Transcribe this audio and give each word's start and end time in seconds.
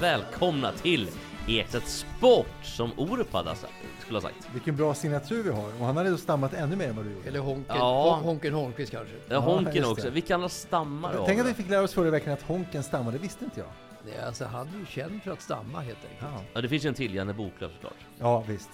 Välkomna 0.00 0.72
till 0.72 1.08
Ekstedt 1.48 1.88
Sport 1.88 2.46
som 2.62 2.90
Orup 2.96 3.32
hade 3.32 3.54
skulle 4.00 4.16
ha 4.16 4.22
sagt. 4.22 4.48
Vilken 4.54 4.76
bra 4.76 4.94
signatur 4.94 5.42
vi 5.42 5.50
har. 5.50 5.68
Och 5.80 5.86
han 5.86 5.96
hade 5.96 6.10
då 6.10 6.16
stammat 6.16 6.54
ännu 6.54 6.76
mer 6.76 6.88
än 6.88 6.96
vad 6.96 7.04
du 7.04 7.12
gjorde. 7.12 7.28
Eller 7.28 7.40
Honken, 7.40 7.76
Ja. 7.76 8.14
Hon- 8.14 8.24
Honken 8.24 8.54
Holmqvist 8.54 8.92
kanske. 8.92 9.14
Ja, 9.28 9.38
Honken 9.38 9.74
det. 9.82 9.84
också. 9.88 10.10
Vilka 10.10 10.34
andra 10.34 10.48
stammar 10.48 11.14
har 11.14 11.26
Tänk 11.26 11.40
att 11.40 11.46
vi? 11.46 11.54
fick 11.54 11.70
lära 11.70 11.82
oss 11.82 11.92
förra 11.94 12.10
veckan 12.10 12.32
att 12.32 12.42
Honken 12.42 12.82
stammade, 12.82 13.18
visste 13.18 13.44
inte 13.44 13.60
jag. 13.60 13.68
Nej, 14.06 14.24
alltså, 14.26 14.44
han 14.44 14.66
är 14.74 14.78
ju 14.80 14.86
känd 14.86 15.22
för 15.22 15.30
att 15.30 15.42
stamma 15.42 15.80
helt 15.80 15.98
enkelt. 16.04 16.20
Ja, 16.34 16.42
Ja, 16.54 16.60
det 16.60 16.68
finns 16.68 16.84
ju 16.84 16.88
en 16.88 16.94
till, 16.94 17.14
Janne 17.14 17.32
Boklöv 17.34 17.70
såklart. 17.74 17.92
ja 18.18 18.44
visst. 18.48 18.70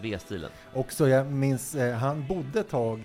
V-stilen. 0.00 0.50
Också, 0.74 1.08
jag 1.08 1.26
minns, 1.26 1.74
eh, 1.74 1.94
han 1.96 2.26
bodde 2.26 2.60
ett 2.60 2.68
tag 2.70 3.04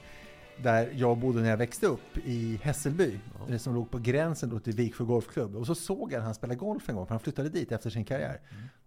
där 0.64 0.94
jag 0.96 1.18
bodde 1.18 1.42
när 1.42 1.50
jag 1.50 1.58
växte 1.58 1.88
upp 1.88 2.18
i 2.26 2.60
Hässelby, 2.64 3.20
det 3.48 3.60
som 3.60 3.76
låg 3.76 3.92
på 3.92 3.98
gränsen 3.98 4.50
då 4.50 4.60
till 4.60 4.74
Viksjö 4.74 5.04
Golfklubb. 5.04 5.56
Och 5.56 5.68
så 5.68 5.76
såg 5.76 6.12
jag 6.14 6.22
han 6.22 6.36
spela 6.36 6.56
golf 6.56 6.90
en 6.90 6.96
gång, 6.96 7.06
för 7.06 7.14
han 7.14 7.20
flyttade 7.20 7.50
dit 7.50 7.72
efter 7.72 7.90
sin 7.90 8.06
karriär. 8.06 8.40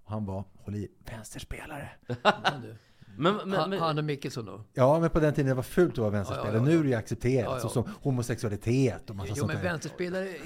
Och 0.05 0.11
han 0.11 0.25
var, 0.25 0.45
håll 0.57 0.75
i, 0.75 0.89
vänsterspelare. 1.11 1.89
Ja, 2.23 2.33
du. 2.63 2.77
Men, 3.17 3.35
men, 3.35 3.53
han, 3.53 3.71
men, 3.71 3.79
han 3.79 3.99
och 3.99 4.05
Mickelson 4.05 4.45
då? 4.45 4.65
Ja, 4.73 5.01
men 5.01 5.11
på 5.11 5.21
den 5.21 5.35
tiden 5.35 5.49
det 5.49 5.55
var 5.55 5.63
fult 5.63 5.93
att 5.93 5.99
vara 5.99 6.11
vänsterspelare. 6.11 6.57
Ja, 6.57 6.63
ja, 6.63 6.71
ja. 6.71 6.75
Nu 6.75 6.79
är 6.79 6.83
det 6.83 6.89
ju 6.89 6.95
accepterat, 6.95 7.45
Ja, 7.45 7.55
ja. 7.57 7.61
såsom 7.61 7.85
homosexualitet 8.03 9.11
och 9.11 9.17
massa 9.17 9.29
Jo, 9.29 9.35
sånt 9.35 9.53
men 9.53 9.57
där. 9.57 9.71
vänsterspelare 9.71 10.29
är, 10.29 10.37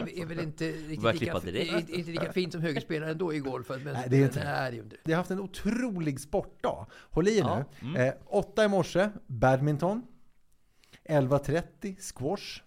är, 0.00 0.18
är 0.22 0.26
väl 0.26 0.40
inte 0.40 0.64
riktigt 0.64 1.20
lika, 1.20 1.32
är, 1.32 1.98
inte 1.98 2.10
lika 2.10 2.32
fint 2.32 2.52
som 2.52 2.62
högerspelare 2.62 3.10
ändå 3.10 3.34
i 3.34 3.38
golf. 3.38 3.68
Men 3.68 3.84
Nej, 3.84 4.06
det 4.10 4.16
är 4.16 4.24
inte 4.24 4.40
är 4.40 4.72
ju 4.72 4.78
inte. 4.82 4.96
Vi 5.04 5.12
har 5.12 5.18
haft 5.18 5.30
en 5.30 5.40
otrolig 5.40 6.20
sportdag. 6.20 6.86
Håll 7.10 7.28
i 7.28 7.38
Ja, 7.38 7.64
nu. 7.80 7.98
Eh, 7.98 8.14
åtta 8.26 8.64
i 8.64 8.68
morse, 8.68 9.08
badminton. 9.26 10.02
11.30, 11.08 11.96
squash. 12.00 12.62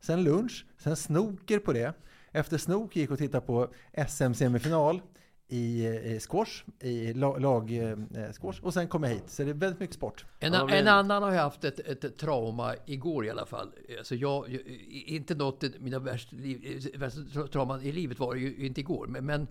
Sen 0.00 0.24
lunch, 0.24 0.66
sen 0.78 0.96
snooker 0.96 1.58
på 1.58 1.72
det. 1.72 1.94
Efter 2.32 2.58
snooker 2.58 3.00
gick 3.00 3.10
och 3.10 3.18
tittade 3.18 3.46
på 3.46 3.68
SM-semifinal 4.08 5.00
i 5.48 5.86
eh, 5.86 6.18
squash, 6.18 6.64
i 6.80 7.12
lag, 7.12 7.40
lag 7.40 7.76
eh, 7.76 7.96
squash. 8.32 8.62
Och 8.62 8.74
sen 8.74 8.88
kom 8.88 9.02
jag 9.02 9.10
hit. 9.10 9.30
Så 9.30 9.42
det 9.42 9.50
är 9.50 9.54
väldigt 9.54 9.80
mycket 9.80 9.96
sport. 9.96 10.24
En, 10.40 10.54
en 10.54 10.88
annan 10.88 11.22
har 11.22 11.32
ju 11.32 11.38
haft 11.38 11.64
ett, 11.64 11.78
ett 11.78 12.18
trauma 12.18 12.74
igår 12.86 13.26
i 13.26 13.30
alla 13.30 13.46
fall. 13.46 13.72
Alltså 13.98 14.14
jag, 14.14 14.48
jag 14.48 14.62
inte 15.06 15.34
något 15.34 15.64
mina 15.80 15.98
värsta, 15.98 16.36
liv, 16.36 16.90
värsta 16.98 17.20
tra- 17.20 17.46
trauman 17.46 17.82
i 17.82 17.92
livet 17.92 18.18
var 18.18 18.34
det 18.34 18.40
ju 18.40 18.66
inte 18.66 18.80
igår. 18.80 19.06
Men, 19.06 19.26
men, 19.26 19.48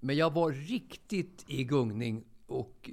men 0.00 0.16
jag 0.16 0.32
var 0.32 0.52
riktigt 0.52 1.44
i 1.48 1.64
gungning 1.64 2.24
och 2.46 2.90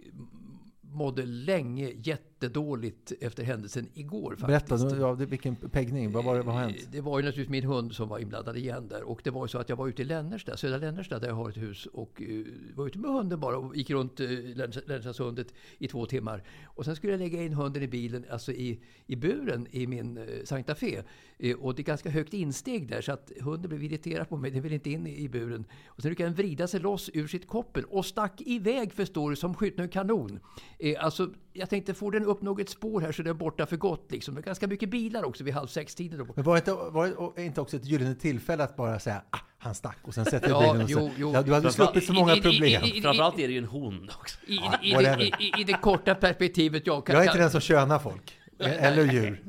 mådde 0.94 1.26
länge 1.26 1.92
jättedåligt 2.04 3.14
efter 3.22 3.44
händelsen 3.44 3.88
igår 3.94 4.36
faktiskt. 4.36 4.70
Berätta, 4.70 4.96
nu, 4.96 5.02
ja, 5.02 5.14
vilken 5.14 5.56
peggning, 5.56 6.12
vad, 6.12 6.26
var 6.26 6.36
det, 6.36 6.42
vad 6.42 6.56
har 6.56 6.62
hänt? 6.62 6.78
Det 6.92 7.02
var 7.02 7.20
ju 7.20 7.26
naturligtvis 7.26 7.52
min 7.52 7.64
hund 7.64 7.94
som 7.94 8.10
var 8.10 8.20
inblandad 8.20 8.58
igen 8.58 8.88
där. 8.88 9.04
Och 9.04 9.22
det 9.24 9.30
var 9.30 9.44
ju 9.44 9.48
så 9.48 9.58
att 9.58 9.70
jag 9.70 9.76
var 9.76 9.88
ute 9.88 10.02
i 10.02 10.06
Lännersta, 10.06 10.58
södra 10.58 10.78
Lännersta 10.78 11.20
där 11.20 11.28
jag 11.28 11.36
har 11.36 11.50
ett 11.50 11.58
hus. 11.58 11.86
Och 11.86 12.22
uh, 12.30 12.46
var 12.76 12.88
ute 12.88 13.00
med 13.00 13.12
hunden 13.12 13.40
bara 13.40 13.58
och 13.58 13.76
gick 13.76 13.90
runt 13.90 14.20
uh, 14.20 14.56
Lännerstasundet 14.56 15.54
i 15.78 15.88
två 15.88 16.06
timmar. 16.06 16.44
Och 16.66 16.86
sen 16.86 16.96
skulle 16.96 17.14
jag 17.14 17.20
lägga 17.20 17.44
in 17.44 17.54
hunden 17.54 17.84
i 17.84 17.88
bilen, 17.88 18.26
alltså 18.30 18.52
i, 18.52 18.80
i 19.06 19.16
buren 19.16 19.68
i 19.72 19.88
min 19.88 20.18
uh, 20.18 20.44
Santa 20.44 20.76
Fe. 20.76 21.04
Eh, 21.40 21.56
och 21.56 21.76
det 21.76 21.82
är 21.82 21.84
ganska 21.84 22.10
högt 22.10 22.34
insteg 22.34 22.88
där 22.90 23.02
så 23.02 23.12
att 23.12 23.32
hunden 23.42 23.70
blev 23.70 23.84
irriterad 23.84 24.30
på 24.30 24.38
mig. 24.38 24.52
Den 24.52 24.62
ville 24.62 24.76
inte 24.76 24.90
in 24.90 25.08
i, 25.08 25.24
i 25.24 25.30
buren. 25.30 25.66
Och 25.88 26.02
sen 26.02 26.10
lyckades 26.10 26.36
den 26.36 26.46
vrida 26.46 26.68
sig 26.68 26.80
loss 26.80 27.10
ur 27.14 27.28
sitt 27.28 27.48
koppel 27.48 27.84
och 27.84 28.06
stack 28.06 28.42
iväg 28.42 28.94
förstår 28.94 29.30
du 29.30 29.36
som 29.36 29.54
skjuten 29.54 29.86
ur 29.86 29.90
kanon. 29.90 30.40
Eh, 30.80 31.06
alltså, 31.06 31.30
jag 31.54 31.70
tänkte, 31.70 31.94
får 31.94 32.12
den 32.12 32.26
upp 32.26 32.42
något 32.42 32.70
spår 32.70 33.02
här 33.02 33.12
så 33.12 33.22
är 33.22 33.24
den 33.24 33.38
borta 33.38 33.66
för 33.66 33.78
gott. 33.78 34.12
Liksom. 34.12 34.36
Det 34.36 34.42
är 34.42 34.44
ganska 34.44 34.68
mycket 34.68 34.90
bilar 34.90 35.24
också 35.24 35.44
vid 35.44 35.54
halv 35.54 35.68
sex-tiden. 35.68 36.28
Men 36.36 36.44
var 36.46 36.54
det, 36.54 36.58
inte, 36.60 36.74
var 36.74 37.32
det 37.36 37.44
inte 37.46 37.62
också 37.62 37.78
ett 37.78 37.86
gyllene 37.86 38.16
tillfälle 38.16 38.64
att 38.64 38.76
bara 38.76 39.00
säga 39.00 39.22
ah, 39.30 39.38
han 39.58 39.76
stack 39.76 39.98
och 40.04 40.14
sen 40.14 40.26
sätta 40.26 40.48
i 40.48 40.50
Ja, 40.50 40.60
bilen 40.74 40.82
och 40.84 40.90
så, 40.90 41.00
jo, 41.00 41.10
jo. 41.18 41.32
ja, 41.34 41.42
Du 41.42 41.54
hade 41.54 41.72
sluppit 41.72 42.06
så 42.06 42.14
många 42.14 42.34
I- 42.34 42.36
i- 42.36 42.40
i- 42.40 42.42
problem. 42.42 42.84
i- 42.84 43.02
framförallt 43.02 43.40
är 43.40 43.48
det 43.48 43.54
ju 43.54 43.58
en 43.60 43.66
hon 43.66 44.10
också. 44.20 44.38
I, 44.48 44.54
i, 44.54 44.58
i, 44.82 44.94
whatever. 44.94 45.18
det, 45.18 45.44
i, 45.44 45.62
I 45.62 45.64
det 45.64 45.74
korta 45.74 46.16
perspektivet, 46.16 46.88
jag 46.88 47.06
kan... 47.06 47.16
Jag 47.16 47.24
är 47.24 47.28
inte 47.30 47.40
den 47.42 47.52
som 47.52 47.62
könar 47.62 48.00
folk. 48.00 48.38
Eller 48.60 49.14
djur. 49.14 49.44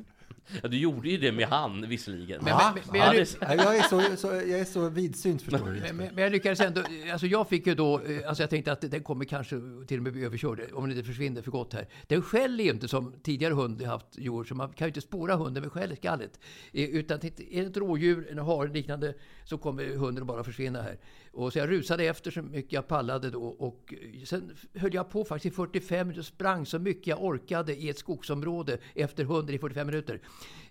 Ja, 0.62 0.68
du 0.68 0.76
gjorde 0.78 1.08
ju 1.10 1.16
det 1.16 1.32
med 1.32 1.46
han 1.46 1.88
visserligen. 1.88 2.40
Men- 2.44 2.48
Ja, 2.48 2.72
men- 2.74 2.82
men- 2.92 3.00
ja, 3.00 3.06
men- 3.12 3.16
det- 3.16 3.40
Nej, 3.48 3.56
Jag 3.56 3.76
är 3.76 3.82
så, 3.82 4.16
så, 4.16 4.26
jag 4.26 4.50
är 4.60 4.64
så 4.64 4.88
vidsynt 4.88 5.42
förstår 5.42 5.66
du. 5.70 5.80
Men, 5.80 5.96
men 5.96 6.18
jag 6.24 6.32
lyckades 6.32 6.60
ändå, 6.60 6.82
alltså 7.12 7.26
jag 7.26 7.48
fick 7.48 7.66
ju 7.66 7.74
då, 7.74 8.00
eh, 8.00 8.28
alltså 8.28 8.42
jag 8.42 8.50
tänkte 8.50 8.72
att 8.72 8.80
den 8.80 9.02
kommer 9.02 9.24
kanske 9.24 9.56
till 9.86 9.96
och 9.96 10.02
med 10.02 10.12
bli 10.12 10.24
överkörd 10.24 10.60
om 10.72 10.88
den 10.88 10.96
inte 10.98 11.08
försvinner 11.08 11.42
för 11.42 11.50
gott 11.50 11.72
här. 11.72 11.88
Den 12.06 12.22
skäller 12.22 12.64
ju 12.64 12.70
inte 12.70 12.88
som 12.88 13.12
tidigare 13.22 13.54
hund 13.54 13.80
har 13.82 13.88
haft 13.88 14.18
djur, 14.18 14.44
så 14.44 14.54
man 14.54 14.68
kan 14.72 14.86
ju 14.86 14.88
inte 14.88 15.00
spåra 15.00 15.34
hunden 15.36 15.62
med 15.62 15.72
skäll 15.72 15.96
skallet. 15.96 16.40
Eh, 16.72 16.84
Utan 16.90 17.18
är 17.26 17.30
det 17.36 17.60
ett 17.60 17.76
rådjur, 17.76 18.28
en 18.30 18.38
hare 18.38 18.68
liknande, 18.72 19.14
så 19.44 19.58
kommer 19.58 19.96
hunden 19.96 20.26
bara 20.26 20.44
försvinna 20.44 20.82
här. 20.82 20.96
Och 21.32 21.52
så 21.52 21.58
jag 21.58 21.70
rusade 21.70 22.04
efter 22.04 22.30
så 22.30 22.42
mycket 22.42 22.72
jag 22.72 22.88
pallade 22.88 23.30
då 23.30 23.42
och 23.44 23.94
sen 24.24 24.56
höll 24.74 24.94
jag 24.94 25.10
på 25.10 25.24
faktiskt 25.24 25.52
i 25.52 25.56
45 25.56 26.08
minuter 26.08 26.20
och 26.20 26.26
sprang 26.26 26.66
så 26.66 26.78
mycket 26.78 27.06
jag 27.06 27.24
orkade 27.24 27.76
i 27.76 27.88
ett 27.88 27.98
skogsområde 27.98 28.78
efter 28.94 29.24
hunden 29.24 29.54
i 29.54 29.58
45 29.58 29.86
minuter. 29.86 30.20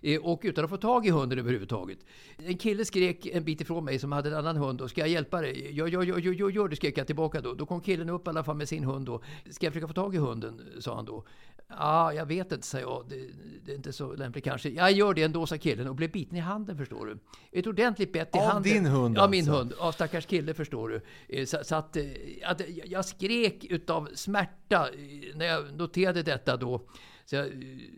Eh, 0.02 0.20
Och 0.20 0.40
utan 0.44 0.64
att 0.64 0.70
få 0.70 0.76
tag 0.76 1.06
i 1.06 1.10
hunden 1.10 1.38
överhuvudtaget. 1.38 1.98
En 2.38 2.56
kille 2.56 2.84
skrek 2.84 3.26
en 3.26 3.44
bit 3.44 3.60
ifrån 3.60 3.84
mig 3.84 3.98
som 3.98 4.12
hade 4.12 4.28
en 4.28 4.34
annan 4.36 4.56
hund. 4.56 4.80
Och 4.80 4.90
ska 4.90 5.00
jag 5.00 5.08
hjälpa 5.10 5.40
dig? 5.40 5.70
Ja, 5.76 5.88
ja, 5.88 6.04
ja, 6.04 6.18
ja, 6.18 6.32
ja, 6.32 6.50
ja, 6.50 6.68
det 6.68 6.76
skrek 6.76 6.98
jag 6.98 7.06
tillbaka 7.06 7.40
då. 7.40 7.54
Då 7.54 7.66
kom 7.66 7.80
killen 7.80 8.10
upp 8.10 8.26
i 8.26 8.30
alla 8.30 8.44
fall 8.44 8.56
med 8.56 8.68
sin 8.68 8.84
hund 8.84 9.06
då. 9.06 9.22
Ska 9.50 9.66
jag 9.66 9.72
försöka 9.72 9.88
få 9.88 9.94
tag 9.94 10.14
i 10.14 10.18
hunden? 10.18 10.60
sa 10.80 10.94
han 10.96 11.04
då. 11.04 11.24
Ja, 11.78 12.12
jag 12.12 12.26
vet 12.26 12.52
inte, 12.52 12.66
sa 12.66 12.78
jag. 12.80 13.04
Det, 13.08 13.16
det 13.66 13.72
är 13.72 13.76
inte 13.76 13.92
så 13.92 14.12
lämpligt 14.14 14.44
kanske. 14.44 14.68
Jag 14.68 14.92
gör 14.92 15.14
det 15.14 15.22
ändå, 15.22 15.46
sa 15.46 15.58
killen 15.58 15.88
och 15.88 15.94
blev 15.94 16.10
biten 16.10 16.36
i 16.36 16.40
handen 16.40 16.76
förstår 16.76 17.06
du. 17.06 17.18
Ett 17.58 17.66
ordentligt 17.66 18.12
bett 18.12 18.36
i 18.36 18.38
Av 18.38 18.44
handen. 18.44 18.72
din 18.72 18.86
hund 18.86 19.16
Ja, 19.18 19.28
min 19.28 19.40
alltså? 19.40 19.52
hund. 19.52 19.72
Av 19.78 19.92
stackars 19.92 20.26
kille 20.26 20.54
förstår 20.54 20.88
du. 20.88 21.00
Eh, 21.28 21.44
Så, 21.46 21.58
så 21.62 21.74
att, 21.76 21.96
eh, 21.96 22.04
att 22.44 22.62
jag 22.84 23.04
skrek 23.04 23.64
utav 23.64 24.08
smärta 24.14 24.88
när 25.34 25.46
jag 25.46 25.74
noterade 25.74 26.22
detta 26.22 26.56
då. 26.56 26.82
Jag, 27.32 27.46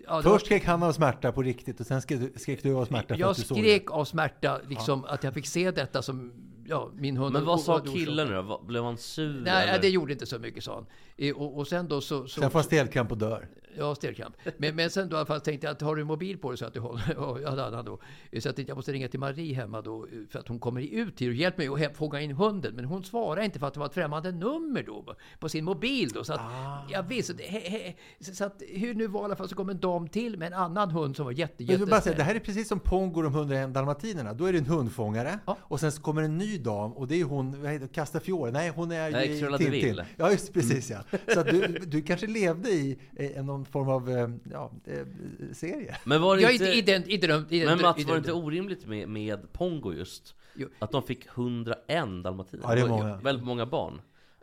ja, 0.06 0.16
det 0.16 0.22
Först 0.22 0.46
skrek 0.46 0.64
han 0.64 0.82
av 0.82 0.92
smärta 0.92 1.32
på 1.32 1.42
riktigt 1.42 1.80
och 1.80 1.86
sen 1.86 2.02
skrek 2.02 2.20
du, 2.20 2.40
skrek 2.40 2.62
du 2.62 2.74
av 2.74 2.84
smärta 2.84 3.14
för 3.14 3.20
jag 3.20 3.30
att 3.30 3.36
du 3.36 3.42
såg 3.42 3.58
skrek 3.58 3.90
av 3.90 4.04
smärta, 4.04 4.60
liksom 4.68 5.04
att 5.04 5.24
jag 5.24 5.34
fick 5.34 5.46
se 5.46 5.70
detta 5.70 6.02
som 6.02 6.32
ja, 6.66 6.90
min 6.94 7.16
hund. 7.16 7.32
Men 7.32 7.44
vad 7.44 7.60
sa 7.60 7.80
killen 7.80 8.30
då? 8.46 8.62
Blev 8.66 8.84
han 8.84 8.96
sur? 8.98 9.40
Nej, 9.44 9.68
eller? 9.68 9.82
det 9.82 9.88
gjorde 9.88 10.12
inte 10.12 10.26
så 10.26 10.38
mycket, 10.38 10.64
sa 10.64 10.74
han. 10.74 10.86
Eh, 11.16 11.34
Och, 11.36 11.58
och 11.58 11.66
sen 11.68 11.88
då 11.88 12.00
så... 12.00 12.22
det. 12.22 12.28
så 12.28 12.40
Sen 12.40 12.50
får 12.50 12.58
han 12.58 12.64
stelkramp 12.64 13.12
och 13.12 13.18
dör. 13.18 13.48
Ja, 13.78 13.94
stelkramp. 13.94 14.36
Men, 14.56 14.76
men 14.76 14.90
sen 14.90 15.08
då 15.08 15.16
i 15.16 15.18
alla 15.18 15.26
fall 15.26 15.40
tänkte 15.40 15.66
jag 15.66 15.72
att 15.72 15.80
har 15.80 15.96
du 15.96 16.02
en 16.02 16.06
mobil 16.08 16.38
på 16.38 16.50
dig 16.50 16.58
så 16.58 16.64
att 16.66 16.74
du 16.74 16.80
håller... 16.80 17.02
Ja, 17.16 17.40
jag 17.40 17.50
hade 17.50 17.64
annan 17.66 17.84
då. 17.84 18.00
Så 18.40 18.48
att 18.48 18.58
jag 18.68 18.76
måste 18.76 18.92
ringa 18.92 19.08
till 19.08 19.20
Marie 19.20 19.54
hemma 19.54 19.80
då 19.80 20.06
för 20.30 20.38
att 20.38 20.48
hon 20.48 20.58
kommer 20.58 20.80
ut 20.82 21.16
till 21.16 21.28
och 21.28 21.34
hjälper 21.34 21.68
mig 21.70 21.86
att 21.86 21.96
fånga 21.96 22.20
in 22.20 22.30
hunden. 22.32 22.74
Men 22.74 22.84
hon 22.84 23.04
svarade 23.04 23.44
inte 23.44 23.58
för 23.58 23.66
att 23.66 23.74
det 23.74 23.80
var 23.80 23.86
ett 23.86 23.94
främmande 23.94 24.32
nummer 24.32 24.82
då 24.82 25.14
på 25.38 25.48
sin 25.48 25.64
mobil 25.64 26.08
då. 26.08 26.24
Så 26.24 26.32
att 26.32 26.40
Ah. 26.40 26.78
jag 26.90 27.02
visste... 27.02 27.34
He, 27.42 27.58
he, 27.58 27.94
så 28.32 28.44
att 28.44 28.62
hur 28.68 28.94
nu 28.94 29.06
var 29.06 29.20
i 29.20 29.24
alla 29.24 29.36
fall 29.36 29.48
så 29.48 29.54
kom 29.54 29.68
en 29.68 29.80
dam 29.80 30.08
till 30.08 30.38
med 30.38 30.46
en 30.46 30.54
annan 30.58 30.90
hund 30.90 31.16
som 31.16 31.24
var 31.24 31.32
jätte, 31.32 31.54
Men 31.58 31.66
jag 31.66 31.78
vill 31.78 31.88
bara 31.88 32.00
säga, 32.00 32.16
det 32.16 32.22
här 32.22 32.34
är 32.34 32.38
precis 32.40 32.68
som 32.68 32.80
Pongo 32.80 33.16
och 33.16 33.22
de 33.22 33.34
101 33.34 33.74
dalmatinerna. 33.74 34.34
Då 34.34 34.44
är 34.44 34.52
det 34.52 34.58
en 34.58 34.66
hundfångare 34.66 35.38
Ja. 35.46 35.56
och 35.60 35.80
sen 35.80 35.92
så 35.92 36.02
kommer 36.02 36.22
en 36.22 36.38
ny 36.38 36.51
dam 36.58 36.92
och 36.92 37.08
det 37.08 37.20
är 37.20 37.24
hon, 37.24 37.88
Castafiore. 37.92 38.50
Nej, 38.50 38.72
hon 38.74 38.92
är 38.92 39.10
Nej, 39.10 39.54
i 39.54 39.58
Tintin. 39.58 40.00
Ja, 40.16 40.30
just 40.30 40.52
precis 40.52 40.90
ja. 40.90 41.18
Så 41.34 41.40
att 41.40 41.46
du, 41.46 41.66
du 41.66 42.02
kanske 42.02 42.26
levde 42.26 42.70
i 42.70 42.98
någon 43.44 43.64
form 43.64 43.88
av 43.88 44.10
eh, 44.10 44.28
ja, 44.52 44.70
eh, 44.84 45.06
serie. 45.52 45.96
Men 46.04 46.22
var 46.22 46.36
det 46.36 46.52
inte... 46.52 46.64
i 46.64 46.82
den... 46.82 47.10
I 47.10 47.16
den, 47.16 47.46
i 47.50 47.64
Men 47.64 47.80
Mats, 47.80 48.00
i 48.00 48.04
var 48.04 48.14
det 48.14 48.18
inte 48.18 48.32
orimligt 48.32 48.86
med, 48.86 49.08
med 49.08 49.52
Pongo 49.52 49.92
just? 49.92 50.34
Jo. 50.54 50.68
Att 50.78 50.90
de 50.90 51.02
fick 51.02 51.26
101 51.26 51.76
dalmatiner? 52.24 52.64
Ja, 52.68 52.74
det 52.74 52.80
är 52.80 52.88
många. 52.88 53.16
Väldigt 53.16 53.46
många 53.46 53.66
barn. 53.66 54.00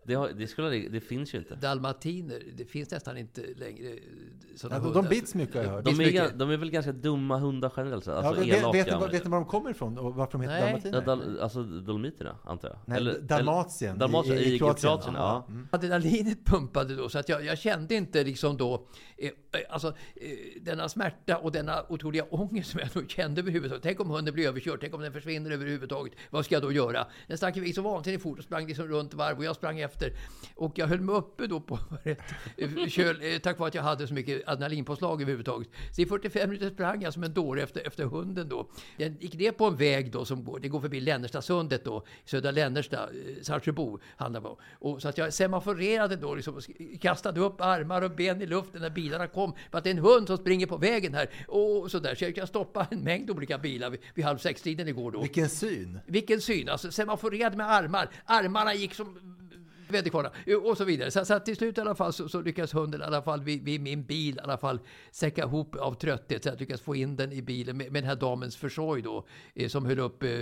Det, 0.09 0.15
har, 0.15 0.29
det, 0.29 0.47
skulle, 0.47 0.69
det 0.89 0.99
finns 1.01 1.33
ju 1.33 1.37
inte. 1.37 1.55
Dalmatiner, 1.55 2.39
det 2.57 2.65
finns 2.65 2.91
nästan 2.91 3.17
inte 3.17 3.41
längre 3.55 3.95
sådana 4.55 4.75
Ja, 4.75 4.79
de, 4.79 4.85
hundar. 4.85 5.01
de 5.03 5.09
bits 5.15 5.35
mycket 5.35 5.55
har 5.55 5.63
jag 5.63 5.69
hört. 5.71 5.85
De 5.85 6.01
är, 6.01 6.31
de 6.37 6.49
är 6.51 6.57
väl 6.57 6.69
ganska 6.71 6.91
dumma 6.91 7.37
hundar 7.37 7.73
generellt 7.77 8.03
sett. 8.05 8.13
Ja, 8.13 8.19
Alltså 8.27 8.43
vet, 8.43 8.63
vet, 8.63 8.75
vet, 8.75 8.85
ni, 8.87 8.91
var- 8.93 9.07
vet 9.09 9.23
ni 9.23 9.29
var 9.29 9.37
de 9.37 9.45
kommer 9.45 9.69
ifrån 9.71 9.97
och 9.97 10.15
varför 10.15 10.31
de 10.31 10.41
heter 10.41 10.53
Nej. 10.55 10.65
dalmatiner? 10.65 10.97
Ja, 10.97 11.01
dal, 11.05 11.39
alltså 11.39 11.63
Dolomiterna, 11.63 12.35
antar 12.45 12.69
jag? 12.69 13.03
Nej, 13.03 13.15
Dalmatien 13.21 13.95
i- 13.95 13.99
Dalmatien 13.99 14.37
i 14.37 14.41
i, 14.41 14.57
Kroatien. 14.59 14.89
Kroatien. 14.89 15.13
ja. 15.15 15.45
Mm. 15.49 15.67
Adrenalinet 15.71 16.45
pumpade 16.45 16.95
då, 16.95 17.09
så 17.09 17.19
att 17.19 17.29
jag, 17.29 17.45
jag 17.45 17.57
kände 17.57 17.95
inte 17.95 18.23
liksom 18.23 18.57
då, 18.57 18.87
eh, 19.17 19.27
eh, 19.27 19.31
alltså 19.69 19.87
eh, 19.87 20.29
denna 20.61 20.89
smärta 20.89 21.37
och 21.37 21.51
denna 21.51 21.83
otroliga 21.89 22.23
ångest 22.23 22.71
som 22.71 22.79
jag 22.79 22.95
nog 22.95 23.09
kände 23.11 23.41
överhuvudtaget. 23.41 23.83
Tänk 23.83 23.99
om 23.99 24.09
hunden 24.09 24.33
blir 24.33 24.47
överkörd, 24.47 24.77
tänk 24.81 24.93
om 24.93 25.01
den 25.01 25.13
försvinner 25.13 25.51
överhuvudtaget. 25.51 26.13
Vad 26.29 26.45
ska 26.45 26.55
jag 26.55 26.61
då 26.61 26.71
göra? 26.71 27.07
Den 27.27 27.37
stack 27.37 27.57
iväg 27.57 27.75
så 27.75 27.81
vansinnigt 27.81 28.23
fort 28.23 28.37
och 28.37 28.43
sprang 28.43 28.67
liksom 28.67 28.87
runt 28.87 29.13
varv 29.13 29.37
och 29.37 29.43
jag 29.43 29.55
sprang 29.55 29.79
efter. 29.79 29.98
Och 30.59 30.73
jag 30.75 30.87
höll 30.87 31.01
mig 31.01 31.15
uppe 31.15 31.47
då 31.47 31.59
på 31.59 31.79
ett 32.03 32.19
eh, 32.57 32.87
köl, 32.87 33.19
eh, 33.21 33.39
tack 33.39 33.59
vare 33.59 33.67
att 33.67 33.75
jag 33.75 33.83
hade 33.83 34.07
så 34.07 34.13
mycket 34.13 34.47
adrenalinpåslag 34.47 35.21
överhuvudtaget. 35.21 35.69
Så 35.95 36.01
i 36.01 36.05
45 36.05 36.49
minuter 36.49 36.69
sprang 36.69 37.01
jag 37.01 37.13
som 37.13 37.23
en 37.23 37.33
dåre 37.33 37.61
efter, 37.63 37.87
efter 37.87 38.03
hunden 38.03 38.49
då. 38.49 38.69
Jag 38.97 39.23
gick 39.23 39.33
ner 39.33 39.51
på 39.51 39.65
en 39.65 39.75
väg 39.75 40.11
då 40.11 40.25
som 40.25 40.43
går, 40.43 40.59
det 40.59 40.67
går 40.67 40.81
förbi 40.81 40.99
Lännerstasundet 40.99 41.85
då, 41.85 42.05
Södra 42.25 42.51
Lännersta, 42.51 42.97
eh, 42.97 43.41
Saltsjöbo 43.41 43.99
handlar 44.15 44.41
det 44.41 44.47
om. 44.79 45.01
Så 45.01 45.09
att 45.09 45.17
jag 45.17 45.33
semaforerade 45.33 46.15
då, 46.15 46.35
liksom, 46.35 46.61
kastade 47.01 47.39
upp 47.39 47.61
armar 47.61 48.01
och 48.01 48.11
ben 48.11 48.41
i 48.41 48.45
luften 48.45 48.81
när 48.81 48.89
bilarna 48.89 49.27
kom. 49.27 49.53
För 49.71 49.77
att 49.77 49.83
det 49.83 49.89
är 49.89 49.91
en 49.91 49.99
hund 49.99 50.27
som 50.27 50.37
springer 50.37 50.67
på 50.67 50.77
vägen 50.77 51.13
här. 51.13 51.29
Och 51.47 51.91
så 51.91 51.99
där. 51.99 52.15
Så 52.15 52.23
jag 52.23 52.35
kan 52.35 52.47
stoppa 52.47 52.87
en 52.91 52.99
mängd 52.99 53.31
olika 53.31 53.57
bilar 53.57 53.89
vid, 53.89 53.99
vid 54.13 54.25
halv 54.25 54.37
sex-tiden 54.37 54.87
igår 54.87 55.11
då. 55.11 55.21
Vilken 55.21 55.49
syn! 55.49 55.99
Vilken 56.05 56.41
syn! 56.41 56.69
Alltså 56.69 56.91
semaforerade 56.91 57.57
med 57.57 57.71
armar. 57.71 58.09
Armarna 58.25 58.73
gick 58.73 58.93
som 58.93 59.38
väderkvarnar 59.91 60.31
och 60.65 60.77
så 60.77 60.83
vidare. 60.83 61.11
Så, 61.11 61.25
så 61.25 61.39
till 61.39 61.55
slut 61.55 61.77
i 61.77 61.81
alla 61.81 61.95
fall 61.95 62.13
så, 62.13 62.29
så 62.29 62.41
lyckas 62.41 62.73
hunden 62.73 63.01
i 63.01 63.03
alla 63.03 63.21
fall 63.21 63.41
vid, 63.41 63.63
vid 63.63 63.81
min 63.81 64.03
bil 64.03 64.35
i 64.35 64.39
alla 64.39 64.57
fall 64.57 64.79
säcka 65.11 65.43
ihop 65.43 65.75
av 65.75 65.93
trötthet. 65.93 66.43
Så 66.43 66.49
att 66.49 66.53
jag 66.53 66.59
lyckas 66.59 66.81
få 66.81 66.95
in 66.95 67.15
den 67.15 67.31
i 67.31 67.41
bilen 67.41 67.77
med, 67.77 67.91
med 67.91 68.03
den 68.03 68.09
här 68.09 68.15
damens 68.15 68.57
försorg 68.57 69.01
då. 69.01 69.25
Eh, 69.55 69.67
som 69.67 69.85
höll 69.85 69.99
upp 69.99 70.23
eh, 70.23 70.41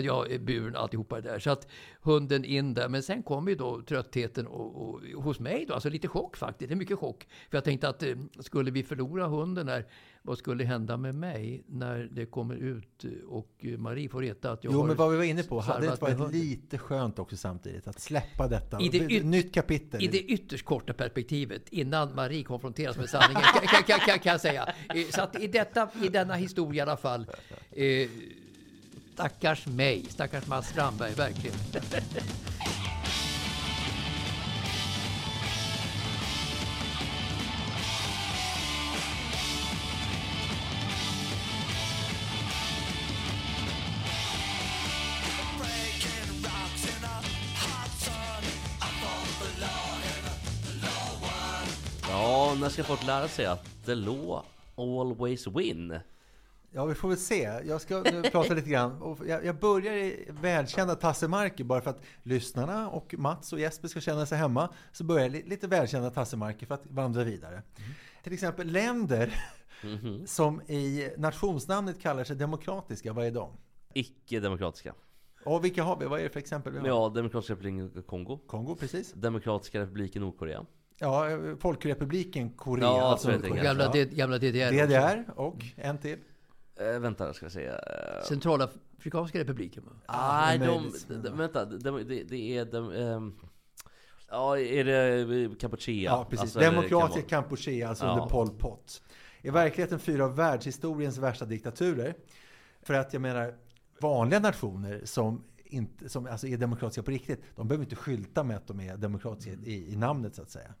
ja, 0.00 0.26
buren 0.40 0.76
och 0.76 0.82
alltihopa 0.82 1.20
det 1.20 1.30
där. 1.30 1.38
Så 1.38 1.50
att 1.50 1.68
hunden 2.00 2.44
in 2.44 2.74
där. 2.74 2.88
Men 2.88 3.02
sen 3.02 3.22
kom 3.22 3.48
ju 3.48 3.54
då 3.54 3.82
tröttheten 3.82 4.46
och, 4.46 4.88
och, 4.88 5.00
hos 5.22 5.40
mig 5.40 5.64
då. 5.68 5.74
Alltså 5.74 5.88
lite 5.88 6.08
chock 6.08 6.36
faktiskt. 6.36 6.68
Det 6.68 6.74
är 6.74 6.76
mycket 6.76 6.98
chock. 6.98 7.26
För 7.50 7.56
jag 7.56 7.64
tänkte 7.64 7.88
att 7.88 8.02
eh, 8.02 8.16
skulle 8.40 8.70
vi 8.70 8.82
förlora 8.82 9.26
hunden 9.26 9.68
här. 9.68 9.86
Vad 10.26 10.38
skulle 10.38 10.64
hända 10.64 10.96
med 10.96 11.14
mig 11.14 11.64
när 11.66 12.08
det 12.12 12.26
kommer 12.26 12.54
ut 12.54 13.04
och 13.28 13.64
Marie 13.78 14.08
får 14.08 14.20
veta 14.20 14.52
att 14.52 14.64
jag 14.64 14.72
Jo, 14.72 14.80
har 14.80 14.86
men 14.86 14.96
vad 14.96 15.10
vi 15.10 15.16
var 15.16 15.24
inne 15.24 15.42
på, 15.42 15.60
hade 15.60 15.86
det 15.86 15.92
inte 15.92 16.14
varit 16.14 16.32
lite 16.34 16.78
skönt 16.78 17.18
också 17.18 17.36
samtidigt 17.36 17.88
att 17.88 18.00
släppa 18.00 18.48
detta? 18.48 18.80
I 18.80 18.88
det 18.88 18.98
yt- 18.98 19.24
Nytt 19.24 19.54
kapitel. 19.54 20.02
I 20.02 20.06
det 20.06 20.20
ytterst 20.20 20.64
korta 20.64 20.92
perspektivet, 20.92 21.68
innan 21.68 22.14
Marie 22.14 22.44
konfronteras 22.44 22.96
med 22.96 23.08
sanningen, 23.08 23.42
kan, 23.42 23.66
kan, 23.66 23.82
kan, 23.82 23.98
kan, 24.00 24.18
kan 24.18 24.32
jag 24.32 24.40
säga. 24.40 24.72
Eh, 24.94 25.06
Så 25.10 25.20
att 25.22 25.40
i, 25.40 25.46
detta, 25.46 25.88
i 26.02 26.08
denna 26.08 26.34
historia 26.34 26.78
i 26.78 26.88
alla 26.88 26.96
fall, 26.96 27.26
eh, 27.70 28.08
stackars 29.14 29.66
mig, 29.66 30.04
stackars 30.08 30.46
Mats 30.46 30.68
Strandberg, 30.68 31.14
verkligen. 31.14 31.56
Ska 52.74 52.84
folk 52.84 53.06
lära 53.06 53.28
sig 53.28 53.46
att 53.46 53.84
the 53.84 53.94
law 53.94 54.42
always 54.76 55.46
win? 55.46 55.98
Ja, 56.72 56.84
vi 56.84 56.94
får 56.94 57.08
väl 57.08 57.18
se. 57.18 57.60
Jag 57.66 57.80
ska 57.80 58.02
nu 58.02 58.22
prata 58.22 58.54
lite 58.54 58.70
grann. 58.70 59.16
Jag, 59.26 59.44
jag 59.44 59.58
börjar 59.58 59.92
i 59.94 60.28
välkända 60.42 60.94
tassemarker 60.94 61.64
bara 61.64 61.80
för 61.80 61.90
att 61.90 62.00
lyssnarna 62.22 62.88
och 62.90 63.14
Mats 63.18 63.52
och 63.52 63.60
Jesper 63.60 63.88
ska 63.88 64.00
känna 64.00 64.26
sig 64.26 64.38
hemma. 64.38 64.68
Så 64.92 65.04
börjar 65.04 65.22
jag 65.22 65.32
li- 65.32 65.42
lite 65.46 65.66
välkända 65.66 66.10
tassemarker 66.10 66.66
för 66.66 66.74
att 66.74 66.86
vandra 66.86 67.24
vidare. 67.24 67.62
Till 68.22 68.32
exempel 68.32 68.66
länder 68.66 69.34
som 70.26 70.60
i 70.62 71.10
nationsnamnet 71.16 72.00
kallar 72.02 72.24
sig 72.24 72.36
demokratiska. 72.36 73.12
Vad 73.12 73.26
är 73.26 73.30
de? 73.30 73.50
Icke-demokratiska. 73.94 74.94
Och 75.44 75.64
vilka 75.64 75.82
har 75.82 75.96
vi? 75.96 76.06
Vad 76.06 76.18
är 76.20 76.24
det 76.24 76.30
för 76.30 76.40
exempel 76.40 76.72
vi 76.72 76.78
har? 76.78 76.86
Ja, 76.86 77.08
Demokratiska 77.08 77.52
republiken 77.54 78.02
Kongo. 78.02 78.38
Kongo, 78.46 78.76
precis. 78.80 79.12
Demokratiska 79.12 79.80
republiken 79.80 80.22
Nordkorea. 80.22 80.66
Ja, 81.04 81.30
eh, 81.30 81.56
Folkrepubliken 81.56 82.50
Korea. 82.50 82.84
Ja, 82.84 83.02
alltså. 83.02 83.32
Korea. 83.32 83.62
Gamla. 83.64 83.88
D- 83.92 84.04
gamla 84.04 84.38
DDR. 84.38 84.86
DDR 84.86 85.24
och 85.36 85.64
en 85.76 85.98
till. 85.98 86.18
Eh, 86.80 86.98
vänta, 86.98 87.32
ska 87.34 87.44
jag 87.44 87.52
säga. 87.52 87.72
Eh, 87.72 88.24
Centralafrikanska 88.28 89.38
republiken. 89.38 89.84
va? 89.84 89.92
Nej, 90.46 90.58
de, 90.58 90.92
de, 91.08 91.14
de, 91.22 91.36
vänta. 91.38 91.64
De, 91.64 92.04
det, 92.08 92.22
det 92.22 92.56
är 92.58 92.64
de, 92.64 92.90
ehm, 92.92 93.34
Ja, 94.30 94.58
är 94.58 94.84
det 94.84 95.58
Kampuchea? 95.60 96.10
Ja, 96.10 96.26
precis. 96.30 96.40
Alltså, 96.42 96.58
Demokratiska 96.58 97.00
Kambodja? 97.00 97.28
Kampuchea, 97.28 97.88
alltså 97.88 98.04
Ja. 98.04 98.12
under 98.12 98.26
Pol 98.26 98.50
Pot. 98.50 99.02
I 99.42 99.50
verkligheten 99.50 99.98
fyra 99.98 100.24
av 100.24 100.36
världshistoriens 100.36 101.18
värsta 101.18 101.44
diktaturer. 101.44 102.14
För 102.82 102.94
att 102.94 103.12
jag 103.12 103.22
menar, 103.22 103.54
vanliga 104.00 104.40
nationer 104.40 105.00
som, 105.04 105.44
inte, 105.64 106.08
som 106.08 106.26
alltså 106.26 106.46
är 106.46 106.56
demokratiska 106.56 107.02
på 107.02 107.10
riktigt, 107.10 107.40
de 107.56 107.68
behöver 107.68 107.84
inte 107.84 107.96
skylta 107.96 108.44
med 108.44 108.56
att 108.56 108.66
de 108.66 108.80
är 108.80 108.96
demokratiska 108.96 109.52
i, 109.52 109.92
i 109.92 109.96
namnet 109.96 110.34
så 110.34 110.42
att 110.42 110.50
säga. 110.50 110.74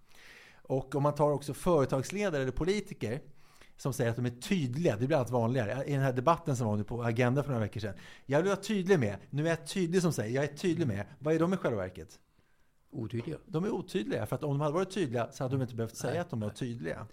Och 0.66 0.94
om 0.94 1.02
man 1.02 1.14
tar 1.14 1.30
också 1.30 1.54
företagsledare 1.54 2.42
eller 2.42 2.52
politiker 2.52 3.20
som 3.76 3.92
säger 3.92 4.10
att 4.10 4.16
de 4.16 4.26
är 4.26 4.40
tydliga, 4.40 4.96
det 4.96 5.06
blir 5.06 5.16
allt 5.16 5.30
vanligare. 5.30 5.84
I 5.84 5.92
den 5.92 6.02
här 6.02 6.12
debatten 6.12 6.56
som 6.56 6.66
var 6.66 6.76
nu 6.76 6.84
på 6.84 7.02
Agenda 7.02 7.42
för 7.42 7.50
några 7.50 7.60
veckor 7.60 7.80
sedan. 7.80 7.94
Jag 8.26 8.38
vill 8.38 8.48
vara 8.48 8.60
tydlig 8.60 8.98
med, 8.98 9.16
nu 9.30 9.46
är 9.46 9.50
jag 9.50 9.66
tydlig 9.66 10.02
som 10.02 10.12
säger, 10.12 10.34
jag 10.34 10.44
är 10.44 10.56
tydlig 10.56 10.86
med. 10.86 11.06
Vad 11.18 11.34
är 11.34 11.38
de 11.38 11.54
i 11.54 11.56
själva 11.56 11.78
verket? 11.78 12.18
Otydliga. 12.90 13.38
De 13.46 13.64
är 13.64 13.70
otydliga, 13.70 14.26
för 14.26 14.36
att 14.36 14.44
om 14.44 14.50
de 14.50 14.60
hade 14.60 14.74
varit 14.74 14.90
tydliga 14.90 15.32
så 15.32 15.44
hade 15.44 15.56
de 15.56 15.62
inte 15.62 15.74
behövt 15.74 15.96
säga 15.96 16.20
att 16.20 16.30
de 16.30 16.40
var 16.40 16.50
tydliga. 16.50 17.06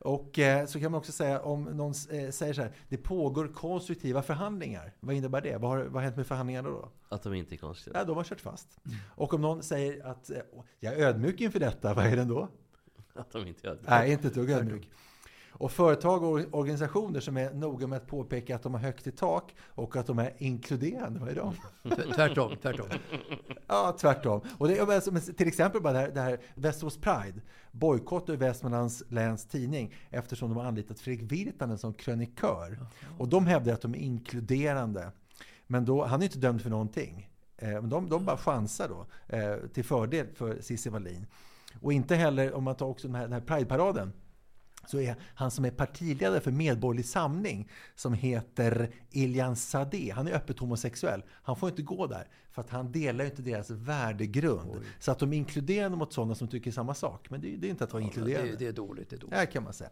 Och 0.00 0.38
eh, 0.38 0.66
så 0.66 0.80
kan 0.80 0.92
man 0.92 0.98
också 0.98 1.12
säga 1.12 1.40
om 1.40 1.64
någon 1.64 1.94
eh, 2.10 2.30
säger 2.30 2.52
så 2.52 2.62
här, 2.62 2.72
det 2.88 2.96
pågår 2.96 3.48
konstruktiva 3.48 4.22
förhandlingar. 4.22 4.92
Vad 5.00 5.14
innebär 5.14 5.40
det? 5.40 5.56
Vad 5.56 5.70
har, 5.70 5.78
vad 5.78 5.92
har 5.92 6.00
hänt 6.00 6.16
med 6.16 6.26
förhandlingarna 6.26 6.68
då? 6.68 6.88
Att 7.08 7.22
de 7.22 7.34
inte 7.34 7.54
är 7.54 7.56
konstiga. 7.56 7.98
Ja, 7.98 8.04
de 8.04 8.16
har 8.16 8.24
kört 8.24 8.40
fast. 8.40 8.80
Och 9.14 9.34
om 9.34 9.40
någon 9.40 9.62
säger 9.62 10.06
att 10.06 10.30
eh, 10.30 10.38
jag 10.80 10.94
är 10.94 11.06
ödmjuk 11.06 11.40
inför 11.40 11.60
detta, 11.60 11.94
vad 11.94 12.06
är 12.06 12.16
den 12.16 12.28
då? 12.28 12.48
Att 13.20 13.32
de 13.32 13.46
inte 13.46 13.66
gör 13.66 13.74
det. 13.74 13.80
Nej, 13.90 14.12
inte 14.12 14.28
ett 14.28 14.34
dugg 14.34 14.50
ödmjuk. 14.50 14.90
Och 15.50 15.72
företag 15.72 16.22
och 16.22 16.40
organisationer 16.58 17.20
som 17.20 17.36
är 17.36 17.52
noga 17.54 17.86
med 17.86 17.96
att 17.96 18.06
påpeka 18.06 18.56
att 18.56 18.62
de 18.62 18.74
har 18.74 18.80
högt 18.80 19.06
i 19.06 19.12
tak 19.12 19.54
och 19.60 19.96
att 19.96 20.06
de 20.06 20.18
är 20.18 20.32
inkluderande, 20.38 21.20
vad 21.20 21.28
är 21.28 21.34
de? 21.34 21.54
Tv- 21.96 22.14
Tvärtom, 22.14 22.56
tvärtom. 22.62 22.86
Ja, 23.66 23.96
tvärtom. 24.00 24.40
Och 24.58 24.68
det 24.68 24.78
är 24.78 25.32
till 25.32 25.48
exempel 25.48 25.82
bara 25.82 25.92
det 25.92 25.98
här, 25.98 26.10
det 26.10 26.20
här 26.20 26.38
Västerås 26.54 26.96
Pride 26.96 27.40
bojkottar 27.72 28.32
ju 28.32 28.38
Västmanlands 28.38 29.02
läns 29.08 29.46
tidning 29.46 29.94
eftersom 30.10 30.48
de 30.48 30.58
har 30.58 30.64
anlitat 30.64 31.00
Fredrik 31.00 31.32
Virtanen 31.32 31.78
som 31.78 31.94
krönikör. 31.94 32.78
Och 33.18 33.28
de 33.28 33.46
hävdar 33.46 33.72
att 33.72 33.80
de 33.82 33.94
är 33.94 33.98
inkluderande. 33.98 35.12
Men 35.66 35.84
då, 35.84 36.04
han 36.04 36.20
är 36.20 36.24
inte 36.24 36.38
dömd 36.38 36.62
för 36.62 36.70
någonting. 36.70 37.30
Eh, 37.56 37.68
men 37.68 37.88
de, 37.88 38.08
de 38.08 38.24
bara 38.24 38.36
chansar 38.36 38.88
då 38.88 39.06
eh, 39.36 39.56
till 39.74 39.84
fördel 39.84 40.26
för 40.34 40.60
Cissi 40.60 40.90
Wallin. 40.90 41.26
Och 41.80 41.92
inte 41.92 42.14
heller, 42.16 42.52
om 42.54 42.64
man 42.64 42.74
tar 42.74 42.86
också 42.86 43.06
den 43.08 43.14
här, 43.14 43.22
den 43.22 43.32
här 43.32 43.40
Pride-paraden, 43.40 44.12
så 44.86 45.00
är 45.00 45.16
han 45.34 45.50
som 45.50 45.64
är 45.64 45.70
partiledare 45.70 46.40
för 46.40 46.50
Medborgerlig 46.50 47.04
Samling 47.06 47.68
som 47.94 48.12
heter 48.12 48.90
Iljan 49.10 49.56
Sadeh. 49.56 50.14
Han 50.14 50.28
är 50.28 50.32
öppet 50.32 50.58
homosexuell. 50.58 51.22
Han 51.30 51.56
får 51.56 51.68
inte 51.68 51.82
gå 51.82 52.06
där 52.06 52.28
för 52.50 52.62
att 52.62 52.70
han 52.70 52.92
delar 52.92 53.24
ju 53.24 53.30
inte 53.30 53.42
deras 53.42 53.70
värdegrund. 53.70 54.80
Så 54.98 55.12
att 55.12 55.18
de 55.18 55.32
är 55.32 55.36
inkluderande 55.36 55.98
mot 55.98 56.12
sådana 56.12 56.34
som 56.34 56.48
tycker 56.48 56.70
samma 56.70 56.94
sak. 56.94 57.30
Men 57.30 57.40
det, 57.40 57.54
är- 57.54 57.56
det 57.56 57.66
är 57.66 57.70
inte 57.70 57.84
att 57.84 57.92
vara 57.92 58.02
inkluderande. 58.02 58.50
Det, 58.50 58.56
det 58.56 58.66
är 58.66 58.72
dåligt. 58.72 59.10
Det 59.10 59.16
är 59.16 59.20
dåligt. 59.20 59.38
Ja, 59.38 59.46
kan 59.46 59.62
man 59.64 59.72
säga. 59.72 59.90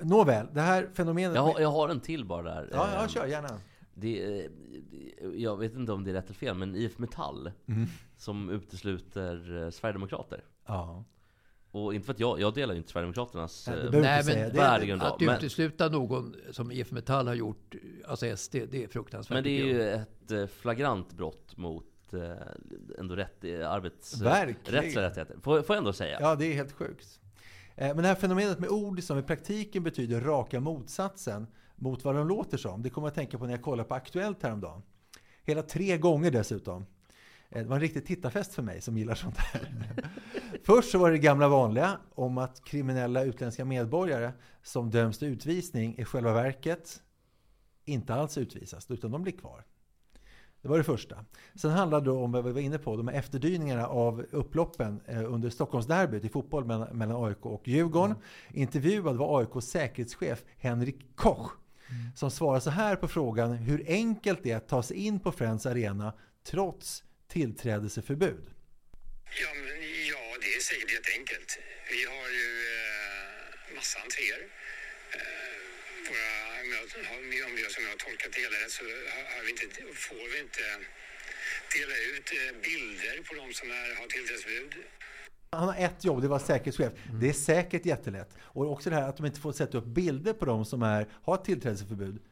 Nåväl, 0.00 0.46
det 0.52 0.60
här 0.60 0.88
fenomenet... 0.94 1.34
Jag, 1.36 1.42
har- 1.42 1.60
jag 1.60 1.70
har 1.72 1.88
en 1.88 2.00
till 2.00 2.24
bara 2.24 2.42
där. 2.42 2.68
ja, 2.72 2.88
ja, 2.94 3.02
Ehm, 3.02 3.08
kör 3.08 3.26
gärna. 3.26 3.48
Det, 3.94 4.48
jag 5.34 5.56
vet 5.56 5.74
inte 5.74 5.92
om 5.92 6.04
det 6.04 6.10
är 6.10 6.14
rätt 6.14 6.24
eller 6.24 6.34
fel, 6.34 6.54
men 6.54 6.76
IF 6.76 6.98
Metall 6.98 7.50
Mm. 7.68 7.86
som 8.16 8.50
utesluter 8.50 9.64
eh, 9.64 9.70
Sverigedemokrater. 9.70 10.44
Ja. 10.66 11.04
Och 11.76 11.94
inte 11.94 12.06
för 12.06 12.12
att 12.12 12.20
jag, 12.20 12.40
jag 12.40 12.54
delar 12.54 12.74
ju 12.74 12.78
inte 12.78 12.90
Sverigedemokraternas 12.90 13.68
Nej, 13.68 13.76
det 13.76 13.96
eh, 13.96 14.02
Nej, 14.02 14.22
men 14.26 14.52
värdegrund. 14.52 15.02
Att 15.02 15.20
men- 15.20 15.36
utesluta 15.36 15.88
någon 15.88 16.36
som 16.50 16.72
IF 16.72 16.90
Metall 16.90 17.26
har 17.26 17.34
gjort, 17.34 17.74
alltså 18.06 18.36
SD, 18.36 18.54
det 18.70 18.84
är 18.84 18.88
fruktansvärt. 18.88 19.34
Men 19.34 19.44
det 19.44 19.60
är 19.60 19.64
ju 19.64 19.90
ett 19.90 20.30
eh, 20.30 20.46
flagrant 20.46 21.12
brott 21.12 21.56
mot 21.56 21.84
eh, 22.12 22.20
ändå 22.98 23.16
rätt, 23.16 23.44
arbets, 23.44 24.20
rättsliga 24.20 25.06
rättigheter. 25.06 25.36
Får, 25.42 25.62
får 25.62 25.76
jag 25.76 25.80
ändå 25.80 25.92
säga. 25.92 26.18
Ja, 26.20 26.34
det 26.34 26.46
är 26.46 26.54
helt 26.54 26.72
sjukt. 26.72 27.20
Men 27.76 27.96
det 27.96 28.08
här 28.08 28.14
fenomenet 28.14 28.58
med 28.58 28.70
ord 28.70 29.02
som 29.02 29.18
i 29.18 29.22
praktiken 29.22 29.82
betyder 29.82 30.20
raka 30.20 30.60
motsatsen 30.60 31.46
mot 31.74 32.04
vad 32.04 32.14
de 32.14 32.28
låter 32.28 32.58
som. 32.58 32.82
Det 32.82 32.90
kommer 32.90 33.06
jag 33.06 33.10
att 33.10 33.14
tänka 33.14 33.38
på 33.38 33.44
när 33.44 33.52
jag 33.52 33.62
kollade 33.62 33.88
på 33.88 33.94
Aktuellt 33.94 34.42
häromdagen. 34.42 34.82
Hela 35.44 35.62
tre 35.62 35.98
gånger 35.98 36.30
dessutom. 36.30 36.86
Eh, 37.50 37.62
Det 37.62 37.68
var 37.68 37.76
en 37.76 37.80
riktig 37.82 38.06
tittarfest 38.06 38.54
för 38.54 38.62
mig 38.62 38.80
som 38.80 38.98
gillar 38.98 39.14
sånt 39.14 39.36
här. 39.36 39.70
Först 40.64 40.90
så 40.90 40.98
var 40.98 41.10
det 41.10 41.18
gamla 41.18 41.48
vanliga 41.48 41.98
om 42.14 42.38
att 42.38 42.64
kriminella 42.64 43.24
utländska 43.24 43.64
medborgare 43.64 44.32
som 44.62 44.90
döms 44.90 45.18
till 45.18 45.28
utvisning 45.28 45.98
i 45.98 46.04
själva 46.04 46.32
verket 46.32 47.02
inte 47.84 48.14
alls 48.14 48.38
utvisas, 48.38 48.90
utan 48.90 49.10
de 49.10 49.22
blir 49.22 49.32
kvar. 49.32 49.64
Det 50.62 50.68
var 50.68 50.78
det 50.78 50.84
första. 50.84 51.24
Sen 51.54 51.70
handlade 51.70 52.04
det 52.04 52.10
om 52.10 52.32
vad 52.32 52.44
vi 52.44 52.52
var 52.52 52.60
inne 52.60 52.78
på, 52.78 52.96
de 52.96 53.08
här 53.08 53.14
efterdyningarna 53.14 53.86
av 53.86 54.26
upploppen 54.30 55.00
eh, 55.06 55.32
under 55.32 55.50
Stockholmsderbyt 55.50 56.24
i 56.24 56.28
fotboll 56.28 56.64
mellan, 56.64 57.24
AIK 57.24 57.46
och 57.46 57.68
Djurgården. 57.68 58.16
Intervjuad 58.50 59.16
var 59.16 59.40
AIKs 59.40 59.66
säkerhetschef 59.66 60.44
Henrik 60.56 61.16
Koch 61.16 61.52
som 62.14 62.30
svarar 62.30 62.60
så 62.60 62.70
här 62.70 62.96
på 62.96 63.08
frågan 63.08 63.52
hur 63.52 63.84
enkelt 63.86 64.42
det 64.42 64.50
är 64.50 64.56
att 64.56 64.68
ta 64.68 64.82
sig 64.82 64.96
in 64.96 65.20
på 65.20 65.32
Friends 65.32 65.66
Arena 65.66 66.12
trots 66.46 67.04
tillträdesförbud. 67.28 68.44
Ja, 69.42 69.50
men, 69.54 69.76
ja, 70.12 70.22
det 70.42 70.50
är 70.56 70.60
säkert 70.60 70.92
jätteenkelt. 70.92 71.50
Vi 71.90 72.00
har 72.12 72.28
ju 72.40 72.48
eh, 72.76 73.74
massa 73.78 73.96
entréer. 74.04 74.42
Eh, 75.16 75.56
våra, 76.08 76.30
om, 76.62 76.68
jag, 77.38 77.46
om 77.50 77.54
jag 77.62 77.70
som 77.74 77.82
jag 77.86 77.90
har 77.90 77.96
tolkat 78.06 78.30
det 78.34 78.40
hela 78.46 78.56
så 78.76 78.84
har- 78.84 79.44
vi 79.46 79.50
inte, 79.50 79.66
får 80.06 80.24
vi 80.32 80.38
inte 80.46 80.64
dela 81.76 81.94
ut 82.12 82.26
eh, 82.38 82.52
bilder 82.68 83.16
på 83.28 83.32
de 83.40 83.52
som 83.60 83.70
är, 83.70 83.88
har 84.00 84.06
tillträdesförbud. 84.06 84.74
Han 85.50 85.68
har 85.68 85.76
ett 85.84 86.04
jobb, 86.04 86.22
det 86.22 86.28
var 86.28 86.38
säkerhetschef. 86.38 86.92
Det 87.20 87.28
är 87.28 87.32
säkert 87.32 87.86
jättelätt. 87.86 88.30
Och 88.40 88.72
också 88.72 88.90
det 88.90 88.96
här 88.96 89.08
att 89.08 89.16
de 89.16 89.26
inte 89.26 89.40
får 89.40 89.52
sätta 89.52 89.78
upp 89.78 89.84
bilder 89.84 90.32
på 90.32 90.44
de 90.44 90.64
som 90.64 90.82
är, 90.82 91.06
har 91.22 91.36
tillträdesförbud. 91.36 92.22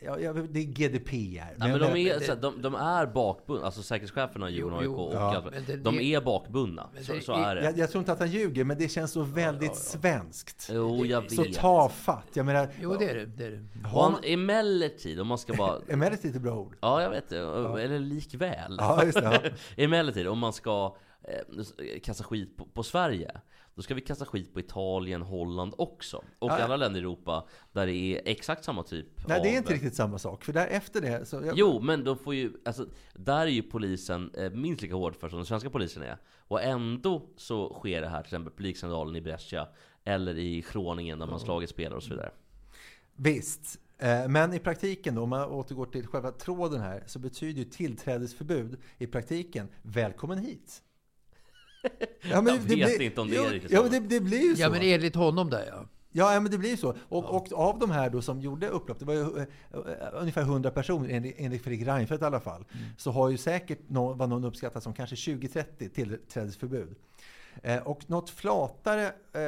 Ja, 0.00 0.18
ja, 0.18 0.32
det 0.32 0.60
är 0.60 0.64
GDPR. 0.64 1.54
Ja, 1.58 1.68
men 1.68 1.78
de 1.78 1.96
är, 1.96 2.20
så 2.20 2.32
här, 2.32 2.40
de, 2.40 2.62
de 2.62 2.74
är 2.74 3.06
bakbundna, 3.06 3.66
alltså 3.66 3.82
säkerhetscheferna 3.82 4.50
i 4.50 4.52
Djurgården 4.54 4.80
Jo, 4.84 4.92
AIK 4.92 4.98
och 5.08 5.14
Ja. 5.14 5.42
Men 5.52 5.64
det- 5.66 5.76
de 5.76 5.96
det- 5.96 6.04
är 6.04 6.20
bakbundna. 6.20 6.90
Men 6.94 7.04
Så, 7.04 7.12
det 7.12 7.20
så 7.20 7.32
är- 7.32 7.38
är 7.44 7.54
det. 7.54 7.64
jag, 7.64 7.78
jag 7.78 7.90
tror 7.90 8.00
inte 8.00 8.12
att 8.12 8.18
han 8.18 8.30
ljuger, 8.30 8.64
men 8.64 8.78
det 8.78 8.88
känns 8.88 9.12
så 9.12 9.22
väldigt 9.22 9.76
svenskt. 9.76 10.70
Jo, 10.72 11.04
jag 11.06 11.30
Så 11.32 11.42
vet. 11.42 11.54
tafatt. 11.54 12.26
Jag 12.32 12.46
menar, 12.46 12.68
Jo, 12.80 12.96
det 12.98 13.10
är 13.10 13.14
det. 13.14 13.26
det, 13.26 13.44
är 13.46 13.50
det. 13.50 13.64
Och 13.94 14.02
han, 14.04 14.14
emellertid, 14.24 15.20
om 15.20 15.26
man 15.26 15.38
ska 15.38 15.52
bara... 15.54 15.78
emellertid 15.88 16.36
ett 16.36 16.42
bra 16.42 16.56
ord. 16.58 16.76
Ja, 16.80 17.02
jag 17.02 17.10
vet 17.10 17.28
det. 17.28 17.38
Eller 17.38 17.98
likväl. 17.98 18.76
Ja, 18.78 19.04
just 19.04 19.18
det. 19.20 19.40
Ja. 19.44 19.50
Emellertid, 19.84 20.28
om 20.28 20.38
man 20.38 20.52
ska 20.52 20.96
eh, 21.28 22.00
kasta 22.02 22.24
skit 22.24 22.56
på, 22.56 22.66
på 22.66 22.82
Sverige, 22.82 23.40
då 23.74 23.82
ska 23.82 23.94
vi 23.94 24.00
kasta 24.00 24.24
skit 24.24 24.52
på 24.54 24.60
Italien, 24.60 25.22
Holland 25.22 25.74
också. 25.78 26.16
Och 26.38 26.50
Ja. 26.50 26.62
andra 26.62 26.76
länder 26.76 27.00
i 27.00 27.02
Europa 27.02 27.48
där 27.72 27.86
det 27.86 27.92
är 27.94 28.20
exakt 28.24 28.64
samma 28.64 28.82
typ 28.82 29.28
Nej, 29.28 29.36
av... 29.36 29.42
det 29.42 29.54
är 29.54 29.56
inte 29.56 29.72
riktigt 29.74 29.94
samma 29.94 30.18
sak. 30.18 30.44
För 30.44 30.52
där 30.52 30.66
efter 30.66 31.00
det... 31.00 31.26
Så 31.26 31.52
Jo, 31.54 31.80
men 31.80 32.04
då 32.04 32.16
får 32.16 32.34
ju, 32.34 32.52
alltså, 32.64 32.86
där 33.14 33.40
är 33.40 33.46
ju 33.46 33.62
polisen 33.62 34.30
eh, 34.34 34.50
minst 34.50 34.82
lika 34.82 34.94
hård 34.94 35.16
för 35.16 35.28
som 35.28 35.38
den 35.38 35.46
svenska 35.46 35.70
polisen 35.70 36.02
är. 36.02 36.18
Och 36.38 36.62
ändå 36.62 37.28
så 37.36 37.74
sker 37.74 38.00
det 38.00 38.08
här, 38.08 38.22
till 38.22 38.28
exempel 38.28 38.52
publikskandalen 38.52 39.16
i 39.16 39.20
Brescia, 39.20 39.68
eller 40.04 40.38
i 40.38 40.64
Groningen 40.72 41.18
där 41.18 41.26
man 41.26 41.40
slagit 41.40 41.70
spelare 41.70 41.96
och 41.96 42.02
så 42.02 42.10
vidare. 42.10 42.30
Visst. 43.16 43.78
Eh, 43.98 44.28
Men 44.28 44.52
i 44.54 44.58
praktiken 44.58 45.14
då, 45.14 45.22
om 45.22 45.28
man 45.30 45.48
återgår 45.50 45.86
till 45.86 46.06
själva 46.06 46.30
tråden 46.32 46.80
här, 46.80 47.02
så 47.06 47.18
betyder 47.18 47.58
ju 47.58 47.64
tillträdesförbud 47.64 48.76
i 48.98 49.06
praktiken 49.06 49.68
välkommen 49.82 50.38
hit. 50.38 50.82
Ja, 52.22 52.28
Jag 52.30 52.42
vet 52.42 53.00
inte 53.00 53.20
om 53.20 53.30
det 53.30 53.36
är 53.36 53.50
riktigt 53.50 53.70
Ja, 53.72 53.78
så. 53.78 53.82
men 53.82 53.92
det, 53.92 54.08
det 54.08 54.20
blir 54.20 54.42
ju 54.42 54.56
så. 54.56 54.62
Ja, 54.62 54.70
men 54.70 54.82
enligt 54.82 55.14
honom 55.14 55.50
där 55.50 55.64
ja. 55.68 55.84
Ja, 56.12 56.34
ja, 56.34 56.40
men 56.40 56.50
det 56.50 56.58
blir 56.58 56.70
ju 56.70 56.76
så. 56.76 56.94
Och, 57.08 57.24
och 57.36 57.52
av 57.52 57.78
de 57.78 57.90
här 57.90 58.10
då 58.10 58.22
som 58.22 58.40
gjorde 58.40 58.68
upplopp, 58.68 58.98
det 58.98 59.04
var 59.04 59.14
ju 59.14 59.20
eh, 59.20 59.42
eh, 59.74 59.80
ungefär 60.12 60.42
100 60.42 60.70
personer 60.70 61.08
enligt, 61.08 61.34
enligt 61.38 61.62
Fredrik 61.64 61.86
Reinfeldt 61.88 62.22
i 62.22 62.26
alla 62.26 62.40
fall, 62.40 62.64
så 62.96 63.10
har 63.10 63.28
ju 63.30 63.36
säkert 63.36 63.78
någon, 63.88 64.18
vad 64.18 64.28
någon 64.28 64.44
uppskattat 64.44 64.82
som 64.82 64.94
kanske 64.94 65.16
20-30 65.16 65.88
tillträdesförbud. 65.88 66.96
Eh, 67.62 67.82
och 67.82 68.10
något 68.10 68.30
flatare, 68.30 69.06
eh, 69.32 69.42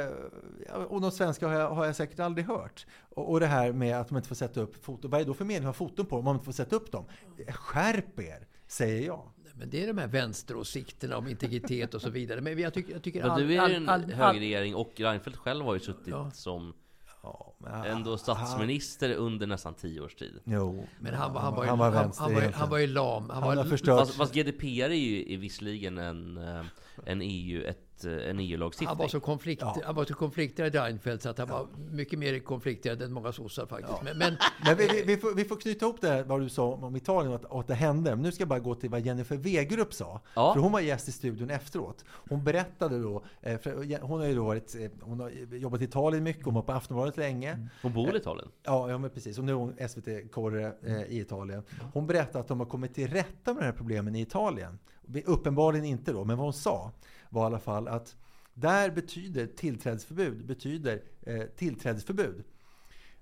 ja, 0.69 0.75
och 0.89 1.01
något 1.01 1.15
svenska 1.15 1.49
har 1.49 1.55
jag, 1.55 1.71
har 1.71 1.87
jag 1.87 1.97
säkert 1.97 2.21
aldrig 2.21 2.47
hört. 2.47 2.87
Och, 3.15 3.31
och 3.31 3.41
det 3.41 3.47
här 3.47 3.73
med 3.73 4.01
att 4.01 4.11
man 4.11 4.19
inte 4.19 4.29
får 4.29 4.35
sätta 4.35 4.61
upp 4.61 4.85
foton. 4.85 5.11
Vad 5.11 5.21
är 5.21 5.25
det 5.25 5.31
då 5.31 5.35
för 5.35 5.45
mening 5.45 5.69
att 5.69 5.79
ha 5.79 5.87
foton 5.87 6.07
på 6.07 6.19
om 6.19 6.25
man 6.25 6.35
inte 6.35 6.45
får 6.45 6.53
sätta 6.53 6.77
upp 6.77 6.93
dem? 6.93 7.05
Skärp 7.49 8.21
er, 8.21 8.47
säger 8.67 9.07
jag. 9.07 9.23
Men 9.59 9.71
det 9.71 9.83
är 9.83 9.87
de 9.87 9.99
här 9.99 10.07
vänsteråsikterna 10.09 11.17
om 11.17 11.29
integritet 11.29 11.95
och 11.95 12.03
så 12.03 12.11
vidare. 12.11 12.41
Men 12.41 12.59
jag 12.59 12.75
tycker, 12.75 12.93
jag 12.93 13.03
tycker 13.03 13.23
Men 13.23 13.31
all- 13.31 13.41
du 13.47 13.55
är 13.55 13.61
all- 13.61 13.75
en 13.75 13.89
all- 13.89 14.05
all- 14.05 14.13
högerregering 14.13 14.75
och 14.75 14.93
Reinfeldt 14.97 15.39
själv 15.39 15.65
har 15.65 15.75
ju 15.75 15.81
suttit 15.81 16.07
Ja. 16.09 16.31
som 16.35 16.75
Ja, 17.23 17.85
ändå 17.87 18.19
statsminister 18.19 19.15
under 19.15 19.47
nästan 19.47 19.75
tio 19.75 20.01
års 20.01 20.15
tid. 20.15 20.41
Jo, 20.45 20.87
Men 21.01 21.15
han, 21.15 21.33
var- 21.33 21.41
han, 21.41 21.55
var, 21.55 21.65
ju, 21.65 21.69
han 21.71 21.79
var 21.79 21.91
han, 21.91 22.13
han, 22.19 22.35
var, 22.35 22.41
han 22.53 22.71
var 22.71 22.79
ju 22.79 22.87
lam. 22.87 23.31
Han, 23.31 23.43
Han 23.43 23.57
var. 23.57 23.97
Fast, 23.97 24.15
fast 24.15 24.35
GDPR 24.35 24.91
är 24.91 24.95
ju 24.95 25.35
är 25.35 25.39
visserligen 25.39 25.99
en, 25.99 26.37
eh, 26.37 26.65
en 27.05 27.23
EU, 27.23 27.63
ett, 27.63 28.05
eh, 28.05 28.13
en 28.13 28.41
EU-lagstiftning. 28.41 28.89
han 28.89 28.99
var 28.99 29.09
så, 29.09 29.21
konflikt, 29.21 29.63
Ja. 29.63 29.77
han 29.85 29.95
var 29.95 30.05
så 30.05 30.15
konflikträdd 30.15 30.75
Reinfeldt 30.75 31.23
så 31.23 31.29
att 31.29 31.39
han 31.39 31.49
var 31.49 31.67
mycket 31.91 32.19
mer 32.19 32.39
konflikträdd 32.39 33.03
än 33.03 33.13
många 33.13 33.33
sossar 33.33 33.67
faktiskt. 33.67 34.03
Men, 34.03 34.19
men 34.19 34.37
Men 34.65 34.77
vi, 34.77 34.89
vi, 34.89 35.03
vi, 35.03 35.17
får, 35.17 35.35
vi 35.35 35.45
får 35.45 35.57
knyta 35.57 35.87
ihop 35.87 36.01
det 36.01 36.09
här, 36.09 36.25
vad 36.25 36.41
du 36.41 36.49
sa 36.49 36.65
om 36.75 36.97
Italien 36.97 37.33
och 37.33 37.41
att, 37.41 37.53
att 37.53 37.67
det 37.67 37.75
hände. 37.75 38.11
Men 38.11 38.23
nu 38.23 38.33
ska 38.33 38.43
jag 38.43 38.49
bara 38.49 38.59
gå 38.59 38.75
till 38.75 38.91
vad 38.91 39.01
Jennifer 39.01 39.37
Wegerup 39.37 39.95
sa. 39.95 40.21
Ja. 40.35 40.55
För 40.55 40.61
hon 40.61 40.73
var 40.73 40.81
gäst 40.81 41.09
i 41.09 41.13
studion 41.13 41.51
efteråt. 41.51 42.05
Hon 42.29 42.45
berättade 42.45 43.03
då, 43.03 43.25
eh, 43.41 43.59
för 43.59 44.01
hon 44.03 44.21
har 44.21 44.27
ju 44.27 44.35
då 44.35 44.45
varit, 44.45 44.75
eh, 44.75 44.91
hon 45.01 45.21
har 45.21 45.31
jobbat 45.57 45.81
i 45.81 45.85
Italien 45.85 46.25
mycket, 46.25 46.45
hon 46.45 46.55
var 46.55 46.63
på 46.63 46.73
Aftonbladet 46.73 47.17
länge. 47.17 47.69
Hon 47.83 47.93
bor 47.93 48.15
i 48.15 48.19
Italien. 48.19 48.49
Ja, 48.65 48.91
ja 48.91 48.99
men 48.99 49.11
precis. 49.11 49.39
Och 49.39 49.45
nu 49.45 49.53
är 49.53 49.57
hon 49.57 49.75
SVT-korre 49.89 50.73
eh, 50.83 51.03
i 51.03 51.21
Italien. 51.21 51.63
Hon 51.93 52.07
berättade 52.07 52.39
att 52.39 52.49
de 52.49 52.61
har 52.61 52.67
kommit 52.67 52.95
till 52.95 53.09
rätta 53.09 53.55
med 53.55 53.63
de 53.63 53.67
här 53.67 53.73
problemen 53.73 54.15
i 54.15 54.21
Italien. 54.21 54.79
Uppenbarligen 55.25 55.85
inte 55.85 56.13
då, 56.13 56.25
men 56.25 56.37
vad 56.37 56.47
hon 56.47 56.53
sa 56.53 56.93
var 57.31 57.43
i 57.43 57.47
alla 57.47 57.59
fall 57.59 57.89
att 57.89 58.17
där 58.55 58.91
betyder 58.91 59.47
tillträdesförbud 59.47 60.47
betyder 60.47 61.03
eh, 61.23 61.43
tillträdesförbud. 61.43 62.45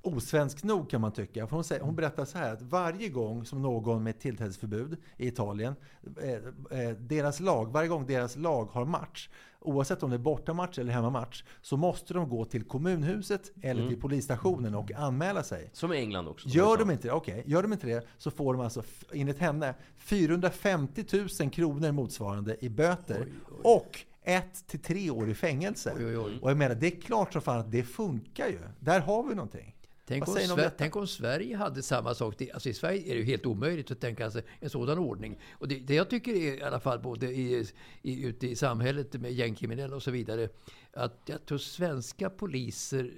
Osvensk 0.07 0.65
nog 0.65 0.91
kan 0.91 1.01
man 1.01 1.13
tycka. 1.13 1.47
För 1.47 1.55
hon, 1.55 1.65
säger, 1.65 1.83
hon 1.83 1.97
berättar 1.97 2.25
så 2.25 2.39
här 2.39 2.53
att 2.53 2.63
varje 2.63 3.09
gång 3.09 3.45
som 3.45 3.63
någon 3.63 4.03
med 4.03 4.19
tillträdesförbud 4.19 4.97
i 5.17 5.27
Italien, 5.27 5.75
eh, 6.23 6.81
eh, 6.81 6.91
deras 6.91 7.41
lag, 7.41 7.73
varje 7.73 7.89
gång 7.89 8.07
deras 8.07 8.37
lag 8.37 8.65
har 8.65 8.85
match, 8.85 9.29
oavsett 9.61 10.03
om 10.03 10.11
det 10.11 10.17
är 10.17 10.19
bortamatch 10.19 10.79
eller 10.79 10.93
hemmamatch, 10.93 11.45
så 11.63 11.77
måste 11.77 12.15
de 12.15 12.29
gå 12.29 12.45
till 12.45 12.65
kommunhuset 12.65 13.53
eller 13.63 13.89
till 13.89 14.01
polisstationen 14.01 14.75
och 14.75 14.93
anmäla 14.93 15.43
sig. 15.43 15.71
Som 15.73 15.93
i 15.93 15.97
England 15.97 16.29
också. 16.29 16.49
Gör 16.49 16.77
de 16.77 16.91
inte 16.91 17.09
det, 17.09 17.13
okej, 17.13 17.43
gör 17.47 17.63
de 17.63 17.73
inte 17.73 17.87
det 17.87 18.07
så 18.19 18.31
får 18.31 18.55
de 18.55 18.63
alltså 18.63 18.83
enligt 19.13 19.39
henne 19.39 19.75
450 19.97 21.05
000 21.41 21.51
kronor 21.51 21.93
motsvarande 21.93 22.57
i 22.61 22.69
böter 22.69 23.29
och 23.63 24.05
ett 24.27 24.67
till 24.67 24.81
tre 24.81 25.11
år 25.11 25.29
i 25.29 25.35
fängelse. 25.35 25.93
Oj, 25.97 26.07
oj, 26.07 26.19
oj. 26.19 26.39
Och 26.43 26.51
jag 26.51 26.57
menar, 26.57 26.75
det 26.75 26.87
är 26.87 27.01
klart 27.01 27.33
som 27.33 27.43
fan 27.43 27.59
att 27.59 27.73
det 27.73 27.83
funkar 27.83 28.47
ju. 28.47 28.59
Där 28.81 29.01
har 29.01 29.23
vi 29.23 29.35
någonting. 29.35 29.76
Tänk 30.09 30.29
om, 30.29 30.71
tänk 30.79 30.97
om 30.97 31.07
Sverige 31.07 31.57
hade 31.57 31.83
samma 31.83 32.15
sak. 32.15 32.35
Det, 32.39 32.53
alltså 32.53 32.69
I 32.69 32.75
Sverige 32.75 33.01
är 33.11 33.15
det 33.15 33.21
ju 33.21 33.25
helt 33.25 33.47
omöjligt 33.47 33.91
att 33.91 34.01
tänka 34.01 34.31
sig 34.31 34.43
en 34.61 34.71
sådan 34.71 34.99
ordning. 34.99 35.39
Och 35.53 35.69
det, 35.69 35.79
det 35.79 35.95
jag 35.95 36.11
tycker 36.11 36.33
är 36.33 36.59
i 36.59 36.63
alla 36.63 36.81
fall 36.81 36.99
både 36.99 37.27
i, 37.27 37.67
i, 38.03 38.25
ute 38.25 38.47
i 38.47 38.57
samhället 38.57 39.13
med 39.13 39.33
gängkriminella 39.33 39.97
och 39.97 40.03
så 40.03 40.11
vidare. 40.11 40.49
Att 40.93 41.23
jag 41.27 41.47
tror 41.47 41.59
svenska 41.59 42.31
poliser 42.31 43.13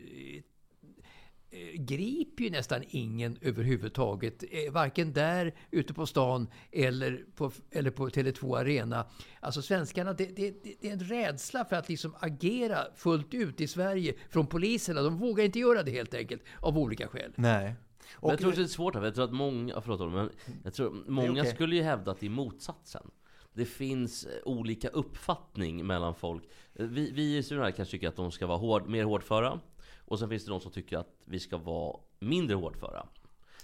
griper 1.74 2.44
ju 2.44 2.50
nästan 2.50 2.82
ingen 2.88 3.38
överhuvudtaget. 3.40 4.44
Eh, 4.50 4.72
Varken 4.72 5.12
där 5.12 5.54
ute 5.70 5.94
på 5.94 6.06
stan 6.06 6.48
eller 6.72 7.24
på, 7.34 7.52
eller 7.70 7.90
på 7.90 8.08
Tele2 8.08 8.58
Arena. 8.58 9.06
Alltså 9.40 9.62
svenskarna, 9.62 10.12
det, 10.12 10.24
det, 10.36 10.54
det 10.62 10.88
är 10.88 10.92
en 10.92 11.00
rädsla 11.00 11.64
för 11.64 11.76
att 11.76 11.88
liksom 11.88 12.14
agera 12.20 12.78
fullt 12.96 13.34
ut 13.34 13.60
i 13.60 13.66
Sverige 13.66 14.14
från 14.30 14.46
poliserna. 14.46 15.02
De 15.02 15.18
vågar 15.18 15.44
inte 15.44 15.58
göra 15.58 15.82
det 15.82 15.90
helt 15.90 16.14
enkelt 16.14 16.42
av 16.60 16.78
olika 16.78 17.08
skäl. 17.08 17.32
Nej. 17.36 17.74
Men 18.20 18.30
jag 18.30 18.38
tror 18.38 18.52
det 18.52 18.62
är 18.62 18.66
svårt 18.66 18.94
här, 18.94 19.00
för 19.00 19.06
jag 19.06 19.14
tror 19.14 19.24
att 19.24 19.32
många, 19.32 19.80
förlåt 19.80 20.12
men 20.12 20.30
jag 20.64 20.74
tror 20.74 21.04
många 21.06 21.40
okej. 21.40 21.54
skulle 21.54 21.76
ju 21.76 21.82
hävda 21.82 22.10
att 22.10 22.20
det 22.20 22.26
är 22.26 22.30
motsatsen. 22.30 23.10
Det 23.52 23.64
finns 23.64 24.24
eh, 24.24 24.30
olika 24.44 24.88
uppfattning 24.88 25.86
mellan 25.86 26.14
folk. 26.14 26.42
Eh, 26.74 26.86
Vi, 26.86 27.10
vi 27.10 27.36
i 27.36 27.42
studion 27.42 27.64
här 27.64 27.70
kanske 27.70 27.92
tycker 27.92 28.08
att 28.08 28.16
de 28.16 28.30
ska 28.32 28.46
vara 28.46 28.58
hård, 28.58 28.88
mer 28.88 29.04
hårdföra. 29.04 29.60
Och 30.08 30.18
sen 30.18 30.28
finns 30.28 30.44
det 30.44 30.50
de 30.50 30.60
som 30.60 30.72
tycker 30.72 30.98
att 30.98 31.08
vi 31.24 31.40
ska 31.40 31.58
vara 31.58 31.96
mindre 32.20 32.56
hårdföra. 32.56 33.06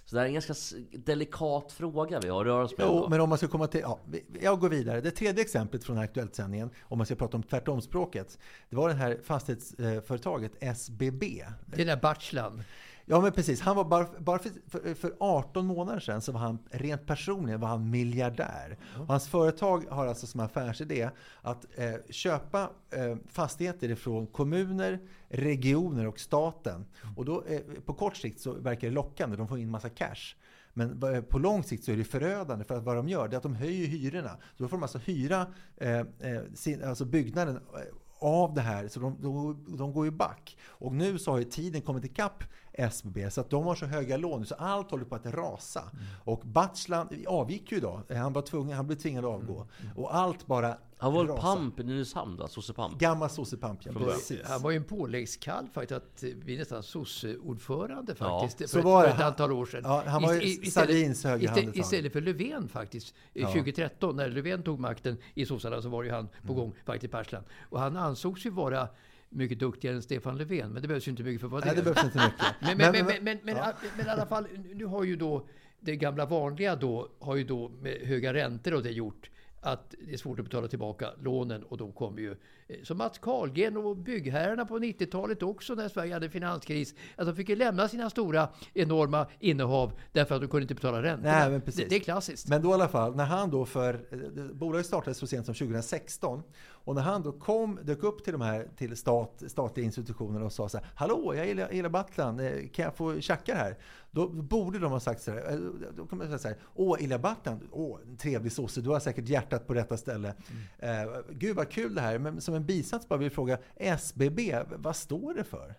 Så 0.05 0.17
det 0.17 0.21
här 0.21 0.25
är 0.25 0.29
en 0.29 0.35
ganska 0.35 0.55
delikat 0.93 1.73
fråga 1.73 2.21
vi 2.21 2.29
har 2.29 2.41
att 2.41 2.47
röra 2.47 2.65
oss 2.65 2.79
med. 2.79 2.87
Jo, 2.87 3.07
men 3.11 3.21
om 3.21 3.29
man 3.29 3.39
ska 3.39 3.49
komma 3.49 3.67
till... 3.67 3.81
Ja, 3.81 3.99
jag 4.41 4.61
går 4.61 4.69
vidare. 4.69 5.01
Det 5.01 5.11
tredje 5.11 5.43
exemplet 5.43 5.85
från 5.85 5.99
Aktuellt-sändningen, 5.99 6.71
om 6.83 6.99
man 6.99 7.07
ska 7.07 7.15
prata 7.15 7.37
om 7.37 7.43
tvärtomspråket, 7.43 8.39
det 8.71 8.77
var 8.77 8.89
det 8.89 8.95
här 8.95 9.21
fastighetsföretaget 9.25 10.53
SBB. 10.61 11.45
Det 11.67 11.73
är 11.73 11.77
den 11.77 11.87
där 11.87 11.97
Batchland. 11.97 12.65
Ja, 13.07 13.21
men 13.21 13.33
precis. 13.33 13.61
Han 13.61 13.77
var 13.77 13.85
bara, 13.85 14.07
bara 14.19 14.39
för, 14.39 14.51
för, 14.69 14.95
för 14.95 15.15
18 15.21 15.67
månader 15.67 16.01
sedan 16.01 16.23
så 16.23 16.33
var 16.33 16.41
han 16.41 16.59
rent 16.71 17.07
personligen 17.07 17.61
var 17.61 17.69
han 17.69 17.91
miljardär. 17.91 18.79
Och 18.99 19.07
hans 19.07 19.29
företag 19.29 19.85
har 19.91 20.07
alltså 20.07 20.27
som 20.27 20.41
affärsidé 20.41 21.11
att 21.43 21.67
eh, 21.75 21.95
köpa 22.11 22.71
eh, 22.91 23.17
fastigheter 23.29 23.91
ifrån 23.91 24.27
kommuner, 24.27 25.01
regioner 25.29 26.07
och 26.07 26.21
staten. 26.21 26.87
Och 27.17 27.25
då, 27.25 27.45
eh, 27.49 27.61
på 27.85 27.95
kort 27.95 28.17
sikt 28.17 28.41
så 28.41 28.53
verkar 28.53 28.89
det 28.89 28.95
lockande. 28.95 29.37
De 29.37 29.49
får 29.49 29.59
in 29.59 29.71
massa 29.71 29.89
cash. 29.89 30.35
Men 30.75 31.03
eh, 31.15 31.21
på 31.21 31.39
lång 31.39 31.63
sikt 31.63 31.85
så 31.85 31.93
är 31.93 31.97
det 31.97 32.05
förödande 32.05 32.65
för 32.65 32.75
att 32.75 32.85
vad 32.85 32.97
de 32.97 33.09
gör 33.09 33.29
det 33.29 33.35
är 33.35 33.37
att 33.37 33.43
de 33.43 33.55
höjer 33.55 33.87
hyrorna. 33.87 34.37
Så 34.57 34.63
då 34.63 34.69
får 34.69 34.77
de 34.77 34.83
alltså 34.83 34.99
hyra 34.99 35.47
eh, 35.77 35.99
eh, 35.99 36.43
sin, 36.55 36.85
alltså 36.85 37.05
byggnaden 37.05 37.57
eh, 37.57 37.81
av 38.25 38.55
det 38.55 38.61
här, 38.61 38.89
så 38.89 39.01
de, 39.01 39.17
de, 39.23 39.77
de 39.77 39.93
går 39.93 40.05
ju 40.05 40.11
back. 40.11 40.57
Och 40.67 40.93
nu 40.93 41.19
så 41.19 41.31
har 41.31 41.39
ju 41.39 41.45
tiden 41.45 41.83
kommit 41.83 42.05
ikapp 42.05 42.45
SBB, 42.73 43.31
så 43.31 43.41
att 43.41 43.51
de 43.51 43.65
har 43.65 43.75
så 43.75 43.87
höga 43.87 44.17
lån 44.17 44.47
så 44.47 44.55
allt 44.55 44.91
håller 44.91 45.05
på 45.05 45.15
att 45.15 45.27
rasa. 45.27 45.81
Mm. 45.81 46.05
Och 46.25 46.41
Batschland 46.45 47.27
avgick 47.27 47.73
ju 47.73 47.79
idag, 47.79 48.03
han, 48.09 48.33
var 48.33 48.43
tvungen, 48.43 48.77
han 48.77 48.87
blev 48.87 48.97
tvingad 48.97 49.25
att 49.25 49.31
avgå. 49.31 49.67
Och 49.97 50.15
allt 50.15 50.47
bara 50.47 50.77
Han 51.05 51.13
var 51.15 51.25
väl 51.25 51.37
pamp 51.37 51.81
i 51.81 51.85
Nynäshamn 51.85 52.37
då? 52.37 52.49
Sosse-pamp? 52.49 52.99
Gammal 52.99 53.31
sossepamp, 53.31 53.81
ja. 53.85 53.93
Precis. 53.93 54.41
Han 54.45 54.63
var 54.63 54.71
ju 54.71 54.77
en 54.77 54.85
påläggskalv 54.85 55.67
faktiskt 55.73 55.93
att 55.93 56.21
bli 56.37 56.57
nästan 56.59 56.83
sosse-ordförande 56.83 58.15
faktiskt. 58.15 58.71
så 58.71 58.79
för, 58.79 58.83
var 58.83 59.05
ett, 59.05 59.11
det. 59.11 59.17
för 59.17 59.23
ett 59.23 59.27
antal 59.27 59.53
år 59.53 59.67
sedan. 59.67 59.81
Ja, 59.85 60.03
han 60.07 60.23
var 60.23 60.35
ju 60.35 60.41
Ist- 60.41 60.71
Salins 60.71 61.25
högra 61.25 61.51
hand 61.51 61.69
ett 61.69 61.77
istället, 61.77 62.13
för 62.13 62.21
Löfven 62.21 62.69
faktiskt. 62.69 63.15
Ja. 63.33 63.49
2013 63.53 64.17
när 64.17 64.29
Löfven 64.29 64.63
tog 64.63 64.81
makten 64.81 65.17
i 65.35 65.47
sossarna 65.47 65.83
så 65.83 65.89
var 65.89 66.03
ju 66.03 66.11
han 66.11 66.29
på 66.29 66.53
Mm. 66.53 66.57
gång 66.57 66.73
faktiskt 66.85 67.05
i 67.05 67.09
Persland. 67.09 67.45
Och 67.71 67.81
han 67.81 67.97
ansågs 67.97 68.47
ju 68.47 68.51
vara 68.51 68.89
mycket 69.29 69.59
duktigare 69.59 69.97
än 69.97 70.03
Stefan 70.03 70.39
Löfven. 70.39 70.73
Men 70.73 70.83
det 70.83 70.89
behövs 70.89 71.07
ju 71.09 71.11
inte 71.11 71.23
mycket 71.23 71.41
för 71.41 71.47
att 71.47 71.53
vara 71.53 71.65
Nej, 71.65 71.77
det 71.77 71.83
behövs 71.83 72.05
inte 72.05 72.19
mycket. 72.25 72.47
men, 72.61 72.77
men, 72.77 72.93
men, 72.93 73.07
men, 73.07 73.25
men, 73.25 73.39
men, 73.45 73.57
men 73.97 74.07
i 74.07 74.09
alla 74.09 74.27
fall, 74.27 74.47
nu 74.75 74.85
har 74.85 75.05
ju 75.05 75.17
då 75.17 75.47
det 75.81 75.97
gamla 75.97 76.27
vanliga 76.27 76.77
då, 76.77 77.09
har 77.19 77.37
ju 77.37 77.45
då 77.45 77.69
med 77.69 77.93
höga 78.03 78.35
räntor 78.35 78.75
och 78.75 78.83
det 78.83 78.91
gjort 78.91 79.31
att 79.65 79.95
det 80.01 80.13
är 80.13 80.17
svårt 80.17 80.39
att 80.39 80.45
betala 80.45 80.69
tillbaka 80.69 81.11
lånen 81.23 81.63
och 81.63 81.77
då 81.77 81.93
kommer 81.93 82.21
ju 82.21 82.37
som 82.83 82.99
Mats 82.99 83.19
Carlgren 83.19 83.77
och 83.77 83.97
byggherrarna 83.97 84.67
på 84.67 84.79
90-talet 84.79 85.43
också 85.43 85.75
när 85.75 85.89
Sverige 85.89 86.15
hade 86.15 86.31
finanskris. 86.31 86.95
Att 87.17 87.27
de 87.27 87.37
fick 87.37 87.49
ju 87.49 87.57
lämna 87.57 87.89
sina 87.89 88.11
stora 88.11 88.49
enorma 88.75 89.27
innehav 89.41 89.93
därför 90.13 90.35
att 90.35 90.41
de 90.41 90.49
kunde 90.49 90.63
inte 90.63 90.75
betala 90.75 91.03
räntorna. 91.03 91.39
Nej, 91.39 91.51
men 91.51 91.61
precis. 91.61 91.83
det, 91.83 91.89
det 91.89 91.97
är 91.97 92.01
klassiskt. 92.01 92.49
Men 92.49 92.63
då 92.63 92.71
i 92.71 92.73
alla 92.73 92.89
fall, 92.89 93.17
när 93.17 93.25
han 93.25 93.51
då 93.51 93.67
för, 93.67 93.95
eh, 93.95 94.45
bolaget 94.53 94.87
startades 94.87 95.19
så 95.19 95.27
sent 95.27 95.47
som 95.47 95.55
2016 95.55 96.43
och 96.85 96.95
när 96.95 97.03
han 97.03 97.23
då 97.23 97.33
kom, 97.33 97.79
dök 97.83 98.03
upp 98.03 98.25
till 98.25 98.33
de 98.33 98.43
här 98.43 98.69
till 98.77 98.97
stat, 98.97 99.43
statliga 99.47 99.85
institutioner 99.85 100.43
och 100.43 100.53
sa 100.53 100.69
så 100.69 100.79
här, 100.79 100.87
Hallå, 100.95 101.35
jag 101.37 101.47
gillar, 101.47 101.73
gillar 101.73 101.89
Battlan, 101.89 102.41
eh, 102.41 102.69
kan 102.73 102.85
jag 102.85 102.97
få 102.97 103.21
tjacka 103.21 103.55
här? 103.55 103.77
Då 104.11 104.29
borde 104.29 104.79
de 104.79 104.93
ha 104.93 105.01
sagt 105.01 105.23
så 105.23 105.31
här, 105.31 105.53
eh, 105.53 105.59
då 105.97 106.07
kan 106.07 106.19
man 106.19 106.39
säga 106.39 106.55
Åh, 106.75 107.03
Ilja 107.03 107.19
Battlan, 107.19 107.69
åh, 107.73 107.99
en 108.09 108.17
trevlig 108.17 108.53
sosse, 108.53 108.81
du 108.81 108.91
har 108.91 109.01
säkert 109.01 109.29
hjärtat 109.29 109.67
på 109.67 109.75
rätta 109.75 109.97
ställe. 109.97 110.35
Eh, 110.79 110.91
Gud 111.31 111.57
vad 111.57 111.71
kul 111.71 111.95
det 111.95 112.01
här, 112.01 112.19
men 112.19 112.41
som 112.41 112.54
en 112.55 112.67
bisats 112.67 113.09
bara 113.09 113.19
vill 113.19 113.31
fråga, 113.31 113.59
SBB, 113.77 114.55
vad 114.77 114.97
står 114.97 115.35
det 115.35 115.45
för? 115.45 115.75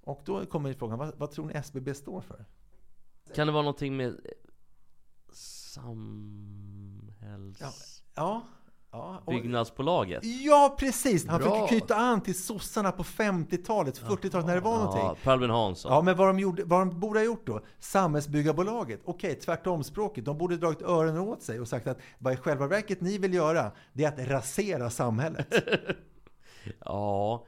Och 0.00 0.22
då 0.24 0.46
kommer 0.46 0.72
frågan, 0.72 0.98
vad, 0.98 1.18
vad 1.18 1.30
tror 1.30 1.46
ni 1.46 1.54
SBB 1.54 1.94
står 1.94 2.20
för? 2.20 2.44
Kan 3.34 3.46
det 3.46 3.52
vara 3.52 3.62
någonting 3.62 3.96
med 3.96 4.20
samhälls... 5.32 6.00
Ja, 7.60 7.72
ja. 8.14 8.42
Och- 8.92 9.32
Byggnadsbolaget? 9.32 10.24
Ja, 10.24 10.76
precis! 10.78 11.26
Han 11.28 11.40
Bra. 11.40 11.60
fick 11.60 11.68
knyta 11.78 11.96
an 11.96 12.20
till 12.20 12.42
sossarna 12.42 12.92
på 12.92 13.02
50-talet, 13.02 14.00
40-talet 14.00 14.46
när 14.46 14.54
det 14.54 14.60
var 14.60 14.72
Ja, 14.72 14.78
någonting. 14.84 15.22
Per 15.24 15.32
Albin 15.32 15.50
Hansson. 15.50 15.92
Ja, 15.92 16.02
men 16.02 16.16
vad 16.16 16.28
de, 16.28 16.38
gjorde, 16.38 16.64
vad 16.64 16.80
de 16.80 17.00
borde 17.00 17.18
ha 17.18 17.24
gjort 17.24 17.46
då? 17.46 17.60
Samhällsbyggarbolaget. 17.78 19.00
Okej, 19.04 19.34
tvärtom 19.34 19.84
språket. 19.84 20.24
De 20.24 20.38
borde 20.38 20.56
dragit 20.56 20.82
öronen 20.82 21.18
åt 21.18 21.42
sig 21.42 21.60
och 21.60 21.68
sagt 21.68 21.86
att 21.86 21.98
vad 22.18 22.32
i 22.32 22.36
själva 22.36 22.66
verket 22.66 23.00
ni 23.00 23.18
vill 23.18 23.34
göra, 23.34 23.72
det 23.92 24.04
är 24.04 24.08
att 24.08 24.28
rasera 24.30 24.90
samhället. 24.90 25.46
Ja, 26.84 27.44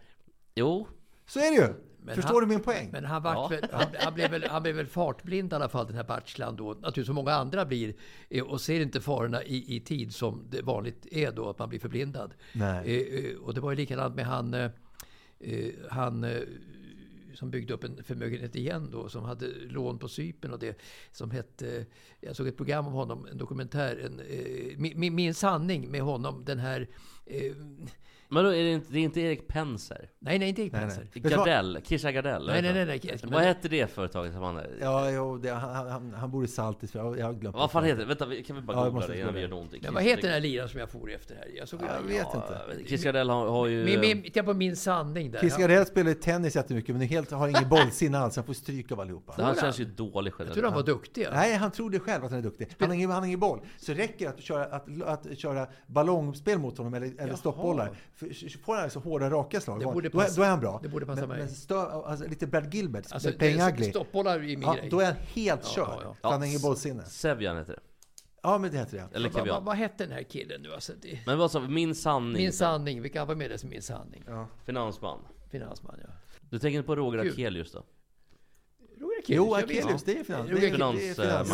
jo. 0.54 0.86
Så 1.26 1.38
är 1.38 1.50
det 1.50 1.56
ju! 1.56 1.74
Men 2.06 2.14
Förstår 2.14 2.34
han- 2.34 2.40
du 2.40 2.46
min 2.46 2.60
poäng? 2.60 2.88
Men 2.92 3.04
han, 3.04 3.22
vart 3.22 3.34
Ja. 3.36 3.48
väl, 3.48 3.68
han, 3.72 3.86
han, 3.98 4.14
blev 4.14 4.30
väl, 4.30 4.44
han 4.44 4.62
blev 4.62 4.74
väl 4.76 4.86
fartblind 4.86 5.52
i 5.52 5.56
alla 5.56 5.68
fall, 5.68 5.86
den 5.86 5.96
här 5.96 6.04
Batschland 6.04 6.58
då. 6.58 6.68
Naturligtvis 6.72 7.06
som 7.06 7.14
många 7.14 7.32
andra 7.32 7.64
blir. 7.66 7.94
eh, 8.30 8.44
Och 8.44 8.60
ser 8.60 8.80
inte 8.80 9.00
farorna 9.00 9.42
i, 9.44 9.76
i 9.76 9.80
tid 9.80 10.14
som 10.14 10.46
det 10.50 10.62
vanligt 10.62 11.06
är 11.10 11.32
då, 11.32 11.50
att 11.50 11.58
man 11.58 11.68
blir 11.68 11.80
förblindad. 11.80 12.34
Nej. 12.52 12.96
Eh, 13.18 13.24
eh, 13.30 13.36
Och 13.36 13.54
det 13.54 13.60
var 13.60 13.70
ju 13.70 13.76
likadant 13.76 14.14
med 14.16 14.26
han, 14.26 14.54
eh, 14.54 14.70
han 15.90 16.24
eh, 16.24 16.40
som 17.34 17.50
byggde 17.50 17.74
upp 17.74 17.84
en 17.84 18.04
förmögenhet 18.04 18.56
igen 18.56 18.88
då, 18.92 19.08
som 19.08 19.24
hade 19.24 19.46
lån 19.68 19.98
på 19.98 20.08
Cypern 20.08 20.52
och 20.52 20.58
det 20.58 20.78
som 21.12 21.30
hette, 21.30 21.86
jag 22.20 22.36
såg 22.36 22.46
ett 22.48 22.56
program 22.56 22.86
om 22.86 22.92
honom, 22.92 23.26
en 23.30 23.38
dokumentär, 23.38 23.96
en, 24.04 24.20
min, 25.00 25.14
min, 25.14 25.34
sanning 25.34 25.90
med 25.90 26.00
honom, 26.02 26.44
den 26.44 26.58
här, 26.58 26.88
Men 28.28 28.44
då 28.44 28.50
är 28.54 28.62
det 28.62 28.72
inte, 28.72 28.92
det 28.92 28.98
är 28.98 29.02
inte 29.02 29.20
Erik 29.20 29.48
Penser? 29.48 30.08
nej 30.18 30.38
nej 30.38 30.48
inte 30.48 30.62
Erik 30.62 30.72
Nej, 30.72 30.80
Penser. 30.80 31.06
nej. 31.14 31.22
Vad? 31.22 31.32
Gardell? 31.32 31.78
Kirsa 31.84 32.12
Gardell? 32.12 32.46
Nej, 32.46 32.62
nej, 32.62 32.74
nej, 32.74 33.00
nej. 33.04 33.18
Vad 33.22 33.42
hette 33.42 33.68
det 33.68 33.86
företaget 33.90 34.32
som 34.32 34.42
han... 34.42 34.60
Ja, 34.80 35.10
jo, 35.10 35.38
det, 35.38 35.50
han, 35.50 35.86
han, 35.86 36.14
han 36.14 36.30
bor 36.30 36.44
i 36.44 36.48
Saltis, 36.48 36.94
jag 36.94 37.18
jag 37.18 37.26
har 37.26 37.32
glömt 37.32 37.56
Vad 37.56 37.70
fan 37.70 37.84
heter 37.84 37.98
det? 37.98 38.04
Vänta, 38.04 38.24
kan 38.46 38.56
vi 38.56 38.62
bara 38.62 38.76
Ja, 38.76 38.84
jag 38.84 38.92
googla 38.92 39.06
det 39.06 39.20
innan 39.20 39.34
vi 39.34 39.40
gör 39.40 39.48
någonting? 39.48 39.80
Men 39.84 39.94
vad 39.94 40.02
heter 40.02 40.22
den 40.22 40.30
här 40.32 40.40
liran 40.40 40.68
som 40.68 40.80
jag 40.80 40.90
for 40.90 41.10
efter 41.12 41.34
här? 41.34 41.44
Jag, 41.56 41.68
såg, 41.68 41.80
Jag 41.82 42.08
vet 42.08 42.26
inte. 42.34 42.88
Kirsa 42.88 43.04
Gardell 43.04 43.30
har, 43.30 43.48
har 43.48 43.66
ju... 43.66 43.84
Min, 43.84 44.00
min, 44.00 44.22
titta 44.22 44.42
på 44.42 44.54
min 44.54 44.76
sanning 44.76 45.30
där. 45.30 45.38
Chris 45.40 45.56
Gardell 45.56 45.86
spelar 45.86 46.08
ju 46.10 46.14
tennis 46.14 46.56
jättemycket, 46.56 46.94
men 46.96 47.08
helt, 47.08 47.30
har 47.30 47.48
ingen 47.48 47.68
bollsinne 47.68 48.18
alls. 48.18 48.36
Han 48.36 48.44
får 48.44 48.52
stryk 48.54 48.92
av 48.92 49.00
allihopa. 49.00 49.34
han 49.36 49.54
Tror 49.54 49.62
känns 49.62 49.80
ju 49.80 49.84
dålig 49.84 50.30
jag 50.30 50.34
själv. 50.34 50.50
tror 50.50 50.64
han 50.64 50.74
var 50.74 50.82
duktig. 50.82 51.26
Nej, 51.32 51.54
han 51.54 51.70
tror 51.70 51.90
det 51.90 52.00
själv 52.00 52.24
att 52.24 52.30
han 52.30 52.38
är 52.38 52.42
duktig. 52.42 52.68
Han 52.78 52.88
har 52.88 52.94
ingen, 52.94 53.10
han 53.10 53.18
har 53.18 53.26
ingen 53.26 53.40
boll. 53.40 53.60
Så 53.78 53.92
det 53.92 53.98
räcker 53.98 54.28
att 54.28 54.40
köra, 54.40 54.64
att, 54.64 55.02
att 55.02 55.38
köra 55.38 55.66
ballongspel 55.86 56.58
mot 56.58 56.78
honom 56.78 56.94
eller, 56.94 57.12
eller 57.18 57.34
stoppbollar. 57.34 57.90
För, 58.16 58.58
får 58.64 58.76
han 58.76 58.90
så 58.90 59.00
hårda 59.00 59.30
raka 59.30 59.60
slag, 59.60 59.78
Det 59.80 59.84
då, 59.84 59.92
borde 59.92 60.08
då, 60.08 60.18
är, 60.20 60.24
passa- 60.24 60.36
då 60.36 60.42
är 60.42 60.48
han 60.50 60.60
bra. 60.60 60.80
det 60.82 60.88
borde 60.88 61.06
passa 61.06 61.20
men, 61.20 61.28
mig. 61.28 61.38
Men 61.38 61.48
stö, 61.48 61.76
alltså, 61.80 62.28
lite 62.28 62.46
Brad 62.46 62.74
Gilbert, 62.74 63.06
Alltså, 63.12 63.32
pengaglig. 63.38 63.90
stoppbollar 63.90 64.34
är 64.34 64.38
min 64.40 64.62
Ja, 64.62 64.74
grej. 64.74 64.88
då 64.90 65.00
är 65.00 65.04
han 65.04 65.14
helt 65.14 65.60
Ja, 65.64 65.68
körd. 65.74 65.88
ja, 65.88 66.00
ja. 66.04 66.16
För 66.22 66.28
han 66.28 66.40
har 66.40 66.46
ingen 66.48 66.60
bollsinne. 66.60 67.04
Sevjan 67.04 67.56
heter 67.56 67.72
det. 67.72 67.80
Ja, 68.42 68.58
men 68.58 68.70
det 68.70 68.78
heter 68.78 68.96
det. 69.10 69.16
Eller 69.16 69.30
vad, 69.30 69.64
vad 69.64 69.76
hette 69.76 70.04
den 70.04 70.12
här 70.12 70.22
killen 70.22 70.62
nu? 70.62 70.72
Alltså, 70.74 70.92
det, 71.02 71.18
Men 71.26 71.38
vad 71.38 71.50
sa 71.50 71.58
vi? 71.58 71.68
Min 71.68 71.94
sanning? 71.94 72.32
min 72.32 72.52
sanning. 72.52 73.02
Vilka 73.02 73.24
var 73.24 73.34
med 73.34 73.50
det 73.50 73.58
som 73.58 73.70
min 73.70 73.82
sanning? 73.82 74.24
Ja. 74.26 74.48
Finansman. 74.64 75.18
Finansman, 75.50 75.94
ja. 76.02 76.08
Du 76.50 76.58
tänker 76.58 76.82
på 76.82 76.96
Roger. 76.96 77.30
Akelius 77.30 77.72
då? 77.72 77.82
Akelius. 79.24 79.46
Jo. 79.46 79.54
Akelius, 79.54 80.02
det 80.04 80.18
är 80.18 80.24
finans. 80.24 80.50
Roger- 80.50 80.70
det 80.96 81.08
är- 81.08 81.14
finans-. 81.14 81.50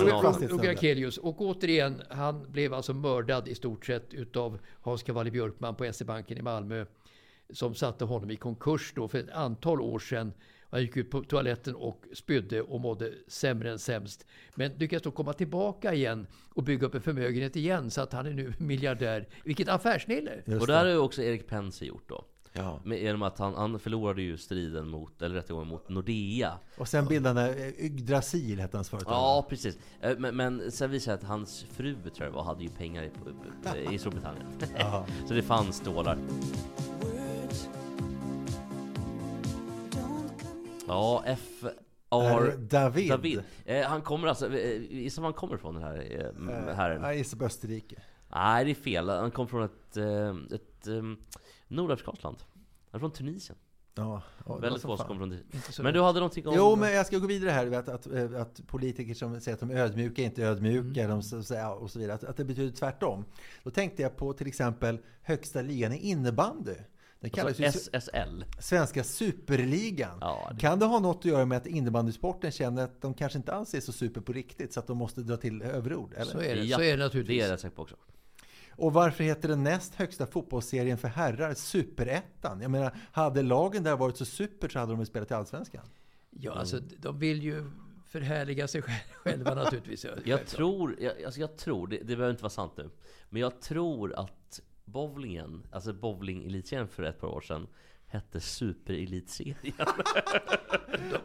Roger 0.51 0.71
Akelius. 0.71 1.19
Och 1.19 1.41
återigen, 1.41 2.03
han 2.11 2.53
blev 2.53 2.75
alltså 2.75 2.95
mördad 2.95 3.49
i 3.49 3.55
stort 3.55 3.87
sett 3.87 4.15
utav 4.15 4.59
Hans 4.83 5.03
Cavalli 5.03 5.31
Björkman 5.31 5.75
på 5.75 5.93
SE-banken 5.93 6.39
i 6.39 6.43
Malmö. 6.43 6.85
Som 7.53 7.75
satte 7.75 8.05
honom 8.05 8.31
i 8.31 8.37
konkurs 8.37 8.93
då 8.97 9.09
för 9.09 9.19
ett 9.19 9.31
antal 9.31 9.81
år 9.81 9.99
sedan. 9.99 10.33
Han 10.73 10.81
gick 10.83 10.97
ut 10.97 11.11
på 11.11 11.23
toaletten 11.23 11.75
och 11.75 12.05
spydde 12.15 12.63
och 12.63 12.81
mådde 12.81 13.13
sämre 13.29 13.71
än 13.71 13.79
sämst. 13.79 14.27
Men 14.55 14.73
lyckades 14.73 15.03
då 15.03 15.11
komma 15.11 15.33
tillbaka 15.33 15.95
igen 15.95 16.27
och 16.55 16.63
bygga 16.63 16.87
upp 16.87 16.95
en 16.95 17.01
förmögenhet 17.01 17.57
igen. 17.57 17.91
Så 17.91 18.01
att 18.01 18.13
han 18.13 18.27
är 18.27 18.31
nu 18.31 18.53
miljardär. 18.59 19.29
Vilket 19.45 19.69
affärsnille! 19.69 20.43
Och 20.61 20.67
det 20.67 20.73
här 20.75 20.85
har 20.85 20.93
ju 20.93 20.99
också 20.99 21.23
Erik 21.23 21.47
Penser 21.47 21.87
gjort 21.87 22.09
då. 22.09 22.25
Ja. 22.53 22.81
Med, 22.85 23.03
genom 23.03 23.23
att 23.23 23.39
han, 23.39 23.55
han 23.55 23.79
förlorade 23.79 24.23
ju 24.23 24.37
striden 24.39 24.89
mot, 24.89 25.23
eller 25.23 25.35
rättegången 25.35 25.69
mot 25.69 25.89
Nordea. 25.89 26.59
Och 26.79 26.89
sen 26.89 27.07
bildade 27.07 27.41
han 27.41 27.51
eh, 27.51 27.85
Yggdrasil, 27.85 28.61
hette 28.61 28.77
hans 28.77 28.91
företag. 28.91 29.13
Ja, 29.13 29.47
precis. 29.49 29.79
Eh, 30.01 30.19
Men, 30.19 30.37
men 30.37 30.73
sen 30.73 30.91
visade 30.91 31.17
det 31.17 31.23
att 31.23 31.29
hans 31.29 31.63
fru, 31.71 31.95
tror 31.95 32.27
jag 32.29 32.31
var, 32.31 32.43
hade 32.43 32.63
ju 32.63 32.69
pengar 32.69 33.03
i, 33.03 33.11
i 33.95 33.99
Storbritannien. 33.99 34.47
Så 35.29 35.35
det 35.35 35.43
fanns 35.43 35.77
stålar. 35.77 36.19
Ja, 40.87 41.23
F... 41.27 41.65
R... 42.11 42.57
David. 42.59 43.09
David. 43.11 43.43
Eh, 43.65 43.87
han 43.87 44.03
kommer 44.03 44.29
alltså... 44.29 44.59
Eh, 44.59 44.83
gissa 44.83 45.21
var 45.21 45.27
han 45.27 45.35
kommer 45.35 45.55
ifrån 45.55 45.75
den 45.75 45.83
här 45.83 45.95
eh, 45.95 46.55
Eh, 46.69 46.75
herren? 46.77 47.03
Jag 47.03 47.17
gissar 47.17 47.39
på 47.39 47.45
Österrike. 47.45 48.03
Nej, 48.33 48.65
det 48.65 48.71
är 48.71 48.75
fel. 48.75 49.09
Han 49.09 49.31
kommer 49.31 49.49
från 49.49 49.63
ett... 49.63 49.97
Eh, 49.97 50.57
ett 50.57 50.87
um, 51.71 51.77
Nordafrikansk 51.77 52.23
land. 52.23 52.37
Han 52.91 52.99
är 52.99 52.99
från 52.99 53.13
Tunisien. 53.13 53.59
Ja, 53.95 54.23
ja, 54.47 54.55
det 54.55 54.61
Väldigt 54.61 54.83
få 54.83 54.97
som 54.97 55.07
kommer 55.07 55.21
från 55.21 55.31
Tunisien. 55.31 55.63
så 55.73 55.83
Men 55.83 55.95
du 55.95 56.01
hade 56.03 56.19
någonting 56.21 56.47
om... 56.49 56.55
Jo, 56.57 56.77
men 56.77 56.93
jag 56.93 57.07
ska 57.07 57.19
gå 57.19 57.27
vidare 57.27 57.51
här. 57.51 57.73
Att, 57.73 57.89
att, 57.89 58.07
eh, 58.07 58.41
att 58.41 58.67
politiker 58.67 59.15
som 59.15 59.41
säger 59.41 59.55
att 59.55 59.61
de 59.61 59.71
är 59.71 59.75
ödmjuka 59.77 60.23
är 60.23 60.27
inte 60.27 60.43
ödmjuka 60.43 61.05
Mm. 61.05 61.21
de, 61.49 61.67
och 61.79 61.91
så 61.91 61.99
vidare. 61.99 62.15
Att, 62.15 62.25
att 62.25 62.37
det 62.37 62.45
betyder 62.45 62.77
tvärtom. 62.77 63.25
Då 63.63 63.71
tänkte 63.71 64.03
jag 64.03 64.17
på 64.17 64.33
till 64.33 64.47
exempel 64.47 64.99
högsta 65.23 65.63
ligan 65.63 65.93
i 65.93 65.97
innebandy. 65.97 66.75
Den 67.21 67.31
kallas 67.31 67.59
ju 67.61 67.65
Alltså, 67.67 67.91
SSL. 67.93 68.45
Svenska 68.61 69.05
Superligan. 69.05 70.19
Ja, 70.21 70.51
det- 70.55 70.61
Kan 70.61 70.79
det 70.79 70.87
ha 70.87 70.99
något 71.01 71.19
att 71.19 71.25
göra 71.25 71.45
med 71.45 71.59
att 71.59 71.67
innebandysporten 71.67 72.51
känner 72.53 72.85
att 72.85 73.03
de 73.03 73.15
kanske 73.15 73.39
inte 73.39 73.53
alls 73.53 73.75
är 73.75 73.81
så 73.81 73.93
super 73.93 74.21
på 74.21 74.33
riktigt 74.33 74.73
så 74.73 74.81
att 74.81 74.87
de 74.87 74.97
måste 74.99 75.21
dra 75.21 75.37
till 75.37 75.63
överord? 75.63 76.13
Eller? 76.15 76.33
Så 76.33 76.39
är 76.41 76.57
det, 76.57 76.63
Ja, 76.65 76.77
så 76.77 76.83
är 76.83 76.91
det 76.91 76.97
Det 76.97 77.05
naturligtvis. 77.05 77.43
är 77.43 77.47
jag 77.47 77.53
rätt 77.53 77.61
säker 77.61 77.77
på 77.77 77.83
också. 77.83 77.97
Och 78.71 78.93
varför 78.93 79.25
heter 79.25 79.49
den 79.49 79.63
näst 79.65 79.95
högsta 79.95 80.27
fotbollsserien 80.27 80.99
för 80.99 81.09
herrar 81.09 81.55
Superettan? 81.55 82.61
Jag 82.61 82.71
menar, 82.71 82.93
hade 83.13 83.43
lagen 83.43 83.83
där 83.83 83.97
varit 83.97 84.17
så 84.17 84.25
super 84.25 84.69
så 84.69 84.79
hade 84.79 84.93
de 84.93 84.99
väl 84.99 85.07
spelat 85.07 85.31
i 85.31 85.35
Allsvenskan? 85.35 85.85
Ja, 86.31 86.53
alltså 86.53 86.81
de 86.99 87.19
vill 87.19 87.43
ju 87.43 87.71
förhärliga 88.07 88.69
sig 88.69 88.83
själv- 88.83 88.97
själva 89.15 89.55
naturligtvis. 89.55 90.05
ja, 90.05 90.11
Jag 90.25 90.47
tror, 90.47 90.97
jag, 91.01 91.23
alltså 91.25 91.41
jag 91.41 91.57
tror, 91.57 91.87
det, 91.87 91.97
det 91.97 92.05
behöver 92.05 92.31
inte 92.31 92.43
vara 92.43 92.51
sant 92.51 92.73
nu. 92.77 92.91
Men 93.29 93.43
jag 93.43 93.61
tror 93.61 94.15
att 94.15 94.61
bowlingen, 94.85 95.67
alltså 95.71 95.93
bowling 95.93 96.47
elitserien 96.47 96.89
för 96.89 97.03
ett 97.03 97.21
par 97.21 97.29
år 97.29 97.41
sedan 97.41 97.67
hette 98.11 98.41
Superelitserien. 98.41 99.57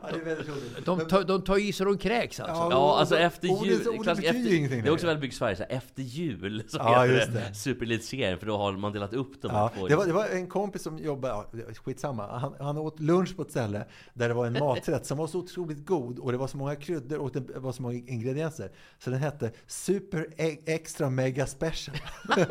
Ja, 0.01 0.09
det 0.13 0.19
är 0.19 0.25
väldigt 0.25 0.47
roligt. 0.49 0.85
De, 0.85 0.99
tar, 0.99 1.23
de 1.23 1.41
tar 1.43 1.57
i 1.57 1.73
så 1.73 1.85
de 1.85 1.97
kräks 1.97 2.39
alltså. 2.39 2.55
Ja, 2.55 2.67
Ja, 2.71 2.99
alltså 2.99 3.15
ordet- 3.15 3.25
efter 3.27 3.47
ordet- 3.49 3.65
jul. 3.65 3.87
ordet 3.87 4.01
klass- 4.03 4.17
betyder 4.17 4.63
efter, 4.65 4.81
det 4.81 4.87
är 4.87 4.93
också 4.93 5.05
väldigt 5.07 5.21
mycket 5.23 5.37
Sverige, 5.37 5.55
så 5.55 5.63
här, 5.63 5.71
efter 5.77 6.03
jul 6.03 6.63
så 6.67 6.77
Ja, 6.77 7.03
heter 7.03 7.31
det 7.31 7.39
det. 7.49 7.53
Superelitserien, 7.55 8.39
för 8.39 8.45
då 8.45 8.57
har 8.57 8.71
man 8.73 8.91
delat 8.93 9.13
upp 9.13 9.41
de 9.41 9.51
här 9.51 9.59
Ja, 9.59 9.69
två. 9.77 9.87
det, 9.87 9.95
var, 9.95 10.05
det 10.05 10.13
var 10.13 10.27
en 10.27 10.47
kompis 10.47 10.83
som 10.83 10.97
jobbade, 10.97 11.33
ja, 11.33 11.73
skitsamma, 11.85 12.37
han, 12.37 12.53
han 12.59 12.77
åt 12.77 12.99
lunch 12.99 13.35
på 13.35 13.41
ett 13.41 13.51
ställe 13.51 13.85
där 14.13 14.27
det 14.27 14.33
var 14.33 14.45
en 14.45 14.53
maträtt 14.53 15.05
som 15.05 15.17
var 15.17 15.27
så 15.27 15.39
otroligt 15.39 15.85
god 15.85 16.19
och 16.19 16.31
det 16.31 16.37
var 16.37 16.47
så 16.47 16.57
många 16.57 16.75
kryddor 16.75 17.17
och 17.19 17.31
det 17.31 17.59
var 17.59 17.71
så 17.71 17.81
många 17.81 17.95
ingredienser. 18.07 18.71
Så 18.99 19.09
den 19.09 19.19
hette 19.19 19.51
Super 19.67 20.27
E- 20.37 20.57
Extra 20.65 21.09
Mega 21.09 21.47
Special. 21.47 21.97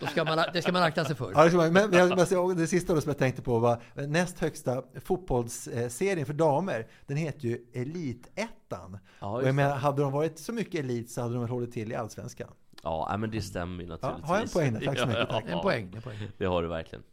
Då 0.00 0.06
ska 0.06 0.24
man, 0.24 0.38
det 0.52 0.62
ska 0.62 0.72
man 0.72 0.82
akta 0.82 1.04
sig 1.04 1.16
för. 1.16 1.32
Ja, 1.34 1.42
det, 1.44 1.48
ska 1.50 1.56
man- 1.56 1.72
men, 1.72 1.90
men 1.90 1.98
jag, 1.98 2.08
men 2.08 2.26
jag- 2.30 2.56
det 2.56 2.66
sista 2.66 2.94
då 2.94 3.00
som 3.00 3.08
jag 3.10 3.18
tänkte 3.18 3.33
på 3.42 3.58
var 3.58 3.82
näst 4.06 4.38
högsta 4.38 4.82
fotbollsserien 5.00 6.26
för 6.26 6.32
damer. 6.32 6.86
Den 7.06 7.16
heter 7.16 7.48
ju 7.48 7.66
Elitettan. 7.72 8.98
Ja, 9.20 9.36
och 9.36 9.48
jag 9.48 9.54
menar, 9.54 9.76
hade 9.76 10.02
de 10.02 10.12
varit 10.12 10.38
så 10.38 10.52
mycket 10.52 10.80
elit 10.80 11.10
så 11.10 11.20
hade 11.20 11.34
de 11.34 11.40
väl 11.40 11.50
hållit 11.50 11.72
till 11.72 11.92
i 11.92 11.94
Allsvenskan. 11.94 12.48
Ja, 12.82 13.16
men 13.18 13.30
det 13.30 13.42
stämmer 13.42 13.82
ju 13.82 13.88
naturligtvis. 13.88 14.28
har 14.28 14.36
jag 14.36 14.42
en 14.42 14.48
poäng 14.48 14.72
där? 14.72 14.80
Tack 14.80 14.98
så 14.98 15.06
mycket. 15.06 15.26
Ja, 15.30 15.42
En 15.46 15.60
poäng. 15.60 15.92
En 15.94 16.02
poäng. 16.02 16.18
Det 16.38 16.44
har 16.44 16.62
du 16.62 16.68
verkligen. 16.68 17.04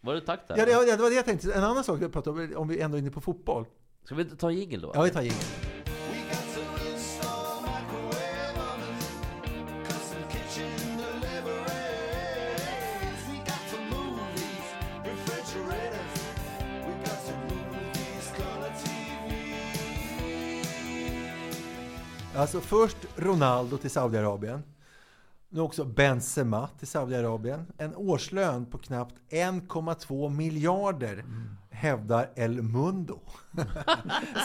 Var 0.00 0.14
det 0.14 0.20
tack 0.20 0.48
där? 0.48 0.56
Ja, 0.58 0.64
det, 0.64 0.72
ja, 0.72 0.96
det 0.96 1.02
var 1.02 1.10
det 1.10 1.16
jag 1.16 1.24
tänkte. 1.24 1.52
En 1.52 1.64
annan 1.64 1.84
sak 1.84 2.02
jag 2.02 2.12
pratade 2.12 2.44
om, 2.44 2.56
om 2.56 2.68
vi 2.68 2.80
ändå 2.80 2.96
är 2.96 3.00
inne 3.00 3.10
på 3.10 3.20
fotboll. 3.20 3.64
Ska 4.04 4.14
vi 4.14 4.24
ta 4.24 4.50
en 4.50 4.56
jingel 4.56 4.80
då? 4.80 4.92
Ja, 4.94 5.02
vi 5.02 5.10
tar 5.10 5.22
jingeln. 5.22 5.69
Alltså 22.34 22.60
först 22.60 22.96
Ronaldo 23.16 23.76
till 23.76 23.90
Saudiarabien. 23.90 24.62
Nu 25.48 25.60
också 25.60 25.84
Benzema 25.84 26.68
till 26.78 26.88
Saudiarabien. 26.88 27.66
En 27.78 27.94
årslön 27.96 28.66
på 28.66 28.78
knappt 28.78 29.14
1,2 29.30 30.28
miljarder 30.30 31.12
mm 31.12 31.56
hävdar 31.80 32.30
El 32.36 32.62
Mundo. 32.62 33.20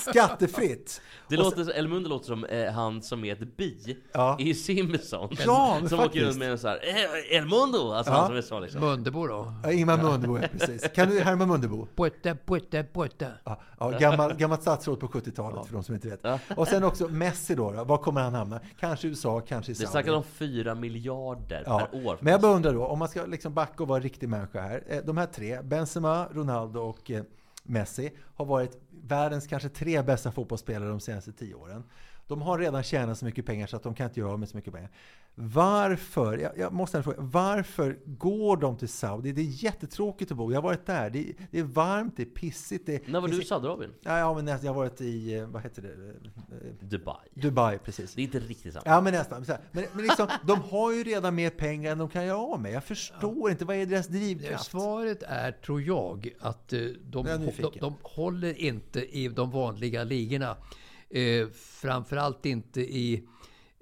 Skattefritt. 0.01 1.01
Det 1.29 1.37
låter, 1.37 1.71
El 1.77 1.87
Mundo 1.87 2.09
låter 2.09 2.25
som 2.25 2.45
eh, 2.45 2.71
han 2.71 3.01
som 3.01 3.25
är 3.25 3.33
ett 3.33 3.57
bi 3.57 3.97
Ja. 4.13 4.35
i 4.39 4.53
Simpsons. 4.53 5.39
Ja, 5.45 5.75
som 5.77 5.85
åker 5.85 5.97
faktiskt. 5.97 6.25
runt 6.25 6.37
med 6.37 6.51
en 6.51 6.57
sån 6.57 6.69
här 6.69 6.79
eh, 6.83 7.37
El 7.37 7.45
Mundo! 7.45 7.91
Alltså 7.91 8.13
Ja. 8.13 8.17
han 8.17 8.27
som 8.27 8.35
är 8.37 8.41
så 8.41 8.59
liksom. 8.59 8.81
Mundebo 8.81 9.27
då? 9.27 9.53
Ja, 9.63 9.71
Ingmar 9.71 9.97
Mundebo, 9.97 10.37
ja, 10.37 10.47
precis. 10.51 10.91
Kan 10.95 11.09
du 11.09 11.19
härma 11.19 11.45
Mundebo? 11.45 11.87
Putte, 11.95 12.37
putte, 12.45 12.85
putte. 12.93 13.31
Ja, 13.43 13.59
ja, 13.79 13.89
gammal, 13.89 14.33
gammalt 14.33 14.61
statsråd 14.61 14.99
på 14.99 15.07
70-talet 15.07 15.65
för 15.67 15.73
de 15.73 15.83
som 15.83 15.95
inte 15.95 16.07
vet. 16.09 16.19
Ja. 16.23 16.39
Och 16.55 16.67
sen 16.67 16.83
också 16.83 17.07
Messi 17.07 17.55
då, 17.55 17.71
då. 17.71 17.83
Var 17.83 17.97
kommer 17.97 18.21
han 18.21 18.33
hamna? 18.33 18.59
Kanske 18.79 19.07
USA, 19.07 19.41
kanske 19.47 19.71
i 19.71 19.73
Det 19.73 19.79
Saudi. 19.79 19.91
snackar 19.91 20.11
om 20.13 20.23
4 20.23 20.75
miljarder 20.75 21.63
Ja, 21.65 21.79
per 21.91 22.05
år. 22.07 22.17
men 22.21 22.31
jag 22.31 22.41
bara 22.41 22.51
undrar 22.55 22.73
då, 22.73 22.85
om 22.85 22.99
man 22.99 23.07
ska 23.07 23.25
liksom 23.25 23.53
backa 23.53 23.83
och 23.83 23.89
vara 23.89 23.99
riktig 23.99 24.29
människa 24.29 24.61
här. 24.61 24.83
Eh, 24.87 24.97
De 25.05 25.17
här 25.17 25.25
tre, 25.25 25.61
Benzema, 25.61 26.27
Ronaldo 26.33 26.79
och 26.79 27.11
eh, 27.11 27.23
Messi, 27.65 28.11
har 28.35 28.45
varit 28.45 28.77
världens 28.89 29.47
kanske 29.47 29.69
tre 29.69 30.01
bästa 30.01 30.31
fotbollsspelare 30.31 30.89
de 30.89 30.99
senaste 30.99 31.31
tio 31.31 31.55
åren. 31.55 31.83
De 32.27 32.41
har 32.41 32.59
redan 32.59 32.83
tjänat 32.83 33.17
så 33.17 33.25
mycket 33.25 33.45
pengar 33.45 33.67
så 33.67 33.75
att 33.75 33.83
de 33.83 33.95
kan 33.95 34.07
inte 34.07 34.19
göra 34.19 34.31
av 34.31 34.39
med 34.39 34.49
så 34.49 34.57
mycket 34.57 34.73
pengar. 34.73 34.91
Varför, 35.37 36.37
jag, 36.37 36.57
jag 36.57 36.73
måste 36.73 37.03
fråga, 37.03 37.17
varför 37.21 37.99
går 38.05 38.57
de 38.57 38.77
till 38.77 38.87
Saudi? 38.87 39.31
Det 39.31 39.41
är 39.41 39.63
jättetråkigt 39.63 40.31
att 40.31 40.37
bo. 40.37 40.51
Jag 40.51 40.57
har 40.57 40.63
varit 40.63 40.85
där. 40.85 41.09
Det 41.09 41.19
är, 41.19 41.35
det 41.51 41.59
är 41.59 41.63
varmt, 41.63 42.17
det 42.17 42.23
är 42.23 42.25
pissigt. 42.25 42.85
Det, 42.85 43.07
När 43.07 43.21
var 43.21 43.27
det 43.27 43.35
du 43.35 43.41
i 43.41 43.45
Saudiarabien? 43.45 43.93
Ja, 44.01 44.19
ja, 44.19 44.33
men. 44.33 44.47
Jag 44.47 44.57
har 44.57 44.73
varit 44.73 45.01
i, 45.01 45.33
eh, 45.33 45.47
vad 45.47 45.61
heter 45.61 45.81
det? 45.81 45.89
Eh, 45.89 46.73
Dubai. 46.79 47.15
Dubai, 47.33 47.77
precis. 47.77 48.13
Det 48.13 48.21
är 48.21 48.23
inte 48.23 48.39
riktigt 48.39 48.73
samma. 48.73 48.83
Ja, 48.85 49.01
men 49.01 49.13
nästan. 49.13 49.45
Men, 49.71 49.85
men 49.93 50.03
liksom, 50.03 50.27
de 50.43 50.61
har 50.61 50.91
ju 50.91 51.03
redan 51.03 51.35
mer 51.35 51.49
pengar 51.49 51.91
än 51.91 51.97
de 51.97 52.09
kan 52.09 52.25
göra 52.25 52.37
av 52.37 52.61
med. 52.61 52.71
Jag 52.71 52.83
förstår 52.83 53.51
inte, 53.51 53.65
vad 53.65 53.75
är 53.75 53.85
deras 53.85 54.07
drivkraft? 54.07 54.65
Svaret 54.65 55.23
är, 55.23 55.51
tror 55.51 55.81
jag, 55.81 56.29
att 56.39 56.73
eh, 56.73 56.79
de, 56.79 57.25
de, 57.25 57.71
de 57.79 57.95
håller 58.01 58.59
inte 58.59 59.17
i 59.17 59.27
de 59.27 59.51
vanliga 59.51 60.03
ligorna. 60.03 60.57
Eh, 61.15 61.47
framförallt 61.53 62.45
inte 62.45 62.81
i, 62.81 63.23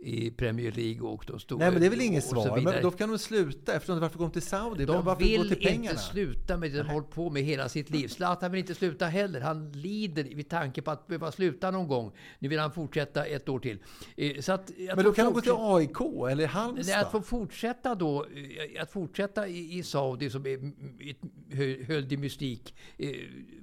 i 0.04 0.32
Premier 0.32 0.72
League 0.72 1.02
och 1.02 1.24
de 1.28 1.40
stora. 1.40 1.60
Nej, 1.60 1.72
men 1.72 1.82
det 1.82 1.86
är 1.86 1.90
väl 1.90 2.02
inget 2.02 2.24
svar. 2.24 2.62
Men 2.62 2.82
då 2.82 2.92
kan 2.92 3.10
de 3.10 3.18
sluta. 3.18 3.74
Eftersom 3.74 4.00
varför 4.00 4.18
gå 4.20 4.30
till 4.30 4.42
Saudi? 4.42 4.86
De 4.86 5.06
varför 5.06 5.24
gå 5.24 5.30
vill 5.30 5.50
till 5.50 5.68
pengarna? 5.68 5.90
inte 5.90 6.02
sluta 6.04 6.58
med 6.58 6.72
det 6.72 6.78
de 6.78 6.84
har 6.84 6.94
hållit 6.94 7.10
på 7.10 7.30
med 7.30 7.44
hela 7.44 7.70
sitt 7.70 7.90
liv. 7.90 8.08
Zlatan 8.08 8.52
vill 8.52 8.60
inte 8.60 8.76
sluta 8.76 9.06
heller. 9.06 9.42
Han 9.42 9.72
lider 9.72 10.24
vid 10.24 10.50
tanke 10.50 10.82
på 10.82 10.92
att 10.92 11.08
behöva 11.08 11.32
sluta 11.32 11.72
någon 11.72 11.88
gång. 11.88 12.12
Nu 12.40 12.50
vill 12.50 12.60
han 12.60 12.72
fortsätta 12.72 13.26
ett 13.26 13.50
år 13.50 13.60
till. 13.60 13.80
Eh, 14.18 14.40
Så 14.42 14.54
att, 14.54 14.70
att 14.70 14.96
Men 14.96 15.06
då 15.06 15.14
kan 15.14 15.26
de 15.26 15.34
gå 15.34 15.42
till 15.42 15.52
AIK 15.56 16.00
eller 16.02 16.36
Nej, 16.36 16.46
Halmstad. 16.46 17.02
att 17.02 17.12
få 17.12 17.22
fortsätta 17.22 17.96
då, 17.96 18.26
eh, 18.26 18.82
att 18.82 18.92
fortsätta 18.92 19.48
i, 19.48 19.78
i 19.78 19.84
Saudi 19.84 20.30
som 20.30 20.46
är 20.46 21.86
höljd 21.86 22.14
i 22.14 22.18
mystik, 22.18 22.76
eh, 22.98 23.10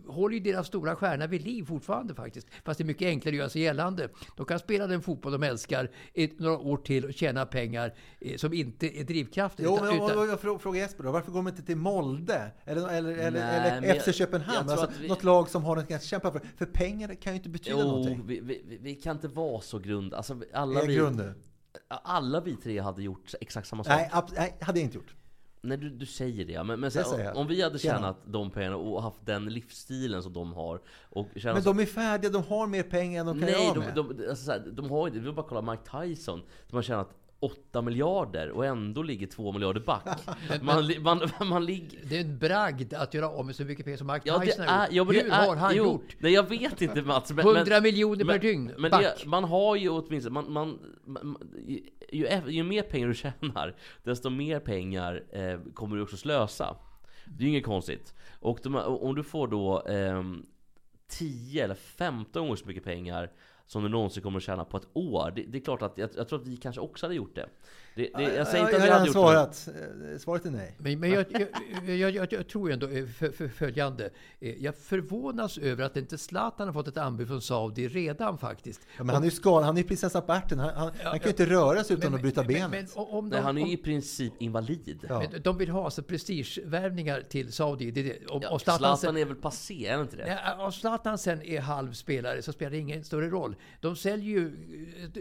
håller 0.07 0.35
ju 0.35 0.41
deras 0.41 0.67
stora 0.67 0.97
stjärna 0.97 1.27
vid 1.27 1.43
liv 1.43 1.65
fortfarande 1.65 2.15
faktiskt. 2.15 2.49
Fast 2.65 2.79
det 2.79 2.85
är 2.85 2.87
mycket 2.87 3.07
enklare 3.07 3.35
att 3.35 3.39
göra 3.39 3.49
sig 3.49 3.63
gällande. 3.63 4.09
De 4.37 4.47
kan 4.47 4.59
spela 4.59 4.87
den 4.87 5.03
fotboll 5.03 5.33
de 5.33 5.43
älskar 5.43 5.91
ett, 6.33 6.39
några 6.41 6.59
år 6.59 6.77
till 6.77 7.05
och 7.05 7.13
tjäna 7.15 7.47
pengar 7.47 7.95
eh, 8.21 8.37
som 8.37 8.53
inte 8.53 8.99
är 9.01 9.05
drivkraften. 9.05 9.65
Jo, 9.69 9.75
utan- 9.75 9.87
men 9.87 9.97
utan- 9.97 10.09
jag, 10.19 10.29
jag 10.29 10.39
frå- 10.41 10.59
frågar 10.59 10.81
Jesper 10.81 11.05
då. 11.05 11.11
Varför 11.13 11.33
går 11.33 11.39
de 11.39 11.49
inte 11.49 11.63
till 11.63 11.77
Molde? 11.77 12.51
Eller, 12.65 12.89
eller, 12.89 13.11
eller, 13.13 13.31
Nej, 13.31 13.71
eller 13.79 13.89
jag- 13.89 13.97
FC 13.97 14.13
Köpenhamn? 14.13 14.71
Alltså, 14.71 14.91
vi- 15.01 15.09
Något 15.09 15.25
lag 15.25 15.49
som 15.49 15.65
har 15.65 15.77
något 15.77 15.93
att 15.93 16.03
kämpa 16.05 16.33
för. 16.33 16.41
För 16.57 16.67
pengar 16.67 17.15
kan 17.15 17.33
ju 17.33 17.37
inte 17.37 17.49
betyda 17.49 17.77
Jo, 17.81 17.87
någonting. 17.87 18.27
vi, 18.27 18.41
vi, 18.41 18.79
vi- 18.81 18.95
kan 18.95 19.17
inte 19.17 19.29
vara 19.29 19.61
så 19.61 19.79
grund... 19.79 20.15
Alltså, 20.15 20.41
alla, 20.53 20.81
vi, 20.83 21.01
alla 21.89 22.41
vi 22.41 22.57
tre 22.57 22.79
hade 22.81 23.03
gjort 23.03 23.35
exakt 23.41 23.69
samma 23.69 23.85
sak. 23.85 23.93
Nej, 23.97 24.09
ab- 24.13 24.33
nej, 24.37 24.57
hade 24.61 24.79
jag 24.79 24.85
inte 24.87 24.97
gjort. 24.97 25.15
Nej, 25.63 25.77
du, 25.79 25.91
du 25.91 26.07
säger 26.07 26.45
det. 26.45 26.53
ja. 26.53 26.65
Men, 26.65 26.81
men 26.81 26.91
här, 26.91 27.37
om 27.37 27.47
vi 27.47 27.63
hade 27.63 27.79
tjänat 27.79 28.17
de 28.25 28.51
pengarna 28.51 28.77
och 28.77 29.03
haft 29.03 29.27
den 29.27 29.45
livsstilen 29.45 30.23
som 30.23 30.33
de 30.33 30.53
har 30.53 30.81
och 31.09 31.29
tjänat 31.37 31.65
Men 31.65 31.77
de 31.77 31.83
är 31.83 31.87
färdiga, 31.87 32.31
de 32.31 32.43
har 32.43 32.67
mer 32.67 32.83
pengar 32.83 33.21
än 33.21 33.27
de 33.27 33.39
kan 33.39 33.49
Nej, 33.49 33.65
göra 33.65 33.75
de, 33.75 33.81
med. 33.81 33.95
de, 33.95 34.29
alltså 34.31 34.45
så 34.45 34.53
här, 34.53 34.63
de 34.73 34.91
har 34.91 35.07
inte... 35.07 35.19
Vi 35.19 35.25
vill 35.25 35.35
bara 35.35 35.47
kolla 35.49 35.73
Mike 35.73 35.83
Tyson. 36.01 36.43
De 36.71 36.77
har 36.77 36.83
tjänat 36.83 37.15
8 37.41 37.83
miljarder 37.83 38.51
och 38.51 38.67
ändå 38.67 39.03
ligger 39.03 39.27
2 39.27 39.53
miljarder 39.53 39.81
back. 39.81 40.09
Man, 40.63 40.93
man, 41.03 41.31
man 41.49 41.65
ligger... 41.65 41.99
Det 42.05 42.17
är 42.17 42.21
en 42.21 42.39
bragd 42.39 42.95
att 42.95 43.15
göra 43.15 43.29
av 43.29 43.47
med 43.47 43.57
så 43.57 43.65
mycket 43.65 43.85
pengar 43.85 43.99
som 43.99 44.21
Ja, 44.25 44.39
det 44.39 44.47
Tyson 44.47 44.67
har 44.67 44.87
är, 44.87 44.93
gjort. 44.93 45.15
ja, 45.15 45.23
Hur 45.23 45.33
är, 45.33 45.47
har 45.47 45.57
han 45.57 45.77
jo, 45.77 45.85
gjort? 45.85 46.17
Nej, 46.19 46.33
jag 46.33 46.49
vet 46.49 46.83
inte 46.83 47.03
Mats. 47.03 47.33
Men, 47.33 47.47
100 47.47 47.65
men, 47.69 47.83
miljoner 47.83 48.25
per 48.25 48.39
dygn. 48.39 48.73
Men 48.79 48.91
det, 48.91 49.15
man 49.27 49.45
har 49.45 49.77
ju 49.77 49.89
åtminstone, 49.89 50.35
man, 50.35 50.53
man, 50.53 50.79
man, 51.05 51.37
ju, 51.67 51.81
ju, 52.13 52.43
ju 52.47 52.63
mer 52.63 52.83
pengar 52.83 53.09
du 53.09 53.15
tjänar, 53.41 53.77
desto 54.03 54.31
mer 54.31 54.61
pengar 54.61 55.23
eh, 55.33 55.61
kommer 55.75 55.97
du 55.97 56.03
också 56.03 56.17
slösa. 56.17 56.77
Det 57.25 57.43
är 57.43 57.45
ju 57.45 57.49
inget 57.49 57.65
konstigt. 57.65 58.15
Och 58.41 58.59
de, 58.63 58.75
om 58.77 59.15
du 59.15 59.23
får 59.23 59.49
då 59.49 59.83
eh, 59.83 60.23
10 61.09 61.65
eller 61.65 61.75
15 61.75 62.43
gånger 62.43 62.57
så 62.57 62.67
mycket 62.67 62.85
pengar 62.85 63.31
som 63.71 63.83
du 63.83 63.89
någonsin 63.89 64.23
kommer 64.23 64.37
att 64.37 64.43
tjäna 64.43 64.65
på 64.65 64.77
ett 64.77 64.89
år. 64.93 65.33
Det, 65.37 65.43
det 65.43 65.59
är 65.59 65.63
klart 65.63 65.83
att 65.83 65.99
jag, 65.99 66.11
jag 66.17 66.29
tror 66.29 66.41
att 66.41 66.47
vi 66.47 66.57
kanske 66.57 66.81
också 66.81 67.07
hade 67.07 67.15
gjort 67.15 67.35
det 67.35 67.49
det, 67.95 68.11
det 68.17 68.23
jag 68.23 68.47
säger 68.47 68.65
inte 68.65 68.77
att 68.77 68.83
jag 68.83 68.93
har 68.93 68.99
hade 68.99 69.07
gjort 69.07 69.15
svarat. 69.15 69.69
Eh, 70.13 70.19
Svaret 70.19 70.47
är 70.47 70.51
nej. 70.51 70.75
Men, 70.79 71.01
men 71.01 71.11
jag, 71.11 71.27
jag, 71.87 71.97
jag, 71.97 72.11
jag, 72.11 72.33
jag 72.33 72.49
tror 72.49 72.73
ändå 72.73 72.89
eh, 72.89 73.07
för, 73.07 73.31
för 73.31 73.49
följande. 73.49 74.11
Eh, 74.41 74.63
Jag 74.65 74.77
förvånas 74.77 75.59
över 75.59 75.85
att 75.85 75.97
inte 75.97 76.19
Zlatan 76.19 76.67
har 76.69 76.73
fått 76.73 76.89
ett 76.89 76.97
anbud 76.97 77.29
från 77.29 77.43
Saudi 77.43 77.89
redan 77.89 78.39
faktiskt. 78.39 78.81
Ja, 78.97 79.05
men 79.05 79.15
han 79.15 79.23
är 79.23 79.27
ju 79.27 79.31
skadad, 79.31 79.65
han 79.65 79.77
är 79.77 79.83
ju 79.83 79.89
prinsessa 79.89 80.21
på 80.21 80.33
ärten. 80.33 80.59
Han, 80.59 80.75
han, 80.75 80.91
han 81.03 81.19
kan 81.19 81.25
ju 81.25 81.31
inte 81.31 81.47
röra 81.47 81.85
sig 81.85 81.97
utan 81.97 82.15
att 82.15 82.21
bryta 82.23 82.45
benet. 82.45 82.71
Men, 82.71 82.87
men 82.97 83.05
om 83.09 83.31
det. 83.31 83.37
de, 83.37 83.37
Nej, 83.37 83.45
han 83.45 83.59
är 83.59 83.63
om, 83.63 83.69
ju 83.69 83.75
i 83.75 83.77
princip 83.77 84.33
invalid. 84.39 85.07
Ja. 85.09 85.23
men 85.33 85.43
de 85.43 85.59
vill 85.59 85.69
ha 85.71 85.85
alltså 85.85 86.03
prestigevärvningar 86.03 87.23
till 87.29 87.53
Saudi. 87.53 87.91
Det 87.91 88.03
det. 88.03 88.27
Om, 88.27 88.41
Ja, 88.43 88.51
om 88.51 88.59
Zlatan 88.61 88.79
Zlatan 88.79 88.99
sen, 88.99 89.17
är 89.17 89.25
väl 89.25 89.37
passé, 89.37 89.87
är 89.87 90.01
inte 90.01 90.17
det? 90.17 90.41
Ja, 90.47 90.65
om 90.65 90.73
Zlatan 90.73 91.19
sen 91.19 91.43
är 91.43 91.61
halvspelare 91.61 92.43
så 92.43 92.53
spelar 92.53 92.71
det 92.71 92.79
ingen 92.79 93.05
större 93.05 93.31
roll. 93.31 93.57
De 93.81 93.97
säljer 93.97 94.31
ju 94.41 94.53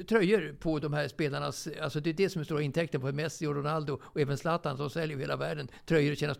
tröjor 0.03 0.55
på 0.59 0.79
de 0.79 0.93
här 0.93 1.07
spelarnas... 1.07 1.67
Alltså 1.81 1.99
det 1.99 2.09
är 2.09 2.13
det 2.13 2.29
som 2.29 2.39
är 2.41 2.45
stora 2.45 2.58
intäkten 2.61 3.01
på 3.01 3.11
Messi 3.11 3.47
och 3.47 3.55
Ronaldo 3.55 3.99
och 4.03 4.21
även 4.21 4.37
Zlatan. 4.37 4.77
De 4.77 4.89
säljer 4.89 5.17
ju 5.17 5.21
hela 5.21 5.35
världen 5.35 5.67
tröjor 5.85 6.11
och 6.11 6.17
tjänar 6.17 6.37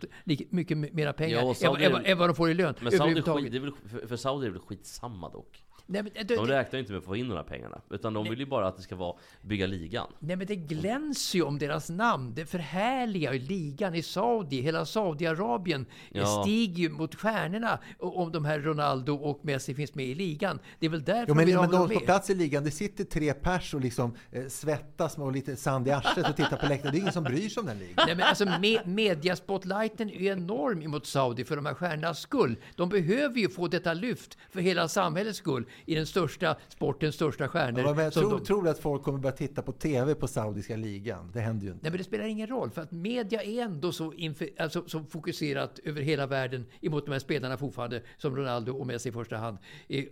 mycket 0.50 0.78
mera 0.78 1.12
pengar 1.12 1.38
Ja, 1.60 1.70
och 1.70 1.80
än, 1.80 1.94
än, 1.94 2.04
än 2.04 2.18
vad 2.18 2.28
de 2.28 2.34
får 2.34 2.50
i 2.50 2.54
lön 2.54 2.74
Men 2.80 2.92
Saudi 2.92 3.22
skit, 3.22 3.62
väl, 3.62 3.72
för, 3.90 4.06
för 4.06 4.16
Saudi 4.16 4.46
är 4.46 4.50
det 4.50 4.52
väl 4.52 4.66
skitsamma 4.66 5.28
dock? 5.28 5.62
Nej, 5.92 6.02
men, 6.02 6.12
det, 6.26 6.36
De 6.36 6.46
räknar 6.46 6.76
ju 6.76 6.80
inte 6.80 6.92
med 6.92 6.98
att 6.98 7.04
få 7.04 7.16
in 7.16 7.28
de 7.28 7.34
här 7.34 7.42
pengarna. 7.42 7.80
Utan 7.90 8.14
de 8.14 8.24
vill 8.28 8.38
ju 8.38 8.46
bara 8.46 8.66
att 8.68 8.76
det 8.76 8.82
ska 8.82 8.96
vara 8.96 9.16
bygga 9.42 9.66
ligan. 9.66 10.06
nej, 10.18 10.36
men 10.36 10.46
det 10.46 10.56
glänser 10.56 11.38
ju 11.38 11.44
om 11.44 11.58
deras 11.58 11.90
namn. 11.90 12.32
Det 12.34 12.46
förhärligar 12.46 13.32
ju 13.32 13.38
ligan 13.38 13.94
i 13.94 14.02
Saudi. 14.02 14.60
Hela 14.60 14.86
Saudiarabien 14.86 15.86
Ja. 16.10 16.42
stiger 16.42 16.78
ju 16.82 16.88
mot 16.88 17.14
stjärnorna 17.14 17.78
om 17.98 18.32
de 18.32 18.44
här 18.44 18.58
Ronaldo 18.60 19.14
och 19.14 19.40
Messi 19.44 19.74
finns 19.74 19.94
med 19.94 20.06
i 20.06 20.14
ligan. 20.14 20.58
Det 20.78 20.86
är 20.86 20.90
väl 20.90 21.02
därför 21.04 21.20
Jo, 21.28 21.34
de 21.34 21.44
men, 21.44 21.54
ha 21.54 21.62
men 21.62 21.70
de 21.70 21.88
på 21.88 21.94
med. 21.94 22.04
plats 22.04 22.30
i 22.30 22.34
ligan, 22.34 22.64
det 22.64 22.70
sitter 22.70 23.04
tre 23.04 23.32
pers 23.34 23.74
och 23.74 23.80
liksom 23.80 24.14
eh, 24.32 24.46
svettas 24.46 25.16
med 25.16 25.26
och 25.26 25.32
lite 25.32 25.56
sand 25.56 25.88
i 25.88 25.90
arslet 25.90 26.28
och 26.28 26.36
tittar 26.36 26.56
på 26.56 26.66
läktaren. 26.66 26.92
Det 26.92 26.98
är 26.98 27.00
ingen 27.00 27.12
som 27.12 27.24
bryr 27.24 27.48
sig 27.48 27.60
om 27.60 27.66
den 27.66 27.78
ligan. 27.78 28.04
Nej, 28.06 28.16
men 28.16 28.24
alltså, 28.26 28.44
me 28.44 28.78
mediaspotlighten 28.84 30.10
är 30.10 30.32
enorm 30.32 30.82
emot 30.82 31.06
Saudi 31.06 31.44
för 31.44 31.56
de 31.56 31.66
här 31.66 31.74
stjärnornas 31.74 32.20
skull. 32.20 32.56
De 32.76 32.88
behöver 32.88 33.38
ju 33.40 33.48
få 33.48 33.68
detta 33.68 33.92
lyft 33.94 34.38
för 34.50 34.60
hela 34.60 34.88
samhällets 34.88 35.38
skull 35.38 35.66
i 35.86 35.94
den 35.94 36.06
största 36.06 36.56
sportens 36.68 37.14
största 37.14 37.48
stjärnor. 37.48 37.80
Ja, 37.80 37.94
men 37.94 38.04
jag 38.04 38.12
tror, 38.12 38.30
de- 38.30 38.44
tror 38.44 38.62
du 38.62 38.70
att 38.70 38.78
folk 38.78 39.02
kommer 39.02 39.18
börja 39.18 39.36
titta 39.36 39.62
på 39.62 39.72
TV 39.72 40.14
på 40.14 40.28
saudiska 40.28 40.76
ligan? 40.76 41.30
Det 41.34 41.40
händer 41.40 41.66
ju 41.66 41.72
inte. 41.72 41.82
Nej, 41.82 41.90
men 41.90 41.98
det 41.98 42.04
spelar 42.04 42.24
ingen 42.24 42.46
roll, 42.46 42.70
för 42.70 42.82
att 42.82 42.90
media 42.92 43.42
är 43.42 43.62
ändå 43.62 43.92
så, 43.92 44.12
inf- 44.12 44.62
alltså, 44.62 44.84
så 44.88 45.00
fokuserat 45.04 45.78
över 45.84 46.00
hela 46.02 46.26
världen 46.26 46.66
emot 46.80 47.06
de 47.06 47.12
här 47.12 47.18
spelarna 47.18 47.56
fortfarande, 47.56 48.02
som 48.18 48.36
Ronaldo 48.36 48.72
och 48.76 48.86
Messi 48.86 49.08
i 49.08 49.12
första 49.12 49.36
hand. 49.36 49.58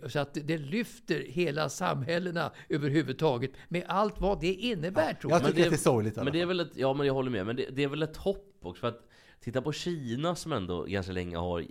Så 0.07 0.19
att 0.19 0.33
det 0.33 0.57
lyfter 0.57 1.23
hela 1.27 1.69
samhällena 1.69 2.51
överhuvudtaget, 2.69 3.51
med 3.67 3.83
allt 3.87 4.21
vad 4.21 4.41
det 4.41 4.53
innebär, 4.53 5.13
tror 5.13 5.31
jag 5.33 5.41
jag. 5.41 5.47
tycker 5.47 5.63
att 5.63 5.69
det 5.69 5.75
är 5.75 5.77
sorgligt 5.77 6.15
Men 6.15 6.33
det 6.33 6.41
är 6.41 6.45
väl 6.45 6.59
ett, 6.59 6.71
ja 6.75 6.93
men 6.93 7.07
jag 7.07 7.13
håller 7.13 7.31
med, 7.31 7.45
men 7.45 7.55
det, 7.55 7.65
det 7.71 7.83
är 7.83 7.87
väl 7.87 8.03
ett 8.03 8.17
hopp 8.17 8.45
också. 8.61 8.79
För 8.81 8.87
att 8.87 9.08
titta 9.39 9.61
på 9.61 9.71
Kina 9.71 10.35
som 10.35 10.51
ändå 10.51 10.83
ganska 10.83 11.13
länge 11.13 11.37
har 11.37 11.59
eh, 11.59 11.65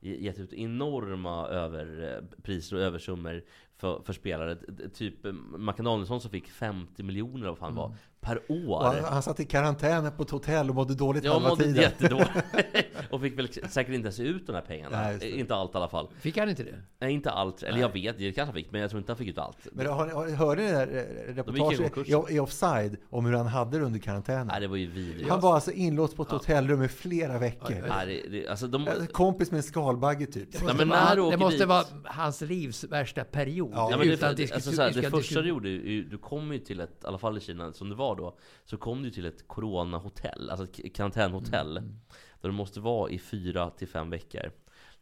gett 0.00 0.38
ut 0.38 0.52
enorma 0.52 1.48
överpriser 1.48 2.76
eh, 2.76 2.80
och 2.80 2.86
översummor 2.86 3.44
för, 3.76 4.02
för 4.02 4.12
spelare. 4.12 4.56
Typ 4.94 5.24
eh, 5.24 5.32
Mackan 5.32 5.84
Danielsson 5.84 6.20
som 6.20 6.30
fick 6.30 6.48
50 6.48 7.02
miljoner 7.02 7.48
vad 7.48 7.58
fan 7.58 7.74
var, 7.74 7.86
mm 7.86 7.98
per 8.28 8.40
år. 8.68 8.82
Han, 8.84 9.04
han 9.04 9.22
satt 9.22 9.40
i 9.40 9.44
karantän 9.44 10.12
på 10.16 10.22
ett 10.22 10.30
hotell 10.30 10.68
och 10.68 10.74
mådde 10.74 10.94
dåligt 10.94 11.24
Jag 11.24 11.32
halva 11.32 11.48
mådde 11.48 11.64
tiden. 11.64 11.82
jättedåligt. 11.82 12.30
och 13.10 13.20
fick 13.20 13.38
väl 13.38 13.48
säkert 13.52 13.94
inte 13.94 14.06
ens 14.06 14.20
ut 14.20 14.46
de 14.46 14.52
här 14.52 14.60
pengarna. 14.62 15.02
Nej, 15.02 15.38
inte 15.40 15.54
allt 15.54 15.74
i 15.74 15.76
alla 15.76 15.88
fall. 15.88 16.08
Fick 16.20 16.36
han 16.38 16.48
inte 16.50 16.62
det? 16.62 16.74
Nej, 17.00 17.12
inte 17.12 17.30
allt. 17.30 17.62
Eller 17.62 17.80
jag 17.80 17.92
vet, 17.92 18.18
det 18.18 18.24
kanske 18.32 18.42
han 18.44 18.54
fick, 18.54 18.70
men 18.72 18.80
jag 18.80 18.90
tror 18.90 18.98
inte 19.00 19.12
han 19.12 19.16
fick 19.16 19.28
ut 19.28 19.38
allt. 19.38 19.58
Men 19.72 19.86
har, 19.86 20.08
har, 20.08 20.28
hörde 20.30 20.62
ni 20.62 20.68
det 20.72 20.74
där 20.86 21.06
eh, 21.28 21.34
reportaget 21.34 22.08
i, 22.30 22.34
i 22.34 22.40
Offside 22.40 22.96
om 23.10 23.26
hur 23.26 23.32
han 23.32 23.46
hade 23.46 23.78
det 23.78 23.84
under 23.84 23.98
karantänen? 24.00 24.46
Nej, 24.46 24.60
det 24.60 24.66
var 24.68 24.76
ju 24.76 24.86
vidrigt. 24.90 25.28
Han 25.30 25.40
var 25.40 25.54
alltså 25.54 25.70
inlåst 25.72 26.16
på 26.16 26.22
ett 26.22 26.30
hotellrum 26.30 26.82
i 26.82 26.88
flera 26.88 27.38
veckor. 27.38 27.84
Nej, 27.88 28.22
det, 28.30 28.38
det, 28.38 28.48
alltså 28.48 28.66
de, 28.66 28.88
Eh, 28.88 29.06
Kompis 29.06 29.50
med 29.50 29.58
en 29.58 29.62
skalbagge 29.62 30.26
typ. 30.26 30.52
Det 30.52 30.58
Nej, 30.58 30.62
måste, 30.62 30.76
men 30.78 30.88
när 30.88 30.96
han, 30.96 31.16
du 31.16 31.22
det 31.22 31.28
åker 31.28 31.38
måste 31.38 31.58
dit- 31.58 31.68
vara 31.68 31.84
hans 32.04 32.40
livs 32.40 32.84
värsta 32.84 33.24
period. 33.24 33.70
Ja, 33.74 33.88
Ja, 33.90 33.96
men 33.96 34.06
det, 34.06 34.14
utan 34.14 34.34
det, 34.36 34.52
alltså, 34.52 34.72
så 34.72 34.82
här, 34.82 34.90
det 34.90 35.10
första 35.10 35.40
du 35.42 35.48
gjorde, 35.48 35.68
du 36.02 36.18
kom 36.18 36.52
ju 36.52 36.58
till 36.58 36.80
ett, 36.80 36.90
i 37.04 37.06
alla 37.06 37.18
fall 37.18 37.36
i 37.38 37.40
Kina 37.40 37.72
som 37.72 37.88
det 37.88 37.94
var 37.94 38.16
då, 38.18 38.38
så 38.64 38.76
kom 38.76 39.02
du 39.02 39.10
till 39.10 39.26
ett 39.26 39.48
coronahotell, 39.48 40.50
alltså 40.50 40.64
ett 40.64 40.94
karantänhotell. 40.94 41.76
Mm. 41.76 42.00
Där 42.40 42.48
du 42.48 42.54
måste 42.54 42.80
vara 42.80 43.10
i 43.10 43.18
fyra 43.18 43.70
till 43.70 43.88
fem 43.88 44.10
veckor. 44.10 44.52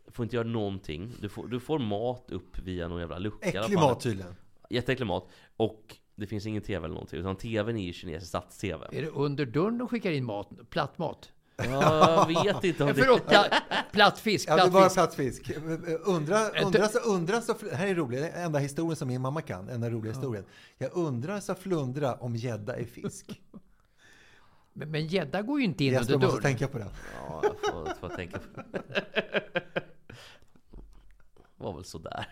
Du 0.06 0.12
får 0.12 0.22
inte 0.22 0.36
göra 0.36 0.48
någonting. 0.48 1.12
Du 1.20 1.28
får, 1.28 1.46
du 1.46 1.60
får 1.60 1.78
mat 1.78 2.30
upp 2.30 2.58
via 2.58 2.88
någon 2.88 3.00
jävla 3.00 3.18
lucka 3.18 3.48
Äcklig 3.48 3.78
mat 3.78 4.00
tydligen. 4.00 4.34
Jätteäcklig 4.70 5.06
mat. 5.06 5.28
Och 5.56 5.96
det 6.14 6.26
finns 6.26 6.46
ingen 6.46 6.62
TV 6.62 6.84
eller 6.84 6.94
någonting. 6.94 7.20
Utan 7.20 7.36
TVn 7.36 7.76
är 7.76 7.84
ju 7.84 7.92
kinesisk 7.92 8.28
stats-TV. 8.28 8.86
Är 8.92 9.02
det 9.02 9.08
under 9.08 9.46
dörren 9.46 9.78
de 9.78 9.88
skickar 9.88 10.10
in 10.10 10.24
mat? 10.24 10.48
Plattmat? 10.70 11.32
Ja, 11.56 12.30
jag 12.30 12.44
vet 12.54 12.64
inte 12.64 12.82
om 12.84 12.88
det... 12.88 12.94
förlåt, 12.94 13.26
pla, 13.26 13.46
platt 13.92 14.18
fisk. 14.18 14.48
Ja, 14.48 14.64
det 14.64 14.70
var 14.70 14.82
fisk. 14.82 14.94
platt 14.94 15.14
fisk. 15.14 15.50
Undra, 16.04 16.48
undra, 16.48 16.88
så, 16.88 16.98
undra 16.98 17.40
så, 17.40 17.54
det 17.70 17.76
här 17.76 17.86
är 17.86 17.94
roligt, 17.94 18.20
det 18.20 18.28
är 18.28 18.44
enda 18.44 18.58
historien 18.58 18.96
som 18.96 19.08
min 19.08 19.20
mamma 19.20 19.42
kan, 19.42 19.68
enda 19.68 19.90
roliga 19.90 20.12
historien. 20.12 20.44
Jag 20.78 20.90
undrar 20.94 21.40
så 21.40 21.54
flundra 21.54 22.14
om 22.14 22.36
gädda 22.36 22.76
är 22.76 22.84
fisk. 22.84 23.40
Men 24.72 25.06
gädda 25.06 25.42
går 25.42 25.58
ju 25.58 25.64
inte 25.64 25.84
in 25.84 25.96
under 25.96 26.14
måste 26.14 26.26
dörren. 26.26 26.42
tänka 26.42 26.68
på 26.68 26.78
den. 26.78 26.88
Ja, 27.28 27.42
jag 27.42 27.60
får, 27.60 28.08
får 28.08 28.16
tänka 28.16 28.38
på 28.38 28.62
var 31.56 31.74
väl 31.74 31.84
sådär. 31.84 32.26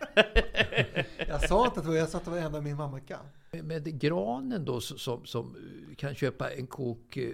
Jag 1.28 1.48
sa 1.48 1.66
inte 1.66 1.80
att 1.80 1.84
det 1.84 1.90
var, 1.90 1.96
jag 1.96 2.08
sa 2.08 2.18
att 2.18 2.24
det 2.24 2.30
var 2.30 2.38
det 2.38 2.44
enda 2.44 2.60
min 2.60 2.76
mamma 2.76 3.00
kan. 3.00 3.26
Med 3.62 4.00
granen 4.00 4.64
då 4.64 4.80
som, 4.80 5.26
som 5.26 5.56
eh, 5.56 5.94
kan 5.96 6.14
köpa 6.14 6.50
en 6.50 6.66
kok 6.66 7.16
eh, 7.16 7.30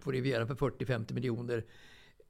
på 0.00 0.10
Rivieran 0.12 0.46
för 0.46 0.54
40-50 0.54 1.12
miljoner. 1.14 1.64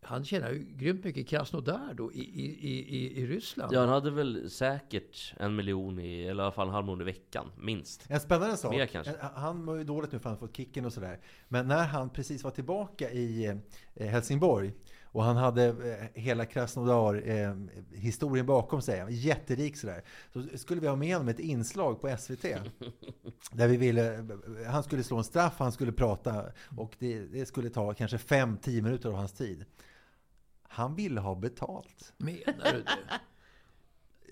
Han 0.04 0.24
tjänar 0.24 0.50
ju 0.52 0.58
grymt 0.76 1.04
mycket 1.04 1.20
i 1.20 1.24
Krasnodar 1.24 1.94
då 1.94 2.12
i, 2.12 2.18
i, 2.20 2.68
i, 2.68 3.20
i- 3.22 3.26
Ryssland. 3.26 3.72
Ja, 3.72 3.80
han 3.80 3.88
hade 3.88 4.10
väl 4.10 4.50
säkert 4.50 5.34
en 5.36 5.56
miljon 5.56 5.98
i, 5.98 6.22
eller 6.22 6.42
i 6.42 6.44
alla 6.44 6.52
fall 6.52 6.66
en 6.68 6.74
halv 6.74 6.86
miljon 6.86 7.00
i 7.00 7.04
veckan, 7.04 7.46
minst. 7.58 8.04
En 8.08 8.20
spännande 8.20 8.56
sak. 8.56 8.72
Mer 8.74 8.86
kanske. 8.86 9.12
En- 9.12 9.28
Han 9.34 9.66
var 9.66 9.74
ju 9.76 9.84
dåligt 9.84 10.12
nu 10.12 10.18
för 10.18 10.28
han 10.28 10.38
fått 10.38 10.56
kicken 10.56 10.84
och 10.84 10.92
sådär. 10.92 11.20
Men 11.48 11.68
när 11.68 11.84
han 11.86 12.10
precis 12.10 12.44
var 12.44 12.50
tillbaka 12.50 13.10
i 13.10 13.46
eh, 13.94 14.06
Helsingborg 14.06 14.72
och 15.12 15.24
han 15.24 15.36
hade 15.36 15.66
eh, 15.66 16.22
hela 16.22 16.46
Krasnodar 16.46 17.28
eh, 17.28 17.54
historien 17.90 18.46
bakom 18.46 18.82
sig, 18.82 18.98
han 18.98 19.06
var 19.06 19.12
jätterik 19.12 19.76
sådär. 19.76 20.04
Så 20.32 20.58
skulle 20.58 20.80
vi 20.80 20.86
ha 20.86 20.96
med 20.96 21.14
honom 21.14 21.28
ett 21.28 21.40
inslag 21.40 22.00
på 22.00 22.16
SVT. 22.18 22.42
Där 23.52 23.68
vi 23.68 23.76
ville, 23.76 24.26
han 24.66 24.82
skulle 24.82 25.04
slå 25.04 25.16
en 25.18 25.24
straff, 25.24 25.54
han 25.58 25.72
skulle 25.72 25.92
prata 25.92 26.44
och 26.76 26.96
det, 26.98 27.20
det 27.20 27.46
skulle 27.46 27.70
ta 27.70 27.94
kanske 27.94 28.16
5-10 28.16 28.82
minuter 28.82 29.08
av 29.08 29.14
hans 29.14 29.32
tid. 29.32 29.64
Han 30.62 30.94
ville 30.94 31.20
ha 31.20 31.34
betalt. 31.34 32.12
Menar 32.16 32.72
du 32.72 32.82
det? 32.82 33.20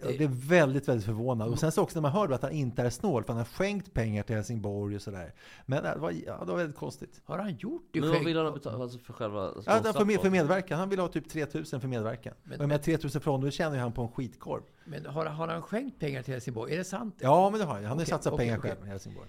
Jag 0.02 0.16
blev 0.16 0.30
väldigt, 0.30 0.88
väldigt 0.88 1.06
förvånad. 1.06 1.48
Och 1.48 1.58
sen 1.58 1.72
så 1.72 1.82
också 1.82 1.96
när 1.98 2.02
man 2.02 2.12
hörde 2.12 2.34
att 2.34 2.42
han 2.42 2.52
inte 2.52 2.82
är 2.82 2.90
snål, 2.90 3.24
för 3.24 3.32
han 3.32 3.38
har 3.38 3.44
skänkt 3.44 3.94
pengar 3.94 4.22
till 4.22 4.36
Helsingborg 4.36 4.96
och 4.96 5.02
sådär. 5.02 5.34
Men 5.66 5.82
det 5.82 5.96
var, 5.98 6.10
ja, 6.10 6.38
det 6.44 6.50
var 6.50 6.56
väldigt 6.56 6.76
konstigt. 6.76 7.20
Har 7.24 7.38
han 7.38 7.56
gjort 7.56 7.88
det 7.92 8.00
Men 8.00 8.10
vad 8.10 8.24
vill 8.24 8.36
han 8.36 8.46
ha 8.46 8.52
betalt 8.52 8.80
alltså 8.82 8.98
för 8.98 9.12
själva 9.12 9.52
Ja, 9.56 9.62
för, 9.82 9.92
straff 9.92 10.06
med, 10.06 10.20
för 10.20 10.30
medverkan. 10.30 10.78
Han 10.78 10.88
ville 10.88 11.02
ha 11.02 11.08
typ 11.08 11.28
3000 11.28 11.80
för 11.80 11.88
medverkan. 11.88 12.34
Men- 12.42 12.60
och 12.60 12.68
med 12.68 12.82
3000 12.82 13.20
från, 13.20 13.40
då 13.40 13.50
tjänar 13.50 13.74
ju 13.76 13.80
han 13.82 13.92
på 13.92 14.02
en 14.02 14.08
skitkorv. 14.08 14.62
Men 14.84 15.06
har, 15.06 15.26
har 15.26 15.48
han 15.48 15.62
skänkt 15.62 15.98
pengar 15.98 16.22
till 16.22 16.34
Helsingborg? 16.34 16.72
Är 16.72 16.78
det 16.78 16.84
sant? 16.84 17.16
Ja, 17.18 17.50
men 17.50 17.60
det 17.60 17.66
har 17.66 17.74
han. 17.74 17.84
Han 17.84 17.90
har 17.90 17.96
Okej, 17.96 18.06
satsat 18.06 18.32
okej, 18.32 18.46
pengar 18.46 18.58
okej. 18.58 18.70
själv 18.70 18.86
i 18.86 18.88
Helsingborg. 18.88 19.28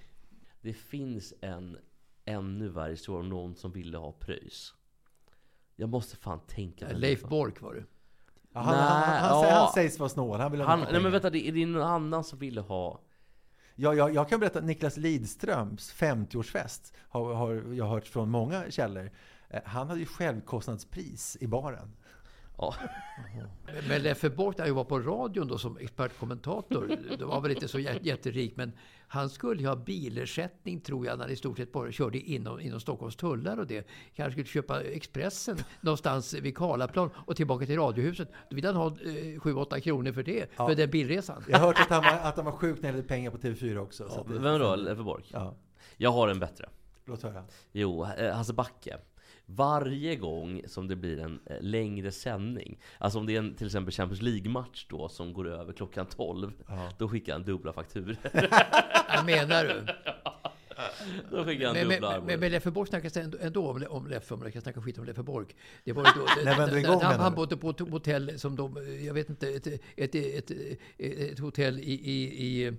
Det 0.62 0.74
finns 0.74 1.34
en 1.42 1.78
ännu 2.26 2.70
värre 2.70 2.92
historia 2.92 3.20
om 3.20 3.30
någon 3.30 3.56
som 3.56 3.72
ville 3.72 3.98
ha 3.98 4.12
pröjs. 4.12 4.74
Jag 5.76 5.90
måste 5.90 6.16
fan 6.18 6.40
tänka 6.48 6.88
Leif. 6.92 7.24
Bork 7.24 7.62
var 7.62 7.74
det. 7.74 7.84
Han, 8.54 8.76
Nej, 8.76 8.84
han, 8.84 9.20
han, 9.20 9.44
ja. 9.44 9.50
han 9.54 9.74
sägs 9.74 10.00
vara 10.00 10.10
snål. 10.10 10.40
Han 10.40 10.52
vill 10.52 10.62
ha 10.62 10.68
Han, 10.68 10.80
nej 10.92 11.02
men 11.02 11.12
vänta, 11.12 11.30
det 11.30 11.48
är 11.48 11.52
det 11.52 11.66
någon 11.66 11.82
annan 11.88 12.24
som 12.24 12.40
ville 12.40 12.62
ha... 12.62 13.00
Ja, 13.76 13.94
jag, 13.94 14.14
jag 14.14 14.30
kan 14.30 14.40
berätta 14.40 14.60
att 14.60 14.66
Niklas 14.66 14.98
Lidströms 14.98 15.94
50-årsfest 15.94 16.94
har, 17.10 17.34
har 17.34 17.74
jag 17.74 17.86
hört 17.86 18.08
från 18.08 18.30
många 18.30 18.72
källor. 18.72 19.12
Eh, 19.50 19.62
Han 19.66 19.88
hade 19.88 20.00
ju 20.00 20.06
självkostnadspris 20.06 21.38
i 21.42 21.48
baren. 21.48 21.96
Ja, 22.62 22.74
Men- 23.88 24.02
Leffe 24.02 24.30
Bork, 24.30 24.58
när 24.58 24.66
jag 24.68 24.74
var 24.74 24.84
på 24.84 25.00
radion 25.00 25.48
då 25.48 25.58
som 25.58 25.78
expertkommentator, 25.78 26.98
det 27.18 27.26
var 27.26 27.42
väl 27.42 27.52
inte 27.52 27.68
så 27.68 27.78
jä- 27.80 28.00
jätterik, 28.02 28.56
men 28.58 28.72
han 29.08 29.30
skulle 29.30 29.62
ju 29.62 29.68
ha 29.68 29.76
bilersättning 29.76 30.82
tror 30.82 31.06
jag, 31.06 31.18
när 31.18 31.24
han 31.26 31.34
i 31.34 31.36
stort 31.36 31.58
sett 31.58 31.72
bara 31.72 31.92
körde 31.92 32.18
inom, 32.20 32.60
inom 32.60 32.80
Stockholms 32.80 33.16
tullar 33.16 33.58
och 33.58 33.68
det. 33.68 33.88
Kanske 34.16 34.32
skulle 34.32 34.46
köpa 34.48 34.82
Expressen 34.84 35.58
någonstans 35.82 36.34
vid 36.34 36.58
Karlaplan 36.58 37.10
och 37.16 37.36
tillbaka 37.36 37.66
till 37.66 37.76
Radiohuset. 37.78 38.30
Då 38.50 38.56
ville 38.56 38.68
han 38.68 38.76
ha 38.78 38.88
eh, 38.88 38.92
7-8 39.40 39.80
kronor 39.80 40.12
för 40.12 40.24
det, 40.24 40.52
för 40.56 40.76
den 40.76 40.90
bilresan. 40.90 41.44
Jag 41.48 41.60
har 41.60 41.68
hört 41.68 41.80
att 41.80 41.90
han 41.90 42.04
var, 42.04 42.30
att 42.30 42.36
han 42.36 42.46
var 42.46 42.52
sjuk 42.52 42.76
när 42.76 42.82
det 42.82 42.88
gällde 42.98 43.08
pengar 43.08 43.32
på 43.32 43.38
TV4 43.38 43.78
också. 43.78 44.10
så 44.10 44.22
att 44.22 44.28
det- 44.28 44.40
vem 44.40 44.60
då? 44.60 44.76
Leffe 44.76 45.04
Bork? 45.04 45.26
Ja, 45.34 45.56
Jag 45.98 46.12
har 46.12 46.28
en 46.28 46.40
bättre. 46.40 46.70
låt 47.06 47.24
höra. 47.24 47.44
Jo, 47.72 48.06
eh, 48.18 48.34
Hasse 48.36 48.54
Backe. 48.54 48.98
Varje 49.56 50.16
gång 50.16 50.62
som 50.68 50.88
det 50.88 50.96
blir 50.96 51.20
en 51.20 51.40
eh, 51.46 51.62
längre 51.62 52.12
sändning, 52.12 52.80
alltså 52.98 53.20
om 53.20 53.26
det 53.26 53.36
är 53.36 53.40
en 53.40 53.56
till 53.56 53.66
exempel 53.66 53.94
Champions 53.94 54.22
League-match 54.22 54.86
då 54.90 55.10
som 55.10 55.34
går 55.34 55.48
över 55.48 55.74
klockan 55.74 56.06
12, 56.06 56.52
då 56.98 57.10
skickar 57.10 57.34
han 57.34 57.44
dubbla 57.44 57.74
fakturor. 57.74 58.18
Jag 59.14 59.26
menar 59.26 59.64
du? 59.64 59.86
då 61.32 61.46
skickar 61.46 61.66
han 61.66 61.76
Men, 61.76 61.90
dubbla 61.90 62.18
men, 62.18 62.26
men, 62.26 62.40
men 62.40 62.52
Leffe 62.52 62.72
Bork 62.72 62.90
snackas 62.90 63.18
ändå, 63.18 63.38
ändå 63.42 63.70
om, 63.70 63.86
om 63.90 64.08
Leffe, 64.08 64.34
om 64.34 64.42
jag 64.42 64.54
kan 64.54 64.62
snacka 64.62 64.82
skit 64.82 64.98
om 64.98 65.06
Leffe 65.06 65.24
Bork. 65.24 65.56
Det 65.84 65.94
var 65.94 66.04
då, 66.04 66.44
När 66.46 66.58
vände 66.58 66.76
det 66.76 66.80
igång, 66.80 67.02
han, 67.02 67.20
han 67.20 67.36
bodde 67.36 67.58
på 67.58 67.70
ett 67.70 67.80
hotell 67.80 68.40
som 68.40 68.56
de, 68.56 68.98
jag 69.06 69.14
vet 69.14 69.30
inte, 69.30 69.50
ett, 69.50 69.68
ett, 69.68 69.82
ett, 69.96 70.16
ett, 70.52 70.52
ett 70.98 71.40
hotell 71.40 71.80
i, 71.80 71.94
i, 71.94 72.48
i, 72.48 72.74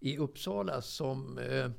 i 0.00 0.18
Uppsala 0.18 0.82
som 0.82 1.38
eh, 1.38 1.70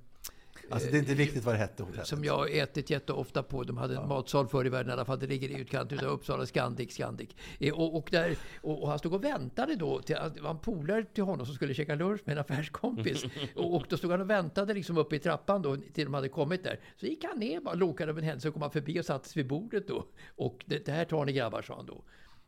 Alltså 0.71 0.91
det 0.91 0.97
är 0.97 0.99
inte 0.99 1.13
viktigt 1.13 1.43
vad 1.43 1.53
det 1.55 1.59
hette 1.59 1.83
hotellet. 1.83 2.07
som 2.07 2.23
jag 2.23 2.57
ätit 2.57 2.89
jätteofta 2.89 3.43
på. 3.43 3.63
De 3.63 3.77
hade 3.77 3.95
en 3.97 4.07
matsal 4.07 4.47
förr 4.47 4.65
i 4.65 4.69
världen 4.69 4.89
i 4.89 4.93
alla 4.93 5.05
fall. 5.05 5.19
Det 5.19 5.27
ligger 5.27 5.49
i 5.49 5.53
utkanten 5.59 5.99
av 5.99 6.05
Uppsala, 6.05 6.45
Scandic, 6.45 6.93
Scandic. 6.93 7.29
Eh, 7.59 7.73
Och, 7.73 7.97
och, 7.97 8.07
där, 8.11 8.35
och, 8.61 8.81
och 8.83 8.89
han 8.89 8.99
stod 8.99 9.13
och 9.13 9.23
väntade 9.23 9.75
då. 9.75 10.01
Till, 10.01 10.15
det 10.35 10.41
var 10.41 10.49
en 10.49 10.59
polare 10.59 11.03
till 11.13 11.23
honom 11.23 11.45
som 11.45 11.55
skulle 11.55 11.73
käka 11.73 11.95
lunch 11.95 12.21
med 12.25 12.33
en 12.33 12.39
affärskompis. 12.39 13.23
och, 13.55 13.75
och 13.75 13.85
då 13.89 13.97
stod 13.97 14.11
han 14.11 14.21
och 14.21 14.29
väntade 14.29 14.73
liksom 14.73 14.97
uppe 14.97 15.15
i 15.15 15.19
trappan 15.19 15.61
då, 15.61 15.75
till 15.93 16.05
de 16.05 16.13
hade 16.13 16.29
kommit 16.29 16.63
där. 16.63 16.79
Så 16.97 17.05
gick 17.05 17.23
han 17.23 17.39
ner 17.39 17.59
bara, 17.61 17.75
lokade 17.75 18.11
över 18.11 18.21
en 18.21 18.27
händelse 18.27 18.47
och 18.47 18.53
kom 18.53 18.61
han 18.61 18.71
förbi 18.71 18.99
och 19.01 19.05
satte 19.05 19.29
sig 19.29 19.43
vid 19.43 19.49
bordet 19.49 19.87
då. 19.87 20.05
Och 20.35 20.63
det, 20.65 20.85
det 20.85 20.91
här 20.91 21.05
tar 21.05 21.25
ni 21.25 21.33
grabbar, 21.33 21.61
sa 21.61 21.75
han 21.75 21.85
då. 21.85 22.03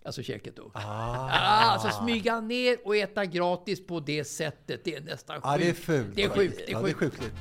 Alltså 0.05 0.23
käket 0.23 0.55
då. 0.55 0.71
Ah. 0.73 0.81
Ah, 0.81 1.71
alltså 1.71 1.89
smyga 1.89 2.41
ner 2.41 2.77
och 2.85 2.95
äta 2.95 3.25
gratis 3.25 3.87
på 3.87 3.99
det 3.99 4.23
sättet. 4.23 4.81
Det 4.83 4.95
är 4.95 5.01
nästan 5.01 5.35
sjukt. 5.35 5.45
Ja, 5.47 5.57
det 5.57 5.69
är 5.69 5.73
fult. 5.73 6.15
Det 6.15 6.23
är 6.23 6.29
sjukt. 6.29 6.57
Det 6.57 6.71
är 6.71 6.71
Ja, 6.71 6.81
det 6.81 6.89
är 6.89 6.93
sjukt. 6.93 7.15
sjukligt. 7.15 7.33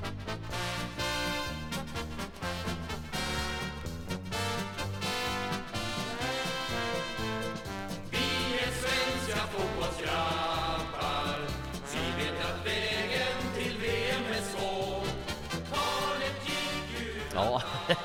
Ja, 17.51 17.63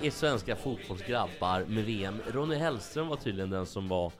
vi 0.00 0.06
är 0.06 0.10
svenska 0.10 0.56
fotbollsgrabbar 0.56 1.64
med 1.68 1.84
VM. 1.84 2.18
Ronny 2.32 2.54
Hellström 2.56 3.08
var 3.08 3.16
tydligen 3.16 3.50
den 3.50 3.66
som 3.66 3.88
var 3.88 4.12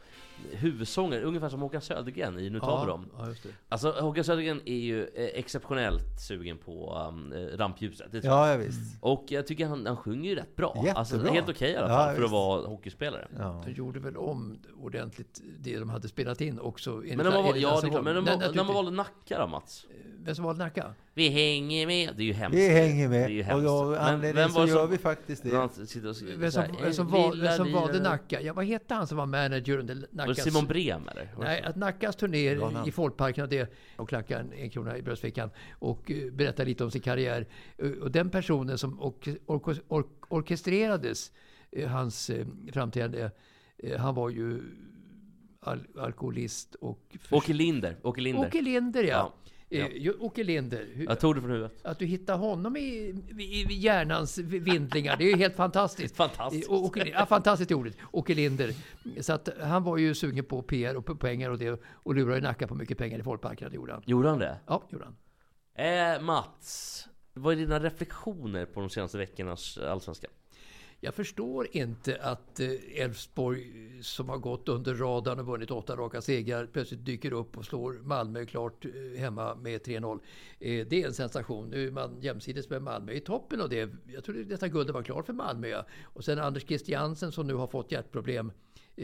huvudsångare, 0.52 1.22
ungefär 1.22 1.48
som 1.48 1.60
Håkan 1.60 1.80
Södergren 1.80 2.38
i 2.38 2.50
Nu 2.50 2.60
tar 2.60 2.80
vi 2.84 2.90
dem. 2.90 3.06
Ja, 3.18 3.28
just 3.28 3.42
det. 3.42 3.48
Alltså 3.68 3.90
Håkan 3.90 4.24
Södergren 4.24 4.60
är 4.64 4.76
ju 4.78 5.02
eh, 5.04 5.24
exceptionellt 5.34 6.20
sugen 6.20 6.58
på 6.58 7.06
um, 7.08 7.32
eh, 7.32 7.56
rampljuset. 7.56 8.12
Det 8.12 8.20
tror 8.22 8.34
jag. 8.34 8.46
Ja, 8.48 8.50
ja 8.52 8.56
visst. 8.56 8.96
Och 9.00 9.24
jag 9.28 9.46
tycker 9.46 9.66
han, 9.66 9.86
han 9.86 9.96
sjunger 9.96 10.30
ju 10.30 10.36
rätt 10.36 10.56
bra. 10.56 10.72
Jättebra. 10.76 10.92
Alltså 10.98 11.18
helt 11.18 11.48
okej 11.48 11.70
i 11.72 11.76
alla 11.76 11.88
Ja, 11.88 11.96
fall 11.96 12.06
för 12.06 12.14
att 12.14 12.22
visst. 12.22 12.32
vara 12.32 12.66
hockeyspelare. 12.66 13.28
Ja. 13.38 13.62
De 13.66 13.72
gjorde 13.72 14.00
väl 14.00 14.16
om 14.16 14.58
ordentligt 14.82 15.40
det 15.60 15.78
de 15.78 15.90
hade 15.90 16.08
spelat 16.08 16.40
in 16.40 16.58
också. 16.60 16.90
enligt- 16.90 17.16
Men 17.16 17.26
när 17.26 17.32
man, 17.32 17.42
val- 17.42 17.46
enligt 17.48 17.62
ja, 17.62 17.80
det 17.80 17.86
är 17.86 17.90
klart, 17.90 18.04
men 18.04 18.14
när 18.14 18.20
man, 18.20 18.24
Nej, 18.24 18.36
när 18.38 18.40
man 18.40 18.46
naturligtvis. 18.46 18.74
valde 18.74 18.90
Nacka 18.90 19.38
då 19.38 19.46
Mats? 19.46 19.86
Vem 20.24 20.34
som 20.34 20.44
valde 20.44 20.64
Nacka? 20.64 20.94
Vi 21.14 21.28
hänger 21.28 21.86
med. 21.86 22.14
Det 22.16 22.22
är 22.22 22.26
ju 22.26 22.32
hemskt. 22.32 22.58
Vi 22.58 22.68
hänger 22.68 23.08
Det 23.08 23.16
är 23.16 23.28
ju 23.28 23.44
med. 23.44 23.54
Och 23.54 23.60
hemskt. 23.62 23.64
jag, 23.64 24.20
Men 24.20 24.34
vem 24.34 24.48
så 24.48 24.54
var 24.58 24.66
det 24.66 24.72
gör 24.72 24.78
som- 24.82 24.90
vi 24.90 24.98
faktiskt 24.98 25.42
det. 25.42 25.50
Vem 25.50 25.68
som, 26.52 26.64
vem 26.80 26.92
som, 26.92 27.06
"Eh, 27.06 27.12
val, 27.12 27.34
lilla 27.34 27.48
vem 27.48 27.56
som 27.56 27.72
valde 27.72 27.92
lilla-" 27.92 28.10
Nacka? 28.10 28.40
Ja, 28.40 28.52
vad 28.52 28.64
hette 28.64 28.94
han 28.94 29.06
som 29.06 29.16
var 29.18 29.26
manager 29.26 29.78
under 29.78 29.94
Var 29.94 30.00
det 30.10 30.16
Nackas... 30.16 30.44
Simon 30.44 30.66
Brem 30.66 31.08
eller? 31.08 31.30
Var 31.36 31.44
det 31.44 31.50
Nej, 31.50 31.62
att 31.62 31.76
Nackas 31.76 32.16
turné 32.16 32.86
i 32.86 32.90
Folkparken 32.92 33.42
hade 33.42 33.66
och 33.96 34.08
klackade 34.08 34.40
en, 34.40 34.52
en 34.52 34.70
krona 34.70 34.96
i 34.98 35.02
bröstfickan 35.02 35.50
och 35.78 36.10
uh, 36.10 36.32
berättade 36.32 36.68
lite 36.68 36.84
om 36.84 36.90
sin 36.90 37.00
karriär. 37.02 37.46
Eh, 37.78 37.90
och 37.90 38.10
den 38.10 38.30
personen 38.30 38.78
som 38.78 39.00
ork, 39.00 39.28
ork, 39.46 39.78
ork, 39.88 40.06
orkestrerades 40.28 41.32
eh, 41.70 41.88
hans 41.88 42.30
framträdande, 42.72 43.30
eh, 43.78 44.00
han 44.00 44.14
var 44.14 44.28
ju 44.30 44.60
al, 45.60 45.80
alkoholist 45.98 46.74
och... 46.74 47.16
Åke 47.30 47.52
Linder. 47.52 47.96
Åke 48.02 48.20
Linder. 48.20 48.46
Åke 48.46 48.60
Linder, 48.60 49.02
ja. 49.04 49.08
Ja, 49.10 49.32
ja. 49.72 49.86
Eh, 49.86 49.96
ju- 49.96 50.12
Åke 50.18 50.44
Linder. 50.44 50.86
Hur- 50.94 51.04
Jag 51.04 51.20
tog 51.20 51.34
det 51.34 51.40
från 51.40 51.50
huvudet. 51.50 51.80
Att 51.84 51.98
du 51.98 52.06
hittar 52.06 52.36
honom 52.38 52.76
i, 52.76 52.80
i, 53.38 53.42
i 53.42 53.66
hjärnans 53.78 54.38
vindlingar, 54.38 55.16
det 55.16 55.24
är 55.24 55.28
ju 55.30 55.36
helt 55.36 55.56
fantastiskt. 55.56 56.16
Fantastiskt. 56.22 56.68
Och, 56.70 56.84
och, 56.84 56.98
ja, 57.12 57.26
fantastiskt 57.26 57.70
är 57.70 57.74
ordet. 57.74 57.96
Åke 58.12 58.34
Linder. 58.34 58.74
Så 59.20 59.32
att 59.32 59.48
han 59.62 59.84
var 59.84 59.96
ju 59.96 60.14
sugen 60.14 60.44
på 60.44 60.62
PR 60.62 60.96
och 60.96 61.06
på 61.06 61.14
pengar 61.16 61.50
och 61.50 61.58
det 61.58 61.80
och 61.92 62.14
lurade 62.14 62.40
Nacka 62.40 62.66
på 62.66 62.74
mycket 62.74 62.98
pengar 62.98 63.18
i 63.18 63.22
folkparkerna, 63.22 63.70
det 63.70 63.76
gjorde 63.76 63.92
han. 63.92 64.02
Gjorde 64.06 64.28
han 64.28 64.38
det? 64.38 64.56
Ja, 64.66 64.82
gjorde 64.90 65.04
han. 65.04 65.16
Eh, 65.86 66.22
Mats. 66.22 67.08
Vad 67.34 67.52
är 67.52 67.56
dina 67.56 67.80
reflektioner 67.80 68.64
på 68.66 68.80
de 68.80 68.90
senaste 68.90 69.18
veckornas 69.18 69.78
allsvenska? 69.78 70.28
Jag 71.04 71.14
förstår 71.14 71.68
inte 71.72 72.22
att 72.22 72.60
eh, 72.60 73.00
Elfsborg, 73.02 73.72
som 74.02 74.28
har 74.28 74.38
gått 74.38 74.68
under 74.68 74.94
radarn 74.94 75.38
och 75.38 75.46
vunnit 75.46 75.70
åtta 75.70 75.96
raka 75.96 76.20
segrar, 76.20 76.66
plötsligt 76.66 77.04
dyker 77.04 77.32
upp 77.32 77.58
och 77.58 77.64
slår 77.64 77.92
Malmö 77.92 78.46
klart 78.46 78.84
eh, 78.84 79.20
hemma 79.20 79.54
med 79.54 79.80
3-0. 79.80 80.20
Eh, 80.58 80.86
det 80.86 81.02
är 81.02 81.06
en 81.06 81.14
sensation. 81.14 81.70
Nu 81.70 81.86
är 81.86 81.90
man 81.90 82.20
jämsides 82.20 82.70
med 82.70 82.82
Malmö 82.82 83.12
i 83.12 83.20
toppen 83.20 83.60
och 83.60 83.68
det. 83.68 83.90
Jag 84.06 84.24
trodde 84.24 84.44
detta 84.44 84.68
guldet 84.68 84.94
var 84.94 85.02
klart 85.02 85.26
för 85.26 85.32
Malmö. 85.32 85.82
Och 86.02 86.24
sen 86.24 86.38
Anders 86.38 86.66
Christiansen 86.66 87.32
som 87.32 87.46
nu 87.46 87.54
har 87.54 87.66
fått 87.66 87.92
hjärtproblem 87.92 88.52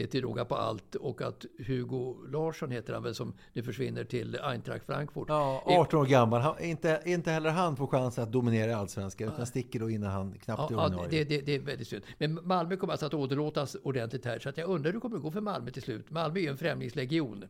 till 0.09 0.21
råga 0.21 0.45
på 0.45 0.55
allt. 0.55 0.95
Och 0.95 1.21
att 1.21 1.45
Hugo 1.67 2.27
Larsson 2.31 2.71
heter 2.71 2.93
han 2.93 3.03
väl 3.03 3.15
som 3.15 3.33
nu 3.53 3.63
försvinner 3.63 4.03
till 4.03 4.39
Eintracht 4.43 4.85
Frankfurt. 4.85 5.25
Ja, 5.27 5.63
Eh, 5.67 5.79
18 5.79 5.99
år 5.99 6.05
gammal. 6.05 6.41
Han, 6.41 6.59
inte, 6.63 7.01
inte 7.05 7.31
heller 7.31 7.49
han 7.49 7.75
får 7.75 7.87
chans 7.87 8.19
att 8.19 8.31
dominera 8.31 8.75
allsvenskan 8.77 9.33
utan 9.33 9.45
sticker 9.47 9.79
då 9.79 9.89
innan 9.89 10.11
han 10.11 10.33
knappt 10.33 10.71
är 10.71 10.75
Ja, 10.75 10.81
ja, 10.81 10.85
ordinarie. 10.87 11.23
det, 11.23 11.23
det, 11.37 11.41
det 11.45 11.55
är 11.55 11.59
väldigt 11.59 11.87
synd. 11.87 12.03
Men 12.17 12.39
Malmö 12.43 12.75
kommer 12.75 12.93
alltså 12.93 13.05
att 13.05 13.13
åderlåtas 13.13 13.75
ordentligt 13.83 14.25
här. 14.25 14.39
Så 14.39 14.49
att 14.49 14.57
jag 14.57 14.69
undrar 14.69 14.91
hur 14.91 14.93
det 14.93 14.99
kommer 15.01 15.15
att 15.17 15.23
gå 15.23 15.31
för 15.31 15.41
Malmö 15.41 15.71
till 15.71 15.81
slut. 15.83 16.09
Malmö 16.11 16.39
är 16.39 16.43
ju 16.43 16.49
en 16.49 16.57
främlingslegion. 16.57 17.43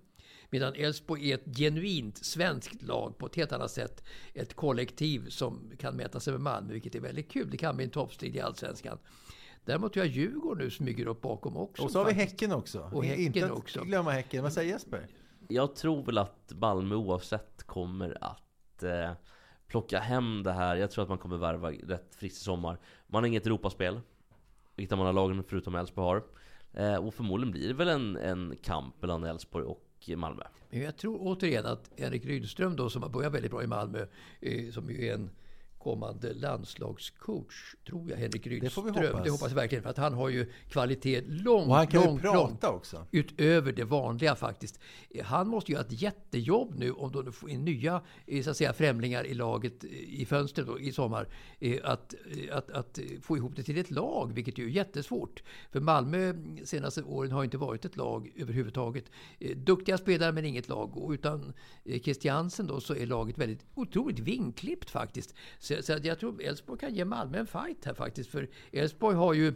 Medan 0.52 0.73
Elfsborg 0.75 1.32
är 1.32 1.36
ett 1.36 1.58
genuint 1.58 2.25
svenskt 2.25 2.82
lag 2.82 3.17
på 3.17 3.25
ett 3.25 3.36
helt 3.36 3.52
annat 3.52 3.71
sätt. 3.71 4.04
Ett 4.34 4.54
kollektiv 4.54 5.30
som 5.30 5.71
kan 5.80 5.95
mäta 5.95 6.19
sig 6.19 6.34
med 6.34 6.41
Malmö, 6.41 6.73
vilket 6.73 6.95
är 6.95 6.99
väldigt 6.99 7.32
kul. 7.32 7.49
Det 7.52 7.58
kan 7.58 7.75
bli 7.75 7.86
en 7.86 7.91
toppstrid 7.91 8.36
i 8.36 8.39
Allsvenskan. 8.41 8.97
Däremot 9.70 9.94
tror 9.94 10.06
jag 10.06 10.16
Djurgården 10.16 10.64
nu 10.64 10.72
smyger 10.72 11.06
upp 11.06 11.22
bakom 11.22 11.58
också. 11.58 11.84
Och 11.84 11.92
så 11.92 12.00
har 12.00 12.06
vi. 12.06 12.14
Häcken 12.14 12.52
också. 12.52 12.90
Och 12.94 13.06
Häcken 13.06 13.26
inte 13.26 13.46
att 13.46 13.52
också. 13.52 13.84
glömma 13.84 14.12
Häcken. 14.12 14.44
Vad 14.44 14.54
säger 14.54 14.72
Jesper? 14.74 15.08
Jag 15.48 15.76
tror 15.76 16.04
väl 16.04 16.18
att 16.18 16.54
Malmö 16.56 16.96
oavsett 16.96 17.64
kommer 17.64 18.18
att 18.24 18.84
eh, 18.84 19.12
plocka 19.68 20.00
hem 20.00 20.44
det 20.44 20.52
här. 20.52 20.76
Jag 20.76 20.92
tror 20.92 21.04
att 21.04 21.10
man 21.10 21.18
kommer 21.18 21.38
värva 21.38 21.72
rätt 21.72 22.16
friskt 22.16 22.42
i 22.42 22.44
sommar. 22.44 22.78
Man 23.08 23.24
har 23.24 23.28
inget 23.28 23.46
Europaspel, 23.46 24.02
vilket 24.76 24.90
de 24.90 25.00
andra 25.00 25.12
lagen 25.12 25.44
förutom 25.44 25.76
Elfsborg 25.76 26.06
har. 26.06 26.24
Eh, 26.84 27.06
och 27.06 27.14
förmodligen 27.14 27.52
blir 27.52 27.68
det 27.68 27.74
väl 27.74 27.88
en, 27.88 28.18
en 28.18 28.56
kamp 28.64 29.02
mellan 29.02 29.24
Elfsborg 29.24 29.66
och 29.66 30.10
Malmö. 30.18 30.44
Men 30.70 30.82
jag 30.82 30.98
tror 30.98 31.18
återigen 31.22 31.66
att 31.66 31.92
Henrik 31.98 32.26
Rydström 32.26 32.76
då, 32.76 32.90
som 32.90 33.04
har 33.04 33.10
börjat 33.10 33.34
väldigt 33.34 33.52
bra 33.52 33.64
i 33.64 33.68
Malmö, 33.68 34.06
eh, 34.42 34.72
som 34.72 34.90
ju 34.90 35.08
är 35.08 35.14
en 35.14 35.30
kommande 35.80 36.34
landslagscoach, 36.34 37.76
tror 37.88 38.10
jag, 38.10 38.18
Henrik 38.18 38.48
Rydström. 38.48 38.70
får 38.72 38.84
vi 38.84 38.89
hoppas. 39.08 39.24
Det 39.24 39.30
hoppas 39.30 39.50
jag 39.50 39.56
verkligen, 39.56 39.84
för 39.84 39.89
att 39.89 39.98
han 39.98 40.13
har 40.13 40.30
ju 40.30 40.52
kvalitet 40.70 41.22
långt, 41.28 41.68
Och 41.68 41.76
han 41.76 41.88
kan 41.88 42.04
långt, 42.04 42.22
prata 42.22 42.38
långt 42.38 42.63
också. 42.63 43.08
utöver 43.12 43.72
det 43.72 43.84
vanliga 43.84 44.36
faktiskt. 44.36 44.80
Han 45.24 45.48
måste 45.48 45.72
göra 45.72 45.82
ett 45.82 46.02
jättejobb 46.02 46.76
nu 46.78 46.92
om 46.92 47.12
de 47.12 47.34
får 47.34 47.50
in 47.50 47.65
nya 47.65 48.02
eh, 48.28 48.44
så 48.44 48.50
att 48.50 48.58
säga, 48.58 48.74
främlingar 48.74 49.24
i 49.26 49.34
laget 49.34 49.84
eh, 49.84 49.89
i 49.92 50.26
fönstret 50.26 50.68
då, 50.68 50.80
i 50.80 50.92
sommar. 50.92 51.28
eh, 51.60 51.78
Att, 51.84 52.15
att, 52.52 52.72
att 52.72 53.00
få 53.22 53.38
ihop 53.38 53.56
det 53.56 53.63
till 53.63 53.78
ett 53.78 53.92
lag, 53.92 54.34
vilket 54.34 54.58
ju 54.58 54.65
är 54.65 54.70
jättesvårt. 54.70 55.44
För 55.72 55.80
Malmö 55.80 56.34
senaste 56.63 57.04
åren 57.04 57.32
har 57.32 57.44
inte 57.44 57.58
varit 57.58 57.86
ett 57.86 57.98
lag 57.98 58.32
överhuvudtaget. 58.36 59.06
Duktiga 59.56 59.98
spelare 59.98 60.32
men 60.32 60.46
inget 60.46 60.70
lag. 60.70 60.98
Och 60.98 61.12
utan 61.12 61.54
Christiansen 62.04 62.68
då 62.68 62.80
så 62.82 62.96
är 62.96 63.06
laget 63.06 63.38
väldigt 63.38 63.65
otroligt 63.76 64.20
vingklippt 64.20 64.89
faktiskt. 64.89 65.34
Så, 65.70 65.84
så 65.84 65.98
jag 66.04 66.20
tror 66.20 66.44
Elfsborg 66.44 66.80
kan 66.80 66.96
ge 66.96 67.06
Malmö 67.06 67.40
en 67.40 67.48
fight 67.48 67.86
här 67.86 67.94
faktiskt. 67.94 68.30
För 68.30 68.50
Elfsborg 68.72 69.16
har 69.16 69.34
ju 69.34 69.54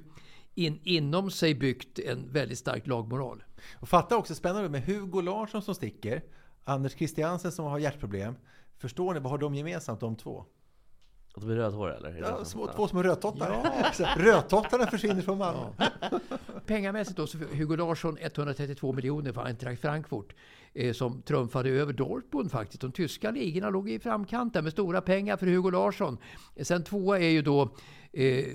in, 0.56 0.80
inom 0.84 1.32
sig 1.32 1.56
byggt 1.56 1.99
en 1.99 2.32
väldigt 2.32 2.60
stark 2.60 2.88
lagmoral. 2.88 3.43
Och 3.73 3.89
fatta 3.89 4.17
också 4.17 4.36
spännande 4.36 4.69
med 4.69 4.84
Hugo 4.84 5.21
Larsson 5.21 5.62
som 5.62 5.76
sticker. 5.76 6.23
Anders 6.63 6.93
Christiansen 6.93 7.52
som 7.52 7.65
har 7.65 7.80
hjärtproblem. 7.80 8.36
Förstår 8.78 9.13
ni, 9.13 9.19
vad 9.19 9.32
har 9.32 9.38
de 9.38 9.56
gemensamt 9.56 9.99
de 9.99 10.15
två? 10.15 10.45
Att 11.35 11.41
de 11.41 11.49
är 11.51 11.55
rödhåriga 11.55 11.97
eller? 11.97 12.17
Ja, 12.21 12.45
små, 12.45 12.67
två 12.67 12.87
små 12.87 13.03
rödtottar. 13.03 13.93
Så 13.93 14.03
Rödtottarna 14.17 14.87
försvinner 14.87 15.21
från 15.21 15.37
Malmö. 15.37 15.67
Pengamässigt 16.65 17.17
då 17.17 17.27
så 17.27 17.37
Hugo 17.37 17.75
Larsson 17.75 18.17
132 18.21 18.93
miljoner 18.93 19.31
för 19.31 19.41
Eintracht 19.41 19.81
Frankfurt 19.81 20.35
eh, 20.73 20.93
som 20.93 21.21
trumfade 21.21 21.69
över 21.69 21.93
Dortmund 21.93 22.51
faktiskt. 22.51 22.81
De 22.81 22.91
tyska 22.91 23.31
ligorna 23.31 23.69
låg 23.69 23.89
i 23.89 23.99
framkant 23.99 24.53
där 24.53 24.61
med 24.61 24.71
stora 24.71 25.01
pengar 25.01 25.37
för 25.37 25.47
Hugo 25.47 25.69
Larsson. 25.69 26.17
Sen 26.61 26.83
tvåa 26.83 27.19
är 27.19 27.29
ju 27.29 27.41
då 27.41 27.61
eh, 28.11 28.45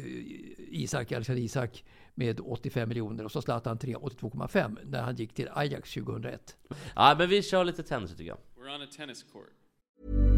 Isak, 0.70 1.12
Alexander 1.12 1.42
Isak 1.42 1.84
med 2.14 2.40
85 2.40 2.88
miljoner 2.88 3.24
och 3.24 3.32
så 3.32 3.42
Zlatan 3.42 3.78
3, 3.78 3.94
82,5 3.94 4.78
när 4.84 5.02
han 5.02 5.16
gick 5.16 5.34
till 5.34 5.48
Ajax 5.52 5.94
2001. 5.94 6.56
Ja, 6.96 7.14
men 7.18 7.28
vi 7.28 7.42
kör 7.42 7.64
lite 7.64 7.82
tennis 7.82 8.10
tycker 8.10 8.24
jag. 8.24 8.38
We're 8.56 8.74
on 8.74 8.82
a 8.82 8.86
tennis 8.96 9.22
court. 9.22 10.38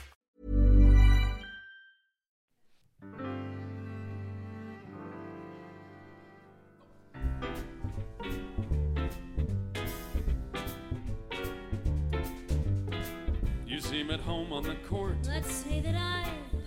Seem 13.91 14.09
at 14.09 14.21
home 14.21 14.51
on 14.55 14.63
the 14.63 14.75
court. 14.89 15.15
Let's 15.27 15.51
say 15.51 15.81
that 15.81 15.95
I 15.95 16.25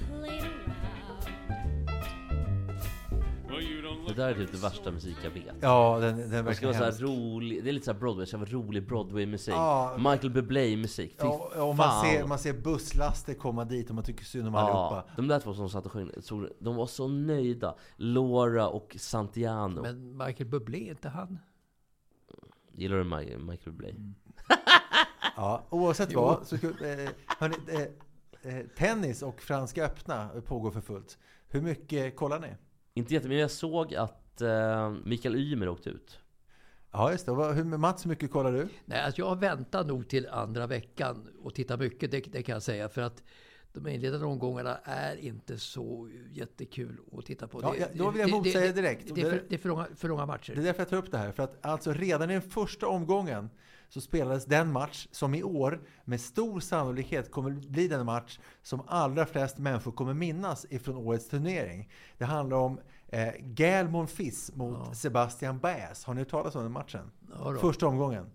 played 0.08 0.42
around. 0.42 1.24
Well, 3.48 3.62
you 3.62 3.82
don't 3.82 4.08
Det 4.08 4.14
där 4.14 4.28
är 4.28 4.34
typ 4.34 4.52
det 4.52 4.58
värsta 4.58 4.90
musik 4.90 5.16
jag 5.24 5.30
vet. 5.30 5.54
Ja, 5.60 5.98
den, 6.00 6.16
den 6.18 6.30
Det 6.30 6.42
verkar 6.42 6.52
ska 6.72 6.80
vara 6.80 6.92
så 6.92 7.04
rolig, 7.04 7.64
det 7.64 7.70
är 7.70 7.72
lite 7.72 7.84
såhär 7.84 7.98
Broadway, 7.98 8.26
vara 8.32 8.44
rolig 8.50 8.86
Broadway-musik. 8.88 9.54
Ja. 9.54 9.94
Michael 9.98 10.30
Bublé-musik. 10.30 11.10
Fy 11.10 11.26
Ja, 11.26 11.50
och 11.64 11.76
man 11.76 11.88
fan. 11.90 12.04
ser, 12.04 12.26
man 12.26 12.38
ser 12.38 12.52
busslaster 12.52 13.34
komma 13.34 13.64
dit 13.64 13.88
och 13.88 13.94
man 13.94 14.04
tycker 14.04 14.24
synd 14.24 14.48
om 14.48 14.54
Ja, 14.54 14.60
allihopa. 14.60 15.04
de 15.16 15.28
där 15.28 15.40
två 15.40 15.54
som 15.54 15.68
satt 15.70 15.86
och 15.86 15.92
sjöng, 15.92 16.10
så- 16.20 16.48
de 16.58 16.76
var 16.76 16.86
så 16.86 17.08
nöjda. 17.08 17.74
Laura 17.96 18.68
och 18.68 18.96
Santiano. 18.98 19.82
Men 19.82 20.16
Michael 20.16 20.48
Bublé, 20.50 20.78
är 20.86 20.90
inte 20.90 21.08
han? 21.08 21.38
Gillar 22.72 22.96
du 22.96 23.04
Mi- 23.04 23.38
Michael 23.38 23.72
Bublé? 23.72 23.90
Mm. 23.90 24.14
Ja, 25.36 25.62
oavsett 25.70 26.12
vad, 26.14 26.46
så 26.46 26.56
skulle, 26.56 27.04
eh, 27.04 27.10
hörni, 27.26 27.56
eh, 27.68 28.56
eh, 28.58 28.66
tennis 28.76 29.22
och 29.22 29.40
Franska 29.42 29.84
öppna 29.84 30.28
pågår 30.46 30.70
för 30.70 30.80
fullt. 30.80 31.18
Hur 31.48 31.60
mycket 31.60 32.16
kollar 32.16 32.40
ni? 32.40 32.48
Inte 32.94 33.14
jättemycket, 33.14 33.30
men 33.34 33.38
jag 33.40 33.50
såg 33.50 33.94
att 33.94 34.40
eh, 34.40 34.90
Mikael 35.04 35.36
Ymer 35.36 35.68
åkte 35.68 35.90
ut. 35.90 36.18
Ja, 36.92 37.10
just 37.12 37.26
det. 37.26 37.32
Hur, 37.32 37.64
Mats, 37.64 38.04
hur 38.04 38.08
mycket 38.08 38.30
kollar 38.30 38.52
du? 38.52 38.68
Nej, 38.84 39.00
alltså 39.00 39.20
jag 39.20 39.38
väntar 39.40 39.84
nog 39.84 40.08
till 40.08 40.28
andra 40.28 40.66
veckan 40.66 41.28
och 41.42 41.54
tittar 41.54 41.76
mycket, 41.78 42.10
det, 42.10 42.20
det 42.32 42.42
kan 42.42 42.52
jag 42.52 42.62
säga. 42.62 42.88
För 42.88 43.02
att 43.02 43.22
de 43.72 43.86
inledande 43.88 44.26
omgångarna 44.26 44.76
är 44.84 45.16
inte 45.16 45.58
så 45.58 46.10
jättekul 46.32 46.96
att 47.18 47.26
titta 47.26 47.48
på. 47.48 47.62
Ja, 47.62 47.70
Det- 47.72 47.78
ja, 47.78 47.86
då 47.94 48.10
vill 48.10 48.20
jag 48.20 48.28
det- 48.28 48.32
motsäga 48.36 48.60
det- 48.60 48.72
direkt. 48.72 49.14
Det, 49.14 49.20
är 49.20 49.30
för, 49.30 49.42
det 49.48 49.54
är 49.54 49.58
för 49.58 49.68
långa, 49.68 49.86
för 49.96 50.08
långa 50.08 50.26
matcher. 50.26 50.54
Det 50.54 50.60
är 50.60 50.64
därför 50.64 50.80
jag 50.80 50.88
tar 50.88 50.96
upp 50.96 51.10
det 51.10 51.18
här. 51.18 51.32
För 51.32 51.42
att 51.42 51.66
alltså 51.66 51.92
redan 51.92 52.30
i 52.30 52.32
den 52.32 52.42
första 52.42 52.86
omgången 52.88 53.50
så 53.94 54.00
spelades 54.00 54.44
den 54.44 54.72
match 54.72 55.06
som 55.10 55.34
i 55.34 55.42
år 55.42 55.80
med 56.04 56.20
stor 56.20 56.60
sannolikhet 56.60 57.30
kommer 57.30 57.50
bli 57.50 57.88
den 57.88 58.06
match 58.06 58.38
som 58.62 58.82
allra 58.86 59.26
flest 59.26 59.58
människor 59.58 59.92
kommer 59.92 60.14
minnas 60.14 60.66
ifrån 60.70 60.96
årets 60.96 61.28
turnering. 61.28 61.90
Det 62.18 62.24
handlar 62.24 62.56
om 62.56 62.80
eh, 63.08 63.34
Gael 63.40 63.88
Monfils 63.88 64.50
mot 64.54 64.96
Sebastian 64.96 65.58
Baez. 65.58 66.04
Har 66.04 66.14
ni 66.14 66.20
hört 66.20 66.28
talas 66.28 66.54
om 66.54 66.62
den 66.62 66.72
matchen? 66.72 67.10
Ja. 67.30 67.56
Första 67.60 67.86
omgången. 67.86 68.26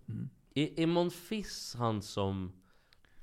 Är, 0.55 0.79
är 0.79 0.87
Monfils 0.87 1.75
han 1.79 2.01
som 2.01 2.51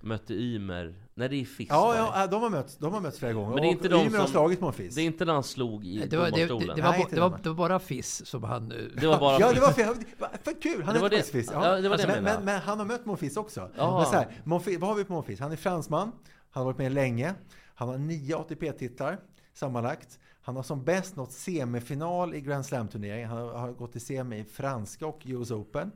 mötte 0.01 0.35
Ymer? 0.35 1.06
Nej, 1.19 1.29
det 1.29 1.37
är 1.37 1.45
Fiss. 1.45 1.69
Ja, 1.71 2.13
ja, 2.15 2.27
de 2.27 2.43
har 2.43 2.51
mötts, 2.51 2.77
de 2.77 2.93
har 2.95 3.01
mötts 3.01 3.19
flera 3.19 3.33
gånger. 3.33 3.49
Men 3.55 3.63
det 3.63 3.69
är 3.69 3.71
inte 3.71 3.85
och 3.85 3.91
de 3.91 4.07
Ymer 4.07 4.19
har 4.19 4.25
som- 4.27 4.33
slagit 4.33 4.61
Monfils. 4.61 4.95
Det 4.95 5.01
är 5.03 5.05
inte 5.07 5.25
när 5.25 5.33
han 5.35 5.43
slog 5.43 5.87
i 5.87 5.99
Nej, 5.99 6.09
det, 6.09 6.17
var, 6.17 6.25
det, 6.25 6.31
det, 6.31 6.47
domarstolen. 6.47 6.77
det, 6.77 6.83
var, 6.83 6.91
Nej, 6.91 6.99
ba- 6.99 7.03
inte 7.05 7.15
det, 7.17 7.21
var, 7.21 7.31
den 7.31 7.41
det 7.43 7.49
var 7.49 7.57
bara 7.57 7.79
Fiss 7.79 8.27
som 8.27 8.45
han... 8.45 8.73
eh, 8.73 8.79
Det 9.01 9.07
var 9.07 9.19
bara 9.21 9.39
Ja, 9.41 9.53
det 9.53 9.61
var 9.61 9.71
För 9.73 10.61
kul! 10.63 10.83
Han 10.83 10.95
heter 10.95 11.09
det- 11.09 11.17
faktiskt 11.17 11.33
Fils. 11.33 11.51
ja, 11.53 11.77
det 11.81 11.89
var 11.89 11.97
det 11.97 12.03
jag 12.03 12.09
men, 12.11 12.25
menade. 12.25 12.37
men, 12.37 12.45
men 12.45 12.61
han 12.61 12.79
har 12.79 12.87
mött 12.87 13.07
Monfils 13.07 13.37
också. 13.37 13.69
Ja. 13.77 13.97
Men 13.97 14.07
så 14.07 14.13
här, 14.13 14.29
Monfils, 14.45 14.81
vad 14.81 14.91
har 14.91 14.97
vi 14.97 15.05
på 15.05 15.13
Monfils? 15.13 15.41
Han 15.41 15.53
är 15.53 15.57
fransman. 15.57 16.13
Han 16.51 16.61
har 16.61 16.65
varit 16.65 16.79
med 16.79 16.93
länge. 16.93 17.35
Han 17.75 17.89
har 17.89 17.99
nio 17.99 18.37
ATP-titlar 18.37 19.19
sammanlagt. 19.55 20.19
Han 20.43 20.57
har 20.57 20.63
som 20.63 20.85
bäst 20.85 21.17
nått 21.17 21.33
semifinal 21.33 22.35
i 22.35 22.41
Grand 22.41 22.67
Slam-turneringen. 22.67 23.29
Han 23.29 23.39
har, 23.39 23.53
har 23.59 23.73
gått 23.73 23.93
till 23.93 24.01
semi 24.01 24.39
i 24.39 24.45
franska 24.45 25.07
och 25.07 25.21
US 25.25 25.51
Open. 25.51 25.93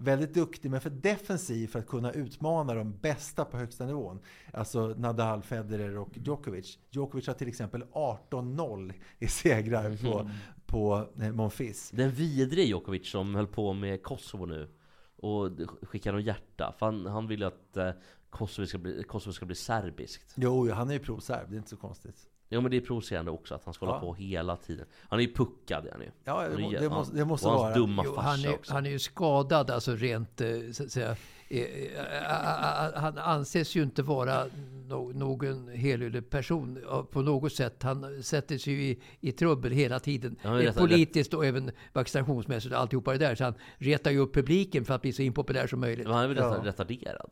Väldigt 0.00 0.34
duktig, 0.34 0.70
men 0.70 0.80
för 0.80 0.90
defensiv 0.90 1.66
för 1.66 1.78
att 1.78 1.86
kunna 1.86 2.12
utmana 2.12 2.74
de 2.74 2.98
bästa 2.98 3.44
på 3.44 3.56
högsta 3.56 3.86
nivån. 3.86 4.20
Alltså 4.52 4.94
Nadal, 4.98 5.42
Federer 5.42 5.98
och 5.98 6.10
Djokovic. 6.14 6.78
Djokovic 6.90 7.26
har 7.26 7.34
till 7.34 7.48
exempel 7.48 7.84
18-0 7.92 8.92
i 9.18 9.28
segrar 9.28 9.96
på, 9.96 10.30
på 10.66 11.08
eh, 11.22 11.32
Monfils. 11.32 11.90
Den 11.90 12.10
vidrige 12.10 12.66
Djokovic 12.66 13.10
som 13.10 13.34
höll 13.34 13.46
på 13.46 13.72
med 13.72 14.02
Kosovo 14.02 14.46
nu 14.46 14.68
och 15.16 15.50
skickade 15.82 16.16
något 16.16 16.26
hjärta. 16.26 16.74
För 16.78 16.86
han, 16.86 17.06
han 17.06 17.26
vill 17.26 17.40
ju 17.40 17.46
att 17.46 17.76
eh, 17.76 17.90
Kosovo 18.30 18.66
ska 18.66 18.78
bli, 18.78 19.02
Kosovo 19.02 19.32
ska 19.32 19.46
bli 19.46 19.56
serbiskt. 19.56 20.34
Jo, 20.36 20.70
han 20.70 20.88
är 20.88 20.92
ju 20.92 20.98
proserb, 20.98 21.50
det 21.50 21.56
är 21.56 21.58
inte 21.58 21.70
så 21.70 21.76
konstigt. 21.76 22.28
Ja 22.48 22.60
men 22.60 22.70
det 22.70 22.76
är 22.76 22.80
provocerande 22.80 23.30
också 23.30 23.54
att 23.54 23.64
han 23.64 23.74
ska 23.74 23.86
hålla 23.86 23.96
Ja. 23.98 24.00
på 24.00 24.14
hela 24.14 24.56
tiden. 24.56 24.86
Han 25.08 25.18
är 25.18 25.22
ju 25.24 25.34
puckad 25.34 25.86
är 25.86 25.90
han 25.92 26.00
ju. 26.00 26.10
Ja, 26.24 26.48
det 26.48 26.58
må- 26.62 26.70
det 26.70 26.88
måste- 26.88 27.16
det 27.16 27.24
måste 27.24 27.46
och 27.46 27.52
hans 27.52 27.62
vara. 27.62 27.74
dumma 27.74 28.02
Jo, 28.06 28.16
han, 28.16 28.44
är, 28.44 28.54
också. 28.54 28.72
han 28.72 28.86
är 28.86 28.90
ju 28.90 28.98
skadad, 28.98 29.70
alltså 29.70 29.94
rent 29.94 30.40
eh, 30.40 30.48
så 30.72 30.82
att 30.82 30.90
säga. 30.92 31.16
Eh, 31.48 31.62
eh, 31.62 32.92
Han 32.94 33.18
anses 33.18 33.74
ju 33.76 33.82
inte 33.82 34.02
vara 34.02 34.44
no- 34.88 35.12
någon 35.14 35.68
helylle 35.68 36.22
person 36.22 36.78
på 37.10 37.22
något 37.22 37.52
sätt. 37.52 37.82
Han 37.82 38.22
sätter 38.22 38.58
sig 38.58 38.72
ju 38.72 38.82
i, 38.82 38.98
i 39.20 39.32
trubbel 39.32 39.72
hela 39.72 39.98
tiden. 40.00 40.36
Ja, 40.42 40.72
Politiskt 40.76 41.34
och 41.34 41.46
även 41.46 41.70
vaccinationsmässigt 41.92 42.74
och 42.74 42.80
alltihopa 42.80 43.12
det 43.12 43.18
där. 43.18 43.34
Så 43.34 43.44
han 43.44 43.54
retar 43.76 44.10
ju 44.10 44.18
upp 44.18 44.34
publiken 44.34 44.84
för 44.84 44.94
att 44.94 45.02
bli 45.02 45.12
så 45.12 45.22
impopulär 45.22 45.66
som 45.66 45.80
möjligt. 45.80 46.06
Men 46.06 46.14
han 46.16 46.24
är 46.24 46.28
väl 46.28 46.36
Ja. 46.36 46.60
retarderad? 46.64 47.30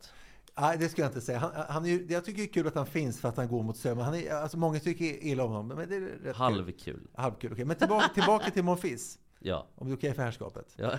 Nej, 0.59 0.77
det 0.77 0.89
skulle 0.89 1.03
jag 1.05 1.09
inte 1.09 1.21
säga. 1.21 1.39
Han, 1.39 1.51
han 1.69 1.85
är 1.85 1.89
ju, 1.89 2.05
jag 2.09 2.25
tycker 2.25 2.37
det 2.41 2.45
är 2.47 2.53
kul 2.53 2.67
att 2.67 2.75
han 2.75 2.85
finns 2.85 3.19
för 3.19 3.29
att 3.29 3.37
han 3.37 3.47
går 3.47 3.63
mot 3.63 3.77
sömn. 3.77 4.01
Han 4.01 4.15
är, 4.15 4.31
alltså 4.33 4.57
många 4.57 4.79
tycker 4.79 5.05
illa 5.05 5.43
om 5.43 5.51
honom, 5.51 5.77
men 5.77 5.89
det 5.89 5.95
är 5.95 5.99
rätt 6.01 6.21
kul. 6.23 6.33
Halvkul. 6.35 7.07
Halvkul. 7.15 7.51
okej. 7.53 7.65
Men 7.65 7.75
tillbaka, 7.75 8.07
tillbaka 8.13 8.51
till 8.51 8.63
Monfils, 8.63 9.19
Ja. 9.39 9.67
om 9.75 9.87
det 9.87 9.93
är 9.93 9.97
okej 9.97 10.13
för 10.13 10.23
herrskapet. 10.23 10.73
ja. 10.75 10.91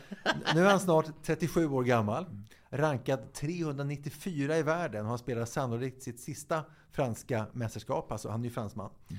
Nu 0.55 0.61
är 0.67 0.71
han 0.71 0.81
snart 0.81 1.07
37 1.23 1.67
år 1.69 1.83
gammal, 1.85 2.25
rankad 2.71 3.33
394 3.33 4.57
i 4.59 4.63
världen 4.63 5.03
och 5.03 5.09
han 5.09 5.19
spelar 5.19 5.45
sannolikt 5.45 6.03
sitt 6.03 6.21
sista 6.21 6.65
franska 6.93 7.47
mästerskap. 7.53 8.13
Alltså, 8.13 8.29
han 8.29 8.41
är 8.41 8.45
ju 8.45 8.51
fransman. 8.51 8.91
Eh, 9.11 9.17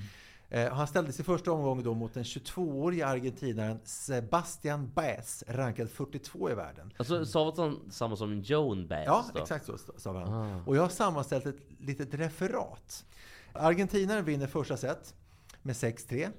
han 0.72 0.86
ställdes 0.86 1.20
i 1.20 1.22
första 1.22 1.52
omgången 1.52 1.84
då 1.84 1.94
mot 1.94 2.14
den 2.14 2.22
22-åriga 2.22 3.06
argentinaren 3.06 3.80
Sebastian 3.84 4.90
Baez, 4.94 5.44
rankad 5.46 5.90
42 5.90 6.50
i 6.50 6.54
världen. 6.54 6.92
Alltså 6.96 7.26
stavat 7.26 7.56
han 7.56 7.90
samma 7.90 8.16
som 8.16 8.40
Joan 8.40 8.88
Baez 8.88 9.06
Ja, 9.06 9.24
då? 9.34 9.40
exakt 9.42 9.66
så 9.66 9.78
sa 9.96 10.18
han. 10.18 10.34
Ah. 10.34 10.64
Och 10.66 10.76
jag 10.76 10.82
har 10.82 10.88
sammanställt 10.88 11.46
ett 11.46 11.60
litet 11.78 12.14
referat. 12.14 13.04
Argentinaren 13.52 14.24
vinner 14.24 14.46
första 14.46 14.76
set 14.76 15.14
med 15.62 15.74
6-3. 15.74 16.30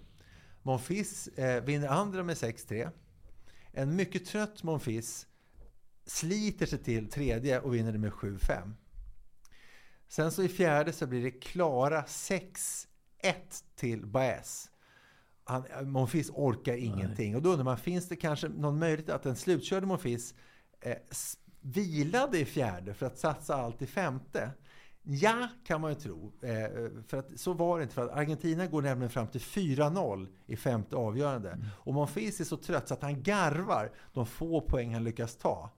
Monfils 0.61 1.27
eh, 1.27 1.63
vinner 1.63 1.87
andra 1.87 2.23
med 2.23 2.35
6-3. 2.35 2.89
En 3.71 3.95
mycket 3.95 4.25
trött 4.25 4.63
Monfils 4.63 5.27
sliter 6.05 6.65
sig 6.65 6.79
till 6.79 7.09
tredje 7.09 7.59
och 7.59 7.75
vinner 7.75 7.91
det 7.91 7.97
med 7.97 8.11
7-5. 8.11 8.73
Sen 10.07 10.31
så 10.31 10.43
i 10.43 10.47
fjärde 10.47 10.93
så 10.93 11.07
blir 11.07 11.23
det 11.23 11.31
klara 11.31 12.03
6-1 13.23 13.33
till 13.75 14.05
Baez. 14.05 14.71
Han, 15.43 15.65
Monfils 15.83 16.29
orkar 16.33 16.73
ingenting. 16.73 17.35
Och 17.35 17.41
då 17.41 17.49
undrar 17.49 17.63
man, 17.63 17.77
finns 17.77 18.07
det 18.07 18.15
kanske 18.15 18.47
någon 18.47 18.79
möjlighet 18.79 19.09
att 19.09 19.23
den 19.23 19.35
slutkörde 19.35 19.85
Monfils 19.85 20.33
eh, 20.81 20.97
vilade 21.61 22.39
i 22.39 22.45
fjärde 22.45 22.93
för 22.93 23.05
att 23.05 23.17
satsa 23.19 23.55
allt 23.55 23.81
i 23.81 23.87
femte? 23.87 24.51
Ja, 25.03 25.47
kan 25.65 25.81
man 25.81 25.91
ju 25.91 25.99
tro. 25.99 26.31
Eh, 26.41 27.03
för 27.07 27.17
att 27.17 27.39
så 27.39 27.53
var 27.53 27.77
det 27.77 27.83
inte. 27.83 27.95
För 27.95 28.05
att 28.05 28.17
Argentina 28.17 28.67
går 28.67 28.81
nämligen 28.81 29.09
fram 29.09 29.27
till 29.27 29.41
4-0 29.41 30.27
i 30.45 30.55
femte 30.55 30.95
avgörande. 30.95 31.57
Och 31.77 31.93
Monfils 31.93 32.39
är 32.39 32.43
så 32.43 32.57
trött 32.57 32.87
så 32.87 32.93
att 32.93 33.01
han 33.01 33.23
garvar 33.23 33.91
de 34.13 34.25
få 34.25 34.61
poäng 34.61 34.93
han 34.93 35.03
lyckas 35.03 35.35
ta. 35.35 35.69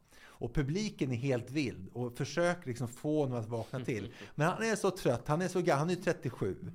Och 0.44 0.54
publiken 0.54 1.12
är 1.12 1.16
helt 1.16 1.52
vild 1.52 1.90
och 1.94 2.18
försöker 2.18 2.68
liksom 2.68 2.88
få 2.88 3.24
honom 3.24 3.40
att 3.40 3.48
vakna 3.48 3.80
till. 3.80 4.14
Men 4.36 4.48
han 4.48 4.64
är 4.64 4.76
så 4.76 4.92
trött, 4.92 5.28
han 5.28 5.42
är 5.42 5.48
så 5.48 5.62
gammal, 5.62 5.80
han 5.80 5.90
är 5.90 5.96
37. 5.96 6.72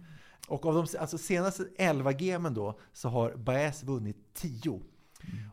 Och 0.46 0.66
av 0.66 0.74
de 0.74 0.98
alltså 0.98 1.18
senaste 1.18 1.68
11 1.76 2.12
gamen 2.12 2.54
då 2.54 2.78
så 2.92 3.08
har 3.08 3.36
Baez 3.36 3.82
vunnit 3.82 4.16
10. 4.34 4.80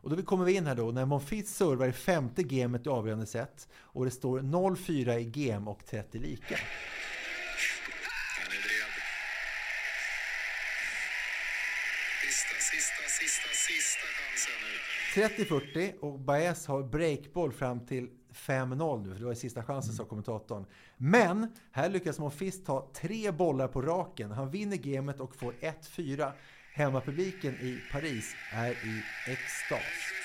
Och 0.01 0.09
då 0.09 0.23
kommer 0.23 0.45
vi 0.45 0.55
in 0.55 0.67
här 0.67 0.75
då 0.75 0.91
när 0.91 1.05
Monfils 1.05 1.55
servar 1.55 1.87
i 1.87 1.91
femte 1.91 2.43
gamet 2.43 2.85
i 2.85 2.89
avgörande 2.89 3.25
set 3.25 3.67
och 3.75 4.05
det 4.05 4.11
står 4.11 4.39
0-4 4.39 5.17
i 5.17 5.25
game 5.25 5.71
och 5.71 5.85
30 5.85 6.19
lika. 6.19 6.55
Sista, 12.21 12.55
sista, 13.07 13.49
sista 13.53 14.07
chansen 14.17 14.53
nu. 14.61 15.85
30-40 15.85 15.99
och 15.99 16.19
Baez 16.19 16.67
har 16.67 16.83
breakboll 16.83 17.53
fram 17.53 17.85
till 17.85 18.09
5-0 18.35 19.03
nu, 19.03 19.13
för 19.13 19.19
det 19.19 19.25
var 19.25 19.33
sista 19.33 19.63
chansen 19.63 19.93
sa 19.93 20.05
kommentatorn. 20.05 20.65
Men 20.97 21.47
här 21.71 21.89
lyckas 21.89 22.19
Monfils 22.19 22.63
ta 22.63 22.89
tre 22.93 23.31
bollar 23.31 23.67
på 23.67 23.81
raken. 23.81 24.31
Han 24.31 24.51
vinner 24.51 24.77
gamet 24.77 25.19
och 25.19 25.35
får 25.35 25.53
1-4. 25.53 26.31
Hemmapubliken 26.73 27.53
i 27.53 27.79
Paris 27.91 28.35
är 28.51 28.71
i 28.71 29.03
extas. 29.27 30.15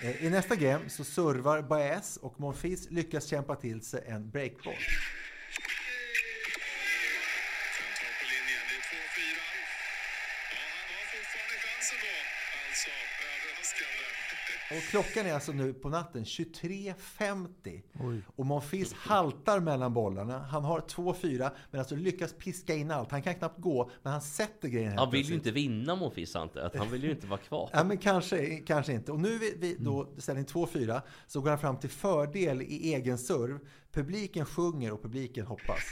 Eh, 0.00 0.24
I 0.24 0.30
nästa 0.30 0.56
game 0.56 0.88
så 0.88 1.04
servar 1.04 1.62
Baez 1.62 2.16
och 2.16 2.40
Monfils 2.40 2.90
lyckas 2.90 3.26
kämpa 3.26 3.56
till 3.56 3.82
sig 3.82 4.04
en 4.06 4.30
breakboll. 4.30 4.74
fyran. 9.16 9.58
Ja, 10.54 10.64
han 10.78 10.88
har 10.96 11.06
fortfarande 11.14 11.56
chansen 11.64 11.98
då. 12.04 12.14
Alltså, 12.68 12.90
överraskande. 13.34 14.57
Och 14.70 14.82
klockan 14.90 15.26
är 15.26 15.34
alltså 15.34 15.52
nu 15.52 15.74
på 15.74 15.88
natten 15.88 16.24
23.50. 16.24 17.82
Och 18.36 18.46
Monfils 18.46 18.92
haltar 18.92 19.60
mellan 19.60 19.94
bollarna. 19.94 20.38
Han 20.38 20.64
har 20.64 20.80
2-4 20.80 21.50
men 21.70 21.78
alltså 21.80 21.96
lyckas 21.96 22.32
piska 22.32 22.74
in 22.74 22.90
allt. 22.90 23.10
Han 23.10 23.22
kan 23.22 23.34
knappt 23.34 23.60
gå 23.60 23.90
men 24.02 24.12
han 24.12 24.22
sätter 24.22 24.68
grejen 24.68 24.98
Han 24.98 25.10
vill 25.10 25.26
ju 25.26 25.34
inte 25.34 25.50
vinna 25.50 25.96
Monfils 25.96 26.34
jag. 26.34 26.70
Han 26.74 26.90
vill 26.90 27.04
ju 27.04 27.10
inte 27.10 27.26
vara 27.26 27.40
kvar. 27.40 27.70
Ja, 27.78 27.84
men 27.84 27.98
kanske, 27.98 28.56
kanske 28.56 28.92
inte. 28.92 29.12
Och 29.12 29.20
nu 29.20 29.34
är 29.34 29.58
vi 29.58 29.76
då 29.80 30.08
ställning 30.18 30.44
2-4 30.44 31.00
så 31.26 31.40
går 31.40 31.50
han 31.50 31.58
fram 31.58 31.76
till 31.78 31.90
fördel 31.90 32.62
i 32.62 32.94
egen 32.94 33.18
serv. 33.18 33.58
Publiken 33.92 34.46
sjunger 34.46 34.92
och 34.92 35.02
publiken 35.02 35.46
hoppas. 35.46 35.82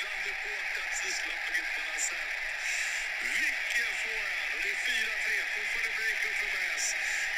Bland 0.00 0.20
det 0.26 0.34
hårdaste 0.44 1.08
slaget 1.18 1.68
man 1.76 1.86
har 1.94 2.00
sett. 2.10 2.32
Vilken 3.34 3.92
forehand! 4.02 4.50
Och 4.54 4.60
det 4.64 4.72
är 4.76 4.80
4-3. 4.86 5.28
Fortfarande 5.54 5.92
breakup 5.98 6.34
för 6.40 6.48
Baez. 6.54 6.86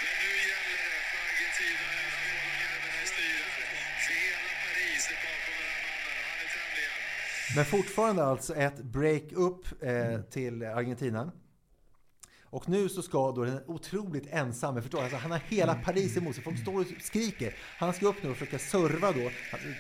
Men 0.03 0.15
nu 0.23 0.33
gäller 0.51 0.83
det 0.95 1.03
för 1.11 1.21
Argentina 1.31 1.87
att 2.03 2.25
hålla 2.27 2.45
nerverna 2.63 2.99
i 3.05 3.09
styr 3.15 3.41
här. 3.51 3.65
För 4.05 4.15
hela 4.25 4.53
Paris 4.65 5.05
är 5.13 5.19
bakom 5.27 5.55
den 5.61 5.71
här 5.75 5.83
mannen 5.89 6.15
och 6.21 6.27
han 6.31 6.39
är 6.45 6.51
tämligen. 6.59 7.01
Men 7.57 7.65
fortfarande 7.65 8.25
alltså 8.25 8.55
ett 8.55 8.77
break-up 8.85 9.83
eh, 9.83 10.21
till 10.31 10.63
Argentina. 10.63 11.33
Och 12.45 12.69
nu 12.69 12.89
så 12.89 13.03
ska 13.03 13.33
då 13.33 13.45
den 13.45 13.61
otroligt 13.67 14.27
ensamme, 14.31 14.83
förstår? 14.83 15.03
Alltså 15.03 15.17
han 15.17 15.31
har 15.31 15.39
hela 15.49 15.75
Paris 15.75 16.17
emot 16.17 16.35
sig. 16.35 16.45
Folk 16.45 16.59
står 16.59 16.81
och 16.81 16.87
skriker. 17.01 17.55
Han 17.79 17.93
ska 17.93 18.07
upp 18.07 18.23
nu 18.23 18.31
och 18.31 18.37
försöka 18.37 18.59
serva 18.59 19.13
då, 19.13 19.31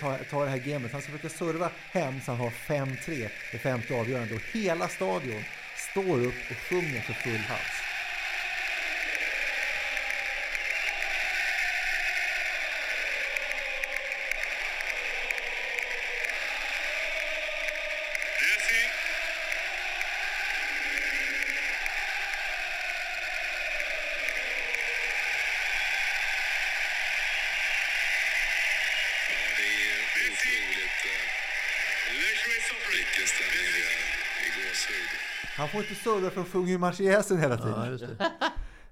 ta, 0.00 0.18
ta 0.30 0.44
det 0.44 0.50
här 0.50 0.58
gamet. 0.58 0.92
Han 0.92 1.02
ska 1.02 1.12
försöka 1.12 1.34
serva 1.34 1.70
hem 1.90 2.20
så 2.20 2.32
han 2.32 2.40
har 2.40 2.50
5-3 2.50 3.28
det 3.52 3.58
femte 3.58 4.00
avgörande. 4.00 4.34
Och 4.34 4.40
hela 4.52 4.88
stadion 4.88 5.42
står 5.92 6.18
upp 6.24 6.34
och 6.50 6.56
sjunger 6.56 7.00
för 7.00 7.12
full 7.12 7.36
hals. 7.36 7.82
Messi. 18.40 18.82
Ja, 29.30 29.38
det 29.56 29.68
är 29.90 30.00
otroligt. 30.30 31.04
eh, 31.06 31.26
Vilken 32.92 33.26
stämning 33.26 33.68
det 33.74 33.82
är 33.92 34.46
i 34.46 34.48
gåshud. 34.56 35.10
Han 35.66 35.82
får 35.82 35.90
inte 35.90 35.94
serva 35.94 36.30
för 36.30 36.40
att 36.40 36.48
sjunga 36.48 36.78
Marseillesen 36.78 37.38
hela 37.38 37.56
tiden. 37.56 37.74
Ja, 37.76 37.86
just 37.90 38.04
det. 38.18 38.32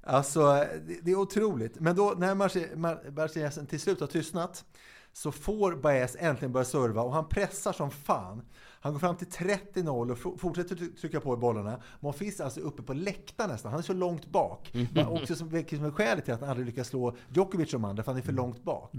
Alltså, 0.06 0.42
det, 0.86 0.98
det 1.02 1.10
är 1.10 1.16
otroligt. 1.18 1.80
Men 1.80 1.96
då 1.96 2.14
när 2.18 2.34
Marse- 2.34 2.74
Mar- 2.76 3.10
Marseillesen 3.16 3.66
till 3.66 3.80
slut 3.80 4.00
har 4.00 4.06
tystnat 4.06 4.64
så 5.12 5.32
får 5.32 5.74
Baez 5.76 6.16
äntligen 6.20 6.52
börja 6.52 6.64
serva 6.64 7.02
och 7.02 7.12
han 7.12 7.28
pressar 7.28 7.72
som 7.72 7.90
fan. 7.90 8.42
Han 8.80 8.92
går 8.92 9.00
fram 9.00 9.16
till 9.16 9.26
30-0 9.26 10.10
och 10.12 10.40
fortsätter 10.40 10.76
try- 10.76 10.96
trycka 11.00 11.20
på 11.20 11.34
i 11.34 11.36
bollarna. 11.36 11.80
Monfils 12.00 12.40
är 12.40 12.44
alltså 12.44 12.60
uppe 12.60 12.82
på 12.82 12.92
läktaren 12.94 13.50
nästan. 13.50 13.70
Han 13.70 13.78
är 13.78 13.82
så 13.84 13.92
långt 13.92 14.26
bak. 14.26 14.70
Men 14.94 15.06
också 15.06 15.34
som, 15.36 15.48
vilket 15.48 15.78
som 15.78 15.86
är 15.86 15.90
skälet 15.90 16.24
till 16.24 16.34
att 16.34 16.40
han 16.40 16.48
aldrig 16.50 16.66
lyckas 16.66 16.88
slå 16.88 17.16
Djokovic 17.34 17.70
som 17.70 17.84
andra, 17.84 18.02
för 18.02 18.12
han 18.12 18.20
är 18.20 18.24
för 18.24 18.32
långt 18.32 18.64
bak. 18.64 18.92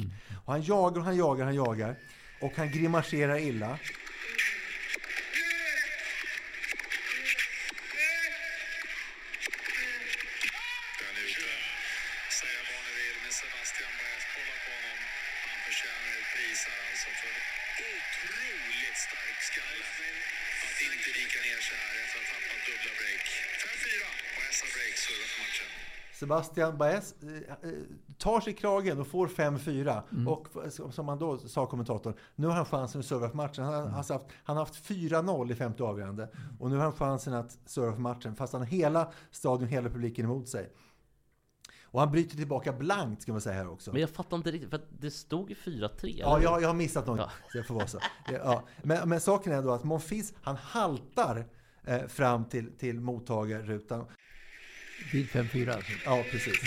Och 0.46 0.54
han 0.54 0.62
jagar 0.62 0.98
och 1.00 1.06
han 1.06 1.18
jagar, 1.18 1.46
han 1.46 1.56
jagar. 1.56 1.96
Och 2.42 2.52
han 2.56 2.72
grimaserar 2.72 3.38
illa. 3.38 3.78
Sebastian 26.30 26.78
Baez 26.78 27.16
eh, 27.24 27.70
eh, 27.70 27.78
tar 28.18 28.40
sig 28.42 28.54
kragen 28.54 29.00
och 29.00 29.08
får 29.08 29.28
5-4. 29.28 30.02
Och 30.28 30.48
f- 30.66 30.74
som- 30.92 31.08
han 31.08 31.20
då 31.20 31.38
sa 31.38 31.66
kommentatorn, 31.66 32.14
nu 32.36 32.48
har 32.48 32.54
han 32.54 32.66
chansen 32.66 33.00
att 33.00 33.06
serva 33.06 33.30
för 33.30 33.36
matchen. 33.38 33.64
Han 33.64 33.74
har, 33.74 33.98
alltså 33.98 34.14
haft, 34.14 34.26
han 34.44 34.58
har 34.58 34.66
haft 34.66 34.86
4-0 34.86 35.52
i 35.52 35.56
femte 35.56 35.84
avgörande. 35.84 36.30
Och 36.60 36.70
nu 36.70 36.76
har 36.76 36.84
han 36.84 36.94
chansen 36.94 37.34
att 37.34 37.58
serva 37.66 37.94
för 37.94 38.02
matchen, 38.02 38.36
fast 38.36 38.54
han 38.54 38.62
har 38.62 38.68
hela 38.68 39.12
stadion, 39.32 39.68
hela 39.68 39.90
publiken 39.90 40.26
emot 40.26 40.50
sig. 40.50 40.72
Och 41.84 42.00
han 42.00 42.12
bryter 42.12 42.38
tillbaka 42.38 42.74
blankt, 42.74 43.22
ska 43.22 43.32
man 43.32 43.42
säga 43.42 43.56
här 43.56 43.70
också. 43.70 43.92
Men 43.92 44.02
jag 44.02 44.10
fattar 44.10 44.38
inte 44.38 44.52
riktigt, 44.52 44.70
för 44.70 44.82
det 45.00 45.12
stod 45.12 45.50
ju 45.50 45.56
4-3. 45.56 45.88
Ja, 46.18 46.42
jag, 46.42 46.62
jag 46.62 46.68
har 46.70 46.74
missat 46.76 47.08
något. 47.08 47.18
Ja. 47.20 47.30
Så 47.52 47.58
det 47.58 47.64
får 47.64 47.76
vara 47.76 47.88
så. 47.88 48.00
Ja, 48.32 48.64
men, 48.84 49.10
men 49.10 49.20
saken 49.22 49.54
är 49.54 49.62
då 49.62 49.72
att 49.72 49.84
Monfils, 49.84 50.34
han 50.42 50.56
haltar 50.56 51.46
eh, 51.84 52.06
fram 52.08 52.46
till, 52.46 52.78
till 52.78 53.00
mottagarrutan. 53.00 54.06
Vid 54.98 55.28
5-4 55.30 55.76
alltså. 55.76 55.92
Ja, 56.06 56.24
precis. 56.32 56.60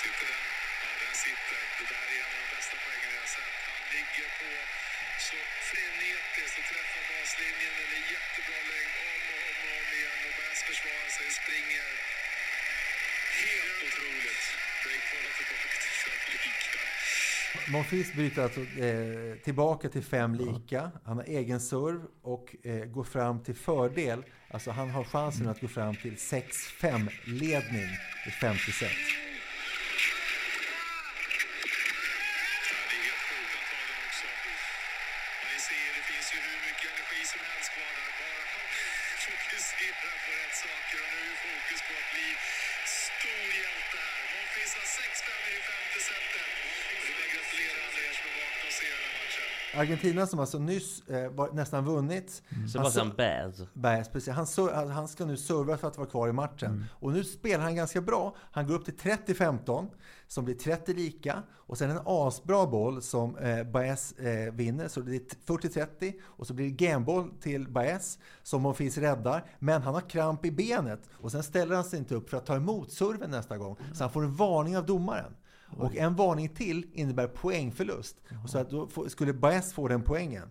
Sitter 0.00 0.26
den? 0.32 0.42
Ja, 0.82 0.90
den 1.02 1.14
sitter. 1.26 1.60
Det 1.78 1.86
där 1.92 2.06
är 2.14 2.18
en 2.24 2.32
av 2.36 2.40
de 2.44 2.48
bästa 2.56 2.76
poängen 2.84 3.10
jag 3.16 3.24
har 3.26 3.32
sett. 3.38 3.56
Han 3.72 3.82
ligger 3.96 4.28
på 4.40 4.50
så 5.28 5.38
frenetiskt 5.70 6.56
och 6.60 6.66
träffar 6.70 7.04
baslinjen. 7.10 7.74
Eller 7.82 8.00
jättebra 8.14 8.60
längd 8.72 8.94
om 9.10 9.22
och 9.34 9.40
om 9.50 9.58
och 9.66 9.74
om 9.80 9.88
igen. 9.98 10.20
Och 10.28 10.34
Bass 10.38 10.60
försvarar 10.70 11.10
sig, 11.16 11.28
springer. 11.40 11.92
Helt 13.42 13.78
otroligt. 13.86 14.46
Breakbollen 14.82 15.32
tillbaka 15.38 15.68
till 15.82 16.40
lika. 16.44 16.82
Monfils 17.72 18.12
bryter 18.12 18.42
alltså 18.42 18.60
eh, 18.60 19.36
tillbaka 19.44 19.88
till 19.88 20.02
fem 20.02 20.34
lika. 20.34 20.90
Han 21.04 21.16
har 21.16 21.24
egen 21.24 21.60
serv 21.60 22.00
och 22.22 22.56
eh, 22.62 22.84
går 22.84 23.04
fram 23.04 23.42
till 23.44 23.54
fördel. 23.54 24.24
Alltså 24.54 24.70
han 24.70 24.90
har 24.90 25.04
chansen 25.04 25.48
att 25.48 25.60
gå 25.60 25.68
fram 25.68 25.94
till 25.94 26.16
6-5 26.16 27.10
ledning 27.42 27.90
i 28.28 28.30
femte 28.42 28.72
set. 28.80 29.00
Ja, 32.72 32.78
det 32.90 32.96
är 32.98 33.04
helt 33.08 33.24
sjukt 33.28 33.52
antagligen 33.60 34.02
också. 34.08 34.26
Men 35.42 35.50
ni 35.54 35.58
ser, 35.68 35.88
det 35.98 36.04
finns 36.10 36.28
ju 36.34 36.38
hur 36.48 36.60
mycket 36.68 36.88
energi 36.94 37.22
som 37.32 37.40
helst 37.50 37.70
kvar 37.74 37.92
där. 37.98 38.10
Bara 38.20 38.42
han 38.54 38.66
fokuserar 39.26 40.16
på 40.24 40.30
rätt 40.40 40.56
saker. 40.64 40.98
Och 41.04 41.10
nu 41.16 41.22
är 41.34 41.38
fokus 41.48 41.80
på 41.88 41.92
att 42.02 42.10
bli 42.14 42.28
stor 43.00 43.46
hjälte 43.60 43.98
här. 44.08 44.22
Monfils 44.32 44.72
har 44.78 44.86
6-5 44.98 45.28
i 45.48 45.52
det 45.56 45.64
femte 45.70 45.98
setet. 46.08 46.46
Och 46.92 47.00
det 47.02 47.08
är 47.10 47.16
bara 47.18 47.26
att 47.28 47.34
gratulera 47.36 47.78
alla 47.86 48.00
er 48.08 48.14
som 48.18 48.26
är 48.30 48.34
vakna 48.40 48.64
och 48.70 48.76
ser 48.80 48.94
den 48.96 49.04
här 49.06 49.14
matchen. 49.20 49.50
Argentina 49.82 50.26
som 50.26 50.40
alltså 50.40 50.58
nyss 50.58 51.08
eh, 51.08 51.30
var, 51.30 51.52
nästan 51.52 51.84
vunnit. 51.84 52.42
Sebastian 52.72 53.06
Han, 53.06 53.16
Baez. 53.16 53.62
Baez, 53.74 54.08
precis. 54.08 54.34
Han, 54.34 54.46
han- 54.90 55.08
ska 55.08 55.24
nu 55.24 55.36
serva 55.36 55.76
för 55.76 55.88
att 55.88 55.98
vara 55.98 56.08
kvar 56.08 56.28
i 56.28 56.32
matchen. 56.32 56.84
Och 56.92 57.12
nu 57.12 57.24
spelar 57.24 57.64
han 57.64 57.76
ganska 57.76 58.00
bra. 58.00 58.36
Han 58.52 58.66
går 58.66 58.74
upp 58.74 58.84
till 58.84 58.94
30-15 58.94 59.86
som 60.28 60.44
blir 60.44 60.54
30 60.54 60.94
lika. 60.94 61.42
Och 61.54 61.78
sen 61.78 61.90
en 61.90 62.00
asbra 62.04 62.66
boll 62.66 63.02
som 63.02 63.36
eh, 63.36 63.64
Baez 63.64 64.12
eh, 64.12 64.52
vinner. 64.52 64.88
Så 64.88 65.00
det 65.00 65.06
blir 65.06 65.20
40-30. 65.46 66.12
Och 66.22 66.46
så 66.46 66.54
blir 66.54 66.64
det 66.66 66.70
gameboll 66.86 67.30
till 67.40 67.68
Baez 67.68 68.18
som 68.42 68.62
Monfils 68.62 68.98
räddar. 68.98 69.44
Men 69.58 69.82
han 69.82 69.94
har 69.94 70.00
kramp 70.00 70.44
i 70.44 70.50
benet. 70.50 71.00
Och 71.12 71.32
sen 71.32 71.42
ställer 71.42 71.74
han 71.74 71.84
sig 71.84 71.98
inte 71.98 72.14
upp 72.14 72.30
för 72.30 72.36
att 72.36 72.46
ta 72.46 72.56
emot 72.56 72.92
serven 72.92 73.30
nästa 73.30 73.58
gång. 73.58 73.76
Så 73.94 74.04
han 74.04 74.10
får 74.12 74.22
en 74.24 74.34
varning 74.34 74.76
av 74.76 74.86
domaren. 74.86 75.32
Och 75.76 75.96
en 75.96 76.14
varning 76.14 76.48
till 76.48 76.86
innebär 76.92 77.26
poängförlust. 77.26 78.16
Och 78.44 78.50
så 78.50 78.58
att 78.58 78.70
då 78.70 78.88
skulle 79.08 79.32
Baez 79.32 79.72
få 79.72 79.88
den 79.88 80.02
poängen. 80.02 80.50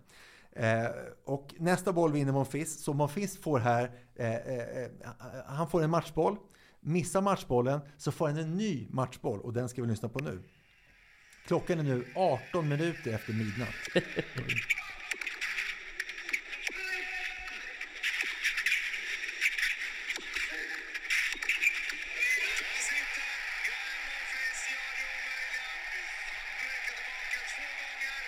Eh, 0.52 0.86
och 1.26 1.56
nästa 1.60 1.94
boll 1.94 2.12
vinner 2.12 2.32
Monfils. 2.32 2.84
Så 2.84 2.94
Monfils 2.94 3.38
får 3.38 3.60
här, 3.60 3.92
eh, 4.16 4.36
eh, 4.36 4.90
han 5.46 5.70
får 5.70 5.84
en 5.84 5.90
matchboll. 5.90 6.38
Missar 6.80 7.22
matchbollen 7.22 7.80
så 7.98 8.12
får 8.12 8.28
han 8.28 8.38
en 8.38 8.58
ny 8.58 8.88
matchboll 8.90 9.40
och 9.42 9.54
den 9.54 9.70
ska 9.70 9.82
vi 9.82 9.88
lyssna 9.88 10.10
på 10.10 10.20
nu. 10.20 10.44
Klockan 11.48 11.80
är 11.80 11.84
nu 11.84 12.06
18 12.16 12.70
minuter 12.70 13.14
efter 13.14 13.34
midnatt. 13.34 13.68
Där 22.52 22.78
sitter 22.90 23.28
Gael 23.68 24.00
Monfils, 24.08 24.62
gör 24.74 24.92
det 25.00 25.08
omöjliga. 25.18 25.68
Han 26.42 26.54
breakar 26.60 26.96
tillbaka 27.00 27.40
två 27.52 27.68
gånger 27.80 28.22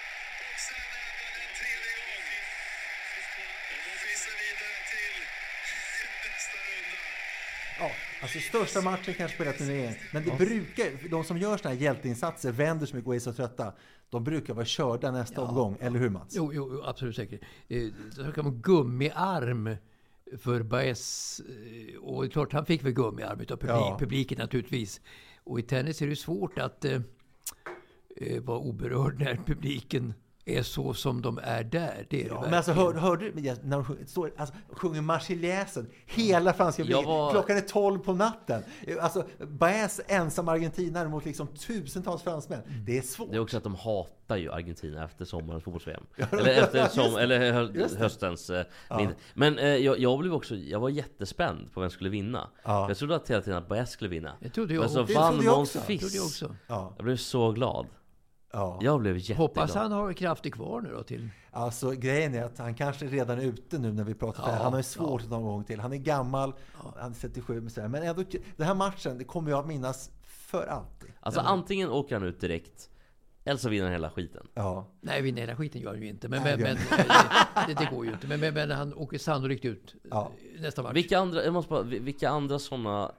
och 0.48 0.60
sen 0.68 0.90
även 1.08 1.36
en 1.46 1.54
tredje 1.60 1.92
gång. 2.00 2.28
Och 3.72 3.80
Monfils 3.86 4.24
är 4.32 4.38
vidare 4.44 4.80
till 4.94 5.18
nästa 6.26 6.58
runda. 6.68 7.02
Ja, 7.82 7.90
alltså 8.24 8.40
största 8.58 8.82
matchen 8.82 9.14
kanske 9.14 9.38
på 9.38 9.44
hela 9.44 9.58
turneringen. 9.58 9.94
Men 10.14 10.24
det 10.26 10.38
brukar, 10.38 11.10
de 11.10 11.24
som 11.24 11.38
gör 11.38 11.58
såna 11.58 11.74
här 11.74 11.82
hjälteinsatser, 11.82 12.52
vänder 12.52 12.86
så 12.86 12.96
mycket 12.96 13.08
och 13.08 13.16
är 13.16 13.20
så 13.20 13.34
trötta, 13.34 13.74
de 14.10 14.24
brukar 14.24 14.54
vara 14.54 14.66
körda 14.66 15.12
nästa 15.12 15.42
omgång. 15.42 15.78
Eller 15.80 16.00
hur 16.00 16.10
Mats? 16.10 16.34
Jo, 16.36 16.54
jo, 16.54 16.82
absolut 16.86 17.16
säkert. 17.16 17.42
Eh, 17.68 17.84
Så 18.12 18.32
kan 18.32 18.44
man 18.46 18.62
gummiarm 18.62 19.76
för 20.38 20.64
Baez. 20.64 21.40
eh, 21.40 22.00
Och 22.02 22.22
det 22.24 22.28
är 22.28 22.32
klart, 22.32 22.54
han 22.54 22.66
fick 22.66 22.84
väl 22.84 22.92
gummiarm 22.94 23.40
utav 23.42 23.58
publik, 23.58 23.76
Ja. 23.76 23.98
publiken 24.00 24.38
naturligtvis. 24.38 25.02
Och 25.44 25.60
i 25.60 25.64
tennis 25.64 26.02
är 26.02 26.08
det 26.08 26.16
svårt 26.16 26.60
att 26.60 26.86
eh, 26.86 27.02
eh, 28.18 28.42
vara 28.42 28.60
oberörd 28.60 29.20
när 29.20 29.36
publiken 29.46 30.14
är 30.46 30.64
så 30.64 30.94
som 30.94 31.22
de 31.22 31.40
är 31.44 31.64
där. 31.64 32.06
Det 32.10 32.18
är 32.20 32.24
det 32.24 32.28
Ja, 32.28 32.34
verkligen. 32.34 32.42
men 32.42 32.54
alltså 32.54 32.72
hör, 32.72 32.94
hörde 32.94 33.32
du 33.32 33.42
när 33.64 33.76
de 33.76 33.86
sjunger, 33.86 34.06
står, 34.06 34.32
alltså, 34.38 34.56
sjunger 34.70 35.02
Marseljäsen 35.02 35.88
hela 36.06 36.54
franska 36.54 36.84
Jag 36.84 37.04
var- 37.04 37.32
Klockan 37.32 37.58
är 37.58 37.62
12 37.62 38.00
på 38.00 38.14
natten. 38.14 38.64
Alltså, 39.02 39.26
Baez 39.48 40.02
ensam 40.08 40.48
argentinare 40.50 41.10
mot 41.10 41.26
liksom 41.26 41.48
tusentals 41.48 42.22
fransmän. 42.24 42.60
Det 42.86 42.98
är 42.98 43.02
svårt. 43.02 43.30
Det 43.32 43.36
är 43.36 43.40
också 43.40 43.58
att 43.58 43.64
de 43.64 43.76
hatar 43.76 44.38
ju 44.38 44.52
Argentina 44.52 45.06
efter 45.06 45.26
sommarens 45.26 45.64
fotbolls-VM. 45.64 46.04
Eller 46.32 46.64
efter 46.64 46.88
som, 46.88 47.16
eller 47.18 47.52
hö, 47.52 47.66
det. 47.68 48.00
höstens 48.00 48.50
eh, 48.50 48.66
vinter. 48.98 49.18
Men 49.34 49.58
eh, 49.60 49.66
jag, 49.68 50.00
jag 50.00 50.20
blev 50.20 50.34
också, 50.34 50.56
jag 50.56 50.80
var 50.80 50.90
jättespänd 50.90 51.74
på 51.74 51.80
vem 51.80 51.90
som 51.90 51.94
skulle 51.96 52.10
vinna. 52.10 52.50
Ja. 52.64 52.88
Jag 52.88 52.98
trodde 52.98 53.16
att 53.16 53.30
hela 53.30 53.42
tiden 53.42 53.58
att 53.60 53.68
Baez 53.70 53.90
skulle 53.92 54.10
vinna. 54.10 54.34
Det 54.40 54.50
trodde 54.50 54.74
jag 54.74 54.82
Men 54.82 54.90
så 54.90 55.02
också. 55.02 55.14
Det 55.14 55.20
vann 55.20 55.32
trodde 55.34 55.46
jag 55.46 55.56
Måns. 55.58 55.74
Det 55.74 55.80
jag 55.80 55.86
Fiss. 56.02 56.22
också. 56.26 56.56
Ja, 56.68 56.94
Jag 56.98 57.06
blev 57.06 57.18
så 57.18 57.52
glad. 57.52 57.88
Ja. 58.54 58.80
Jag 58.82 59.00
blev 59.00 59.18
jätteglad. 59.18 59.38
Hoppas 59.38 59.76
han 59.76 59.92
har 59.92 60.14
krafter 60.14 60.50
kvar 60.50 60.82
nu 60.82 60.92
då 60.92 61.04
till... 61.04 61.30
Alltså 61.52 61.92
grejen 61.92 62.36
är 62.36 62.44
att 62.44 62.58
han 62.58 62.76
kanske 62.76 63.06
redan 63.06 63.40
är 63.40 63.44
ute 63.44 63.78
nu 63.78 63.92
när 63.94 64.04
vi 64.04 64.14
pratar. 64.14 64.44
Ja, 64.50 64.64
han 64.64 64.74
har 64.74 64.80
ju 64.80 64.84
svårt 64.84 65.22
att 65.22 65.30
ta 65.30 65.36
en 65.36 65.44
gång 65.44 65.64
till. 65.64 65.80
Han 65.80 65.94
är 65.94 65.98
gammal, 65.98 66.54
han 66.98 67.12
är 67.12 67.16
37 67.16 67.62
men 67.62 67.70
sådär. 67.70 67.88
Men 67.88 68.04
ändå, 68.04 68.24
den 68.58 68.68
här 68.68 68.76
matchen, 68.76 69.18
det 69.18 69.24
kommer 69.24 69.52
jag 69.52 69.60
att 69.60 69.68
minnas 69.68 70.12
för 70.24 70.68
alltid. 70.68 71.12
Alltså 71.20 71.42
antingen 71.42 71.90
åker 71.90 72.16
han 72.16 72.28
ut 72.28 72.40
direkt, 72.42 72.90
eller 73.44 73.58
så 73.58 73.70
vinner 73.70 73.84
han 73.84 73.92
hela 73.92 74.10
skiten. 74.10 74.48
Ja. 74.54 74.88
Nej, 75.02 75.22
vinna 75.22 75.40
hela 75.40 75.56
skiten 75.56 75.82
gör 75.82 75.90
han 75.90 76.02
ju 76.02 76.08
inte. 76.08 76.30
Men, 76.30 76.44
Nej, 76.44 76.58
men, 76.58 76.64
det 76.76 76.80
men 76.90 76.98
gör 76.98 77.68
det, 77.68 77.74
det 77.74 77.96
går 77.96 78.06
ju 78.06 78.12
inte. 78.12 78.28
Men, 78.28 78.40
men, 78.40 78.54
men 78.54 78.72
han 78.72 78.94
åker 78.94 79.18
sannolikt 79.18 79.66
ut 79.66 79.96
Ja. 80.12 80.32
nästa 80.60 80.84
match. 80.84 80.96
Vilka 80.96 81.20
andra, 81.20 81.44
jag 81.44 81.54
måste 81.54 81.70
bara, 81.70 81.82
vilka 81.84 82.30
andra 82.30 82.60
sådana 82.60 83.12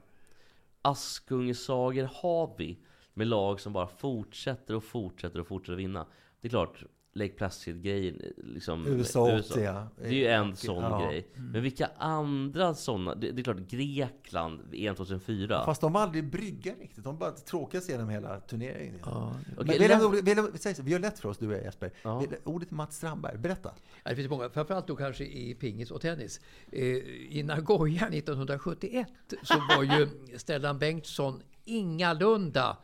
Askungesagor 0.82 2.08
har 2.22 2.54
vi? 2.58 2.78
Med 3.14 3.26
lag 3.26 3.60
som 3.60 3.72
bara 3.72 3.86
fortsätter 3.86 4.74
och 4.76 4.84
fortsätter 4.84 5.40
och 5.40 5.46
fortsätter 5.46 5.72
att 5.72 5.78
vinna. 5.78 6.06
Det 6.40 6.48
är 6.48 6.50
klart, 6.50 6.84
Lake 7.16 7.32
Placid-grejen, 7.32 8.22
liksom, 8.36 8.86
USA 8.86 9.38
80, 9.38 9.60
ja. 9.64 9.88
Det 9.98 10.06
är 10.08 10.12
ju 10.12 10.26
en 10.26 10.56
sån 10.56 10.82
Ja. 10.82 11.06
grej. 11.10 11.28
Men 11.34 11.62
vilka 11.62 11.90
andra 11.98 12.74
sådana? 12.74 13.14
Det, 13.14 13.30
det 13.30 13.40
är 13.40 13.44
klart, 13.44 13.56
Grekland, 13.58 14.60
EM 14.72 14.94
2004. 14.94 15.64
Fast 15.64 15.80
de 15.80 15.92
var 15.92 16.00
aldrig 16.00 16.30
brygga 16.30 16.74
riktigt. 16.80 17.04
De 17.04 17.18
bara 17.18 17.30
tråkas 17.30 17.88
genom 17.88 18.08
hela 18.08 18.40
turneringen. 18.40 18.98
Ja, 19.04 19.34
Okej, 19.58 19.78
Men 20.00 20.24
vill 20.24 20.36
jag, 20.36 20.58
säg 20.58 20.74
så, 20.74 20.82
vi 20.82 20.90
gör 20.90 20.98
lätt 20.98 21.18
för 21.18 21.28
oss, 21.28 21.38
du 21.38 21.46
och 21.46 21.52
jag 21.54 21.62
Jesper. 21.64 21.90
Ja. 22.02 22.18
Vill- 22.20 22.36
Ordet 22.44 22.68
till 22.68 22.76
Mats 22.76 22.96
Strandberg, 22.96 23.38
berätta. 23.38 23.70
Ja, 24.04 24.10
det 24.10 24.16
finns 24.16 24.30
många, 24.30 24.50
framförallt 24.50 24.86
då 24.86 24.96
kanske 24.96 25.24
i 25.24 25.54
pingis 25.54 25.90
och 25.90 26.00
tennis. 26.00 26.40
Eh, 26.72 26.82
I 26.82 27.42
Nagoya 27.46 28.08
1971 28.08 29.08
så 29.42 29.54
var 29.76 29.82
ju 29.82 30.08
Stellan 30.38 30.78
Bengtsson 30.78 31.42
ingalunda 31.64 32.76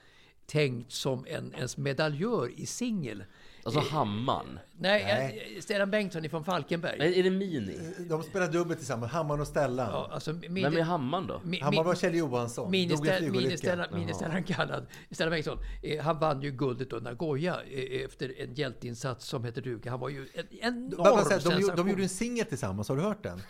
tänkt 0.51 0.92
som 0.92 1.24
en 1.28 1.55
ens 1.55 1.76
medaljör 1.76 2.51
i 2.57 2.66
singel. 2.66 3.24
Alltså 3.64 3.80
Hammaren. 3.80 4.59
Nej, 4.78 5.05
Nej. 5.05 5.55
eh, 5.57 5.61
Stellan 5.61 5.90
Bengtsson 5.90 6.24
ifrån 6.24 6.44
Falkenberg. 6.44 6.98
Är, 7.01 7.18
är 7.18 7.22
det 7.22 7.30
Mini? 7.30 7.78
De 7.98 8.22
spelar 8.22 8.48
dubbelt 8.48 8.78
tillsammans, 8.78 9.12
Hammaren 9.12 9.40
och 9.40 9.46
Stellan. 9.46 9.88
Ja, 9.92 10.09
alltså, 10.12 10.32
min, 10.32 10.64
Vem 10.64 10.76
är 10.76 10.82
Hammaren 10.82 11.26
då? 11.26 11.40
mi- 11.44 11.62
Hammaren 11.62 11.84
mi- 11.84 11.86
var 11.86 11.94
Kjell 11.94 12.14
Johansson, 12.14 12.64
dog 12.64 12.74
i 12.74 12.82
en 12.82 12.88
Minister, 12.88 13.18
flygolycka. 13.18 13.46
minister, 13.48 13.88
minister 13.92 14.42
kallad 14.55 14.86
Stellan 15.11 15.30
Bengtsson. 15.30 15.59
Eh, 15.82 16.03
han 16.05 16.18
vann 16.18 16.42
ju 16.42 16.51
guldet 16.51 16.92
under 16.92 17.11
Nagoya 17.11 17.57
eh, 17.70 18.05
efter 18.05 18.40
en 18.40 18.55
hjälteinsats 18.55 19.26
som 19.26 19.44
hette 19.44 19.61
duga. 19.61 19.90
Han 19.90 20.01
var 20.01 20.09
ju 20.09 20.28
en 20.34 20.46
enorm 20.61 21.05
säga, 21.05 21.14
de, 21.16 21.24
sensation. 21.28 21.61
gjorde- 21.61 21.76
de 21.76 21.88
gjorde 21.90 22.03
en 22.03 22.09
singel 22.09 22.46
tillsammans, 22.46 22.88
har 22.88 22.96
du 22.96 23.03
hört 23.03 23.22
den? 23.22 23.42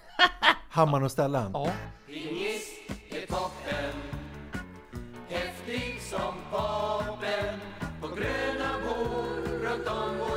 Hammaren 0.70 1.05
och 1.05 1.11
Stellan. 1.12 1.51
Ja. 1.55 1.72
Ja. 3.28 3.51
Och 9.89 10.30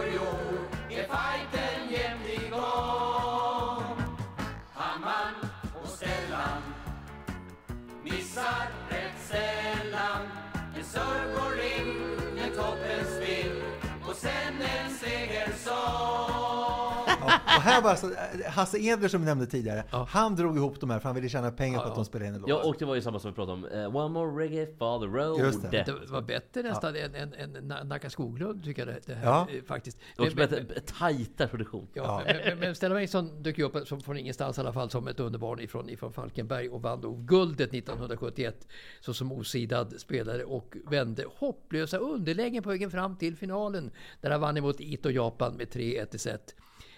här 17.63 17.81
var 17.81 17.89
alltså, 17.89 18.07
eh, 18.11 18.51
Hasse 18.51 18.77
Edler 18.77 19.07
som 19.07 19.21
vi 19.21 19.25
nämnde 19.25 19.45
tidigare, 19.45 19.83
han 20.07 20.35
drog 20.35 20.57
ihop 20.57 20.79
de 20.79 20.89
här 20.89 20.99
för 20.99 21.05
han 21.09 21.15
ville 21.15 21.29
tjäna 21.29 21.51
pengar 21.51 21.79
på 21.79 21.85
att 21.85 21.95
de 21.95 22.05
spelade 22.05 22.27
in 22.29 22.35
en 22.35 22.41
låt. 22.41 22.49
Ja, 22.49 22.63
och 22.63 22.75
det 22.79 22.85
var 22.85 22.95
ju 22.95 23.01
samma 23.01 23.19
som 23.19 23.31
vi 23.31 23.35
pratade 23.35 23.53
om. 23.53 23.65
eh, 23.65 23.95
One 23.95 24.09
more 24.13 24.43
reggae 24.43 24.65
for 24.77 24.99
the 24.99 25.05
road. 25.17 25.39
Just 25.39 25.71
det. 25.71 25.83
Det 25.85 26.11
var 26.11 26.21
bättre 26.21 26.61
nästan 26.63 26.95
än, 26.95 27.15
än, 27.15 27.33
än 27.33 27.57
Na- 27.71 27.83
Nacka 27.83 28.09
Skoglund, 28.09 28.63
tycker 28.63 28.87
jag 28.87 28.95
det, 29.05 29.13
här 29.13 29.25
Ja. 29.25 29.47
eh, 29.51 29.63
faktiskt. 29.63 29.97
Det 30.15 30.21
var 30.21 30.25
också 30.25 30.37
Men- 30.37 30.49
bättre, 30.49 30.65
men- 30.69 30.83
tajtare 30.99 31.47
produktion. 31.47 31.87
Ja, 31.93 32.21
men, 32.25 32.37
men, 32.45 32.59
men 32.59 32.75
Stellan 32.75 32.95
Bengtsson 32.97 33.43
dök 33.43 33.57
ju 33.57 33.63
upp 33.63 33.87
som 33.87 34.01
från 34.01 34.17
ingenstans 34.17 34.57
i 34.57 34.61
alla 34.61 34.73
fall 34.73 34.89
som 34.89 35.07
ett 35.07 35.19
underbarn 35.19 35.59
ifrån, 35.59 35.89
ifrån 35.89 36.13
Falkenberg 36.13 36.69
och 36.69 36.81
vann 36.81 37.01
då 37.01 37.11
guldet 37.11 37.73
1971 37.73 38.67
så 39.01 39.13
som 39.13 39.31
osidad 39.31 39.93
spelare 39.97 40.43
och 40.43 40.75
vände 40.89 41.25
hopplösa 41.37 41.97
underlägen 41.97 42.63
på 42.63 42.69
vägen 42.69 42.91
fram 42.91 43.15
till 43.15 43.35
finalen 43.35 43.91
där 44.21 44.29
han 44.31 44.41
vann 44.41 44.57
emot 44.57 44.79
Ito 44.79 45.09
Japan 45.09 45.53
med 45.57 45.67
3-1 45.69 46.15
i 46.15 46.17
set. 46.19 46.55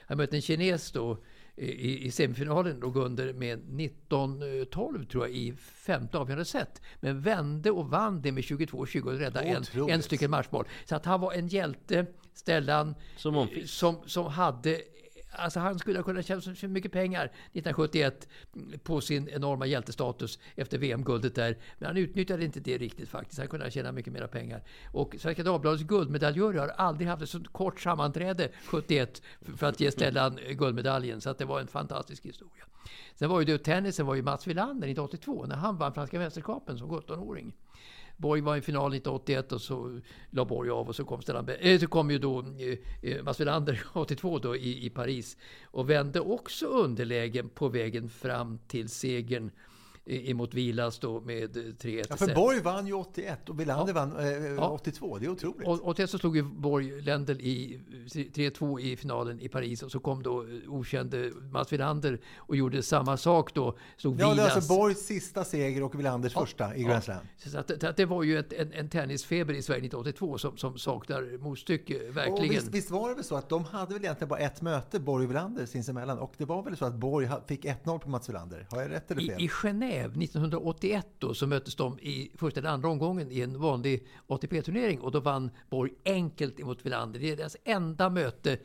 Han 0.08 0.18
mötte 0.18 0.36
en 0.36 0.42
kines 0.42 0.92
då 0.92 1.18
i, 1.56 2.06
i 2.06 2.12
semifinalen 2.12 2.80
låg 2.80 2.98
under 2.98 3.34
med 3.34 3.60
19-12 3.60 5.06
tror 5.06 5.28
jag 5.28 5.36
i 5.36 5.54
femte 5.58 6.18
avgörande 6.18 6.46
set. 6.46 6.82
Men 7.00 7.22
vände 7.22 7.72
och 7.72 7.90
vann 7.90 8.22
det 8.22 8.32
med 8.32 8.44
22-20 8.44 9.02
och 9.02 9.20
räddade 9.20 9.46
en, 9.46 9.62
Otroligt. 9.62 9.96
en 9.96 10.04
stycken 10.04 10.32
matchboll. 10.32 10.66
Så 10.86 10.96
att 10.96 11.06
han 11.06 11.22
var 11.22 11.34
en 11.34 11.48
hjälte, 11.48 12.06
Stellan, 12.34 12.96
Som 13.18 13.48
som, 13.66 13.98
som 14.06 14.26
hade 14.26 14.82
Alltså 15.38 15.60
han 15.60 15.80
skulle 15.80 16.00
ha 16.00 16.04
kunnat 16.04 16.26
tjäna 16.26 16.42
så 16.42 16.68
mycket 16.68 16.92
pengar 16.92 17.26
1971 17.26 18.28
på 18.84 19.02
sin 19.02 19.30
enorma 19.30 19.66
hjältestatus 19.66 20.40
efter 20.56 20.78
VM-guldet 20.78 21.36
där. 21.36 21.58
Men 21.78 21.88
han 21.88 21.98
utnyttjade 21.98 22.46
inte 22.46 22.60
det 22.60 22.78
riktigt 22.78 23.10
faktiskt. 23.10 23.40
Han 23.40 23.48
kunde 23.48 23.66
ha 23.66 23.70
tjänat 23.72 23.94
mycket 23.96 24.14
mer 24.14 24.28
pengar. 24.28 24.64
Och 24.92 25.16
Svenska 25.20 25.44
Dagbladets 25.44 25.84
guldmedaljörer 25.84 26.60
har 26.60 26.68
aldrig 26.68 27.08
haft 27.08 27.24
ett 27.24 27.30
så 27.30 27.44
kort 27.44 27.80
sammanträde 27.80 28.50
71 28.66 29.22
för- 29.58 29.68
att 29.68 29.80
ge 29.80 29.92
Stellan 29.92 30.40
guldmedaljen. 30.50 31.22
Så 31.22 31.30
att 31.30 31.38
det 31.38 31.46
var 31.46 31.60
en 31.60 31.68
fantastisk 31.68 32.26
historia. 32.26 32.64
Sen 33.16 33.30
var 33.30 33.40
ju 33.40 33.46
det 33.46 33.58
tennisen 33.58 34.06
var 34.06 34.16
ju 34.16 34.22
Mats 34.22 34.48
Wilander 34.48 34.88
1982 34.88 35.46
när 35.46 35.56
han 35.56 35.78
vann 35.78 35.94
Franska 35.94 36.20
mästerskapen 36.20 36.78
som 36.78 36.90
17-åring. 36.90 37.54
Borg 38.18 38.42
var 38.42 38.58
i 38.58 38.62
final 38.62 38.94
1981 38.94 39.52
och 39.52 39.62
så 39.62 40.00
la 40.30 40.46
Borg 40.46 40.70
av 40.70 40.88
och 40.88 40.96
så 40.96 41.06
kom, 41.06 41.22
Stellan, 41.22 41.50
äh, 41.60 41.80
så 41.80 41.88
kom 41.88 42.12
ju 42.12 42.20
då 42.20 42.40
eh, 42.40 42.78
eh 43.02 43.24
Mats 43.24 43.40
Wilander 43.40 43.84
82 43.94 44.40
då 44.44 44.56
i, 44.56 44.86
i 44.86 44.90
Paris 44.90 45.38
och 45.64 45.90
vände 45.90 46.20
också 46.20 46.66
underlägen 46.66 47.50
på 47.50 47.70
vägen 47.70 48.10
fram 48.10 48.60
till 48.68 48.90
segern 48.90 49.52
emot 50.08 50.54
Vilas 50.54 51.00
då 51.00 51.22
med 51.22 51.58
eh, 51.58 51.62
3-1 51.62 52.06
Ja, 52.10 52.16
i 52.16 52.18
för. 52.18 52.36
Borg 52.36 52.60
vann 52.62 52.88
ju 52.88 52.94
81 52.94 53.50
och 53.50 53.60
Wilander 53.60 53.94
vann 53.94 54.18
eh, 54.20 54.28
Ja. 54.28 54.70
82. 54.70 55.18
Det 55.20 55.26
är 55.26 55.30
otroligt. 55.30 55.68
Och, 55.68 55.82
och 55.82 55.96
till 55.96 56.08
så 56.08 56.18
slog 56.18 56.36
ju 56.38 56.44
Borg 56.44 57.02
Lendl 57.02 57.32
i 57.32 57.82
3-2 58.14 58.80
i 58.80 58.98
finalen 58.98 59.40
i 59.40 59.48
Paris 59.50 59.84
och 59.84 59.92
så 59.92 60.00
kom 60.00 60.24
då 60.24 60.42
eh, 60.42 60.48
okände 60.68 61.32
Mats 61.52 61.74
Wilander 61.74 62.20
och 62.38 62.56
gjorde 62.56 62.84
samma 62.84 63.18
sak 63.18 63.54
då. 63.54 63.78
Slog 63.98 64.14
ja, 64.14 64.26
det 64.26 64.32
är 64.32 64.36
Vilas. 64.36 64.56
alltså 64.56 64.74
Borgs 64.74 65.00
sista 65.06 65.44
seger 65.44 65.84
och 65.84 66.00
Wilanders 66.00 66.34
första 66.34 66.76
i 66.76 66.84
Grand 66.84 67.04
Slam. 67.04 67.18
Så 67.38 67.58
att, 67.60 67.84
att 67.84 67.98
det 67.98 68.06
var 68.06 68.24
ju 68.24 68.40
ett, 68.40 68.54
en, 68.54 68.74
en 68.74 68.90
tennisfeber 68.90 69.54
i 69.54 69.62
Sverige 69.62 69.80
1982 69.80 70.38
som, 70.38 70.58
som 70.58 70.78
saknar 70.78 71.38
motstycke, 71.38 72.10
Och 72.10 72.18
verkligen. 72.18 72.50
visst, 72.50 72.68
visst 72.68 72.92
var 72.92 73.10
det 73.10 73.16
väl 73.16 73.24
så 73.24 73.36
att 73.36 73.50
de 73.50 73.64
hade 73.66 73.94
väl 73.94 74.04
egentligen 74.04 74.30
bara 74.30 74.40
ett 74.40 74.62
möte, 74.62 75.00
Borg 75.00 75.26
och 75.26 75.32
Wilander 75.32 75.66
sinsemellan. 75.66 76.20
Och 76.20 76.34
det 76.38 76.46
var 76.46 76.64
väl 76.64 76.78
så 76.78 76.86
att 76.86 76.96
Borg 76.96 77.30
fick 77.48 77.66
1-0 77.66 78.00
på 78.00 78.10
Mats 78.10 78.30
Wilander. 78.30 78.68
Har 78.70 78.82
jag 78.82 78.92
rätt 78.92 79.12
eller 79.12 79.22
fel? 79.22 79.42
I, 79.42 79.44
I 79.44 79.48
Genève 79.48 79.95
1981 80.00 81.08
då, 81.20 81.34
så 81.34 81.48
möttes 81.48 81.76
de 81.76 82.00
i 82.00 82.32
första 82.36 82.60
eller 82.60 82.70
andra 82.70 82.90
omgången 82.90 83.32
i 83.32 83.42
en 83.42 83.60
vanlig 83.60 84.08
ATP-turnering 84.28 85.00
och 85.00 85.12
då 85.12 85.20
vann 85.20 85.52
Borg 85.70 85.92
enkelt 86.06 86.60
emot 86.60 86.86
Wilander. 86.86 87.20
Det 87.20 87.32
är 87.32 87.38
deras 87.38 87.58
enda 87.64 88.10
möte 88.10 88.58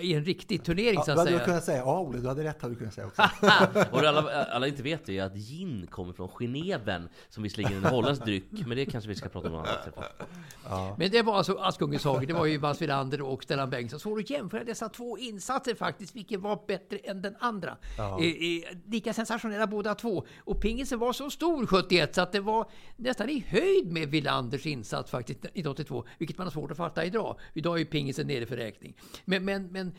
i 0.00 0.14
en 0.14 0.24
riktig 0.24 0.64
turnering 0.64 0.94
Ja, 0.94 1.02
så 1.02 1.06
du 1.06 1.12
att 1.12 1.18
hade 1.18 1.30
säga. 1.30 1.44
kunnat 1.44 1.64
säga, 1.64 1.78
ja 1.78 2.00
Olle, 2.00 2.18
du 2.18 2.28
hade 2.28 2.44
rätt 2.44 2.62
hade 2.62 2.74
du 2.74 2.78
kunnat 2.78 2.94
säga 2.94 3.06
också. 3.06 3.22
Och 3.92 4.00
det 4.02 4.08
alla, 4.08 4.44
alla 4.44 4.66
inte 4.66 4.82
vet 4.82 5.08
är 5.08 5.22
att 5.22 5.34
gin 5.34 5.86
kommer 5.90 6.12
från 6.12 6.28
Geneven 6.28 7.08
Som 7.28 7.42
visserligen 7.42 7.72
är 7.72 7.76
en 7.76 7.94
holländsk 7.94 8.24
dryck 8.24 8.44
Men 8.66 8.76
det 8.76 8.86
kanske 8.86 9.08
vi 9.08 9.14
ska 9.14 9.28
prata 9.28 9.46
om 9.46 9.52
något 9.52 9.68
annat 9.68 10.98
Men 10.98 11.10
det 11.10 11.22
var 11.22 11.36
alltså 11.36 11.58
Askungens 11.58 12.04
Hage, 12.04 12.26
det 12.26 12.32
var 12.34 12.46
ju 12.46 12.60
Mats 12.60 12.82
Wilander 12.82 13.20
och 13.20 13.42
Stellan 13.42 13.70
Bengtsson. 13.70 14.00
Så 14.00 14.16
du 14.16 14.34
jämföra 14.34 14.64
dessa 14.64 14.88
två 14.88 15.18
insatser 15.18 15.74
faktiskt, 15.74 16.16
vilken 16.16 16.40
var 16.40 16.60
bättre 16.66 16.96
än 16.98 17.22
den 17.22 17.36
andra. 17.40 17.76
Eh, 17.98 18.04
eh, 18.04 18.76
lika 18.86 19.12
sensationella 19.12 19.66
båda 19.66 19.94
två. 19.94 20.24
Och 20.44 20.60
pingisen 20.60 20.98
var 20.98 21.12
så 21.12 21.30
stor 21.30 21.66
71 21.66 22.14
så 22.14 22.20
att 22.20 22.32
det 22.32 22.40
var 22.40 22.70
nästan 22.96 23.28
i 23.28 23.44
höjd 23.48 23.92
med 23.92 24.08
Wilanders 24.08 24.66
insats 24.66 25.10
faktiskt 25.10 25.38
1982, 25.40 26.04
vilket 26.18 26.38
man 26.38 26.46
har 26.46 26.52
svårt 26.52 26.70
att 26.70 26.76
fatta 26.76 27.04
idag. 27.04 27.38
Idag 27.54 27.74
är 27.74 27.78
ju 27.78 27.84
pingisen 27.84 28.26
nere 28.26 28.46
för 28.46 28.56
räkning. 28.56 28.96
Men, 29.24 29.33
men, 29.40 29.66
men 29.66 29.92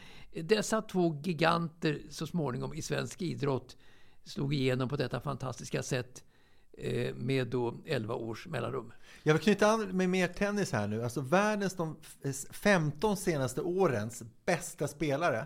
dessa 0.44 0.82
två 0.82 1.22
giganter 1.24 2.02
så 2.10 2.28
småningom 2.28 2.74
i 2.74 2.82
svensk 2.82 3.22
idrott 3.22 3.78
slog 4.24 4.54
igenom 4.54 4.90
på 4.90 4.96
detta 4.96 5.20
fantastiska 5.20 5.84
sätt 5.84 6.24
eh, 6.78 7.16
med 7.16 7.48
då 7.48 7.78
11 7.86 8.16
års 8.16 8.48
mellanrum. 8.48 8.94
Jag 9.24 9.34
vill 9.34 9.44
knyta 9.44 9.68
an 9.68 9.98
med 9.98 10.10
mer 10.10 10.28
tennis 10.28 10.72
här 10.72 10.88
nu. 10.88 11.04
Alltså 11.04 11.22
världens 11.22 11.76
de 11.76 11.98
15 12.52 13.18
senaste 13.18 13.62
årens 13.62 14.24
bästa 14.46 14.88
spelare. 14.88 15.46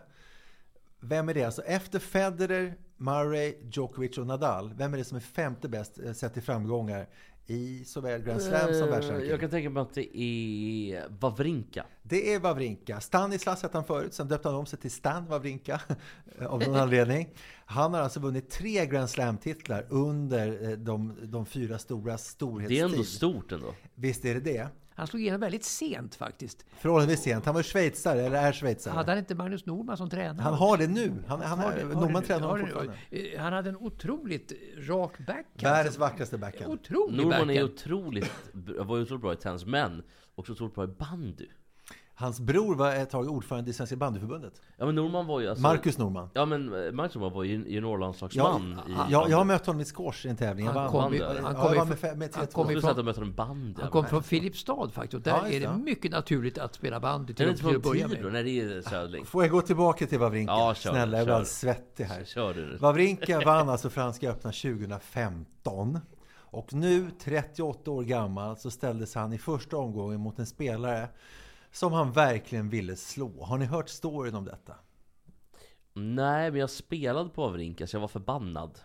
Vem 1.00 1.30
är 1.30 1.34
det? 1.34 1.44
Alltså 1.44 1.62
efter 1.62 2.00
Federer, 2.00 2.78
Murray, 2.98 3.56
Djokovic 3.72 4.18
och 4.18 4.28
Nadal. 4.28 4.74
Vem 4.74 4.94
är 4.94 4.98
det 4.98 5.04
som 5.04 5.18
är 5.18 5.22
femte 5.22 5.70
bäst 5.70 6.00
eh, 6.00 6.14
sett 6.14 6.34
till 6.34 6.44
framgångar 6.44 7.08
i 7.50 7.84
såväl 7.86 8.22
Grand 8.22 8.42
Slam 8.42 8.74
som 8.74 8.88
Eh, 8.88 8.90
världsranking? 8.90 9.30
Jag 9.30 9.40
kan 9.40 9.50
tänka 9.50 9.70
mig 9.70 9.82
att 9.82 9.94
det 9.94 10.18
är 10.18 11.04
Wawrinka 11.20 11.86
Det 12.04 12.34
är 12.34 12.40
Wawrinka. 12.40 13.00
Stanislas 13.00 13.64
hette 13.64 13.78
han 13.78 13.86
förut, 13.86 14.14
sen 14.14 14.28
döpte 14.28 14.48
han 14.48 14.58
om 14.58 14.66
sig 14.66 14.80
till 14.80 14.92
Stan 14.92 15.26
Wawrinka 15.26 15.82
av 16.40 16.60
någon 16.60 16.76
anledning. 16.76 17.30
Han 17.66 17.94
har 17.94 18.02
alltså 18.02 18.20
vunnit 18.20 18.50
tre 18.50 18.86
Grand 18.86 19.10
Slam-titlar 19.10 19.86
under 19.90 20.70
eh, 20.70 20.78
de, 20.78 21.18
de 21.24 21.46
fyra 21.46 21.78
stora 21.80 22.18
storhetstid. 22.18 22.78
Det 22.78 22.82
är 22.82 22.86
ändå 22.86 23.04
stort 23.04 23.52
ändå 23.52 23.76
Visst 23.96 24.26
är 24.26 24.34
det 24.34 24.40
det? 24.40 24.68
Han 25.00 25.08
slog 25.08 25.22
igenom 25.22 25.40
väldigt 25.42 25.64
sent 25.64 26.16
faktiskt. 26.16 26.66
Förhållandevis 26.80 27.22
sent. 27.24 27.46
Han 27.46 27.56
var 27.56 27.64
schweizare, 27.64 28.22
eller 28.22 28.38
är 28.38 28.52
schweizare. 28.54 28.94
Hade 28.94 29.12
han 29.12 29.18
inte 29.20 29.36
Magnus 29.36 29.66
Norman 29.66 29.98
som 29.98 30.10
tränare? 30.10 30.44
Han 30.44 30.54
har 30.54 30.78
det 30.78 30.88
nu. 30.88 31.24
Han, 31.28 31.42
han 31.42 31.60
Har 31.60 31.72
är, 31.72 31.78
det- 31.86 31.94
har 31.96 32.02
Norman 32.02 32.24
tränar 32.24 32.48
honom 32.48 32.60
fortfarande. 32.66 32.94
eh, 33.10 33.42
Han 33.42 33.54
hade 33.54 33.70
en 33.70 33.78
otroligt 33.78 34.52
rak 34.78 35.18
backhand. 35.18 35.44
Världens 35.62 35.98
vackraste 35.98 36.38
backhand. 36.38 36.74
Otrolig 36.74 37.18
Norman 37.18 37.34
är 37.42 37.46
backhand. 37.46 37.70
otroligt, 37.70 38.32
var 38.54 39.00
otroligt 39.02 39.22
bra 39.22 39.34
i 39.34 39.36
tennis 39.36 39.66
men 39.66 40.04
också 40.36 40.52
otroligt 40.54 40.76
bra 40.76 40.84
i 40.84 40.88
bandy 40.88 41.48
Hans 42.20 42.40
bror 42.40 42.76
var 42.76 42.92
ett 42.96 43.10
tag 43.10 43.30
ordförande 43.30 43.70
i 43.70 43.74
Svenska 43.74 43.96
bandyförbundet. 43.96 44.62
Ja 44.78 44.86
men 44.86 44.96
Norman 44.96 45.28
var 45.28 45.40
ju 45.40 45.50
alltså, 45.50 45.62
Marcus 45.62 45.98
Norman. 45.98 46.30
Ja 46.34 46.46
men 46.46 46.86
eh, 46.86 46.92
Marcus 46.92 47.16
Norman 47.16 47.34
var 47.34 47.44
ju 47.44 47.54
Jag, 47.58 47.68
juniorlandslagsman 47.70 48.80
i 48.88 49.12
jag, 49.12 49.30
jag 49.30 49.38
har 49.38 49.46
mött 49.46 49.66
honom 49.66 49.82
i 49.82 49.86
squash 49.86 50.26
i 50.26 50.30
en 50.30 50.36
tävling. 50.38 50.66
Jag 50.66 50.74
Han 50.74 50.84
vann. 50.84 50.92
kom, 51.04 51.14
ju- 51.14 51.20
ju, 51.20 51.26
han 51.26 51.36
han 51.46 51.56
Ja, 51.56 51.64
kom, 51.68 51.74
jag 51.76 51.88
med, 51.88 52.18
med 52.18 52.30
han 52.36 52.46
3-2. 52.46 52.52
kom 52.54 52.66
Jag 52.68 52.74
ju 52.76 52.82
skulle 52.82 53.04
säga 53.04 53.14
från, 53.14 53.34
bandy 53.34 53.82
han 53.82 53.92
kom 54.06 54.24
Filipstad 54.24 54.90
faktiskt. 54.94 55.14
Och 55.14 55.22
där 55.22 55.32
Ja, 55.32 55.48
är 55.50 55.60
det 55.60 55.74
mycket 55.84 56.12
naturligt 56.12 56.58
att 56.58 56.74
spela 56.76 57.00
bandy 57.00 57.34
till, 57.34 57.48
inte 57.48 57.60
till 57.60 57.68
att 57.68 57.74
från 57.74 57.82
börja 57.92 58.08
Tibro? 58.08 58.24
med. 58.24 58.34
Nej 58.34 58.44
det 58.44 58.76
är 58.78 58.82
Södling 58.82 59.26
Får 59.26 59.44
jag 59.44 59.52
gå 59.52 59.62
tillbaka 59.62 60.08
till 60.08 60.20
Wawrinka? 60.20 60.52
Ja, 60.54 60.74
kör, 60.76 60.92
Snälla, 60.92 61.18
jag 61.18 61.26
blir 61.26 61.34
alldeles 61.36 61.60
svettig 61.60 62.04
här. 62.04 62.24
Kör 62.24 62.54
du 62.54 62.78
Wawrinka 62.78 63.40
vann 63.46 63.70
alltså 63.70 63.90
Franska 63.90 64.30
öppna 64.30 64.52
2015. 64.52 66.00
Och 66.52 66.74
nu, 66.74 67.08
38 67.24 67.92
år 67.92 68.04
gammal, 68.04 68.58
så 68.58 68.72
ställdes 68.72 69.16
han 69.16 69.34
i 69.34 69.38
första 69.38 69.78
omgången 69.78 70.20
mot 70.20 70.40
en 70.40 70.46
spelare 70.46 71.08
som 71.72 71.94
han 71.94 72.12
verkligen 72.12 72.70
ville 72.70 72.96
slå. 72.96 73.44
Har 73.44 73.58
ni 73.58 73.66
hört 73.66 73.90
storyn 73.90 74.36
om 74.36 74.46
detta? 74.46 74.76
Nej 75.94 76.52
men 76.52 76.60
jag 76.60 76.70
spelade 76.70 77.30
på 77.30 77.42
Wawrinka 77.48 77.88
så 77.88 77.96
jag 77.96 78.02
var 78.02 78.08
förbannad 78.08 78.80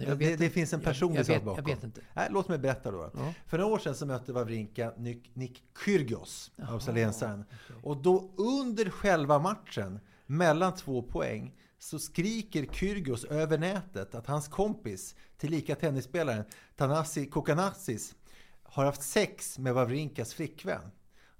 Jag 0.00 0.08
det, 0.08 0.14
vet 0.14 0.38
det 0.38 0.50
finns 0.50 0.72
en 0.72 0.80
personlig 0.80 1.18
jag 1.18 1.26
sak 1.26 1.42
bakom. 1.42 1.64
jag 1.66 1.74
vet 1.74 1.84
inte. 1.84 2.00
Nej, 2.14 2.28
låt 2.30 2.48
mig 2.48 2.58
berätta 2.58 2.90
då. 2.90 3.10
Ja. 3.14 3.34
För 3.46 3.58
några 3.58 3.74
år 3.74 3.78
sedan 3.78 3.94
så 3.94 4.06
mötte 4.06 4.32
Wawrinka 4.32 4.92
Nick, 4.96 5.36
Nick 5.36 5.62
Kyrgios, 5.84 6.50
australiensaren. 6.56 7.44
Och 7.82 7.96
då 7.96 8.30
under 8.36 8.90
själva 8.90 9.38
matchen, 9.38 10.00
mellan 10.26 10.74
två 10.74 11.02
poäng, 11.02 11.54
så 11.78 11.98
skriker 11.98 12.66
Kyrgios 12.72 13.24
över 13.24 13.58
nätet 13.58 14.14
att 14.14 14.26
hans 14.26 14.48
kompis, 14.48 15.14
tillika 15.36 15.74
tennisspelaren 15.74 16.44
Tanasi 16.76 17.26
Kokanatsis, 17.26 18.14
har 18.62 18.84
haft 18.84 19.02
sex 19.02 19.58
med 19.58 19.74
Wawrinkas 19.74 20.34
flickvän. 20.34 20.90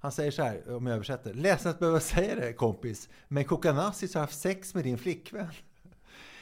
Han 0.03 0.11
säger 0.11 0.31
så 0.31 0.43
här, 0.43 0.75
om 0.75 0.85
jag 0.87 0.95
översätter. 0.95 1.33
Ledsen 1.33 1.71
att 1.71 1.79
behöva 1.79 1.99
säga 1.99 2.35
det 2.35 2.53
kompis, 2.53 3.09
men 3.27 3.45
Kokanatsis 3.45 4.13
har 4.13 4.21
haft 4.21 4.39
sex 4.39 4.73
med 4.73 4.83
din 4.83 4.97
flickvän. 4.97 5.47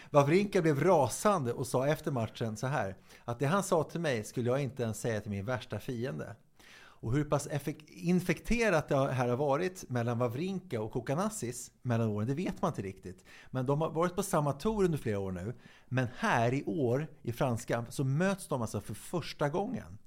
Wawrinka 0.10 0.62
blev 0.62 0.84
rasande 0.84 1.54
och 1.54 1.68
sa 1.68 1.88
efter 1.88 2.12
matchen 2.12 2.58
så 2.58 2.68
här 2.68 2.96
att 3.26 3.40
det 3.40 3.46
han 3.46 3.64
sa 3.64 3.84
till 3.84 4.00
mig 4.00 4.24
skulle 4.24 4.50
jag 4.50 4.62
inte 4.62 4.84
ens 4.84 5.02
säga 5.02 5.22
till 5.22 5.32
min 5.32 5.46
värsta 5.46 5.80
fiende. 5.80 6.36
Och 6.74 7.14
hur 7.14 7.24
pass 7.24 7.48
infekterat 7.88 8.90
det 8.90 9.12
här 9.12 9.28
har 9.28 9.38
varit 9.38 9.90
mellan 9.90 10.20
Wawrinka 10.20 10.82
och 10.82 10.92
Kokanassis 10.92 11.72
mellan 11.82 12.08
åren, 12.08 12.28
det 12.28 12.34
vet 12.34 12.62
man 12.62 12.72
inte 12.72 12.82
riktigt. 12.82 13.26
Men 13.52 13.66
de 13.66 13.82
har 13.82 13.90
varit 13.90 14.16
på 14.16 14.24
samma 14.24 14.54
tour 14.54 14.84
under 14.84 14.98
flera 14.98 15.20
år 15.20 15.32
nu. 15.32 15.54
Men 15.88 16.08
här 16.18 16.54
i 16.54 16.64
år, 16.64 17.08
i 17.22 17.32
franska, 17.32 17.86
så 17.90 18.04
möts 18.04 18.48
de 18.48 18.62
alltså 18.62 18.82
för 18.82 18.94
första 18.94 19.50
gången. 19.50 19.98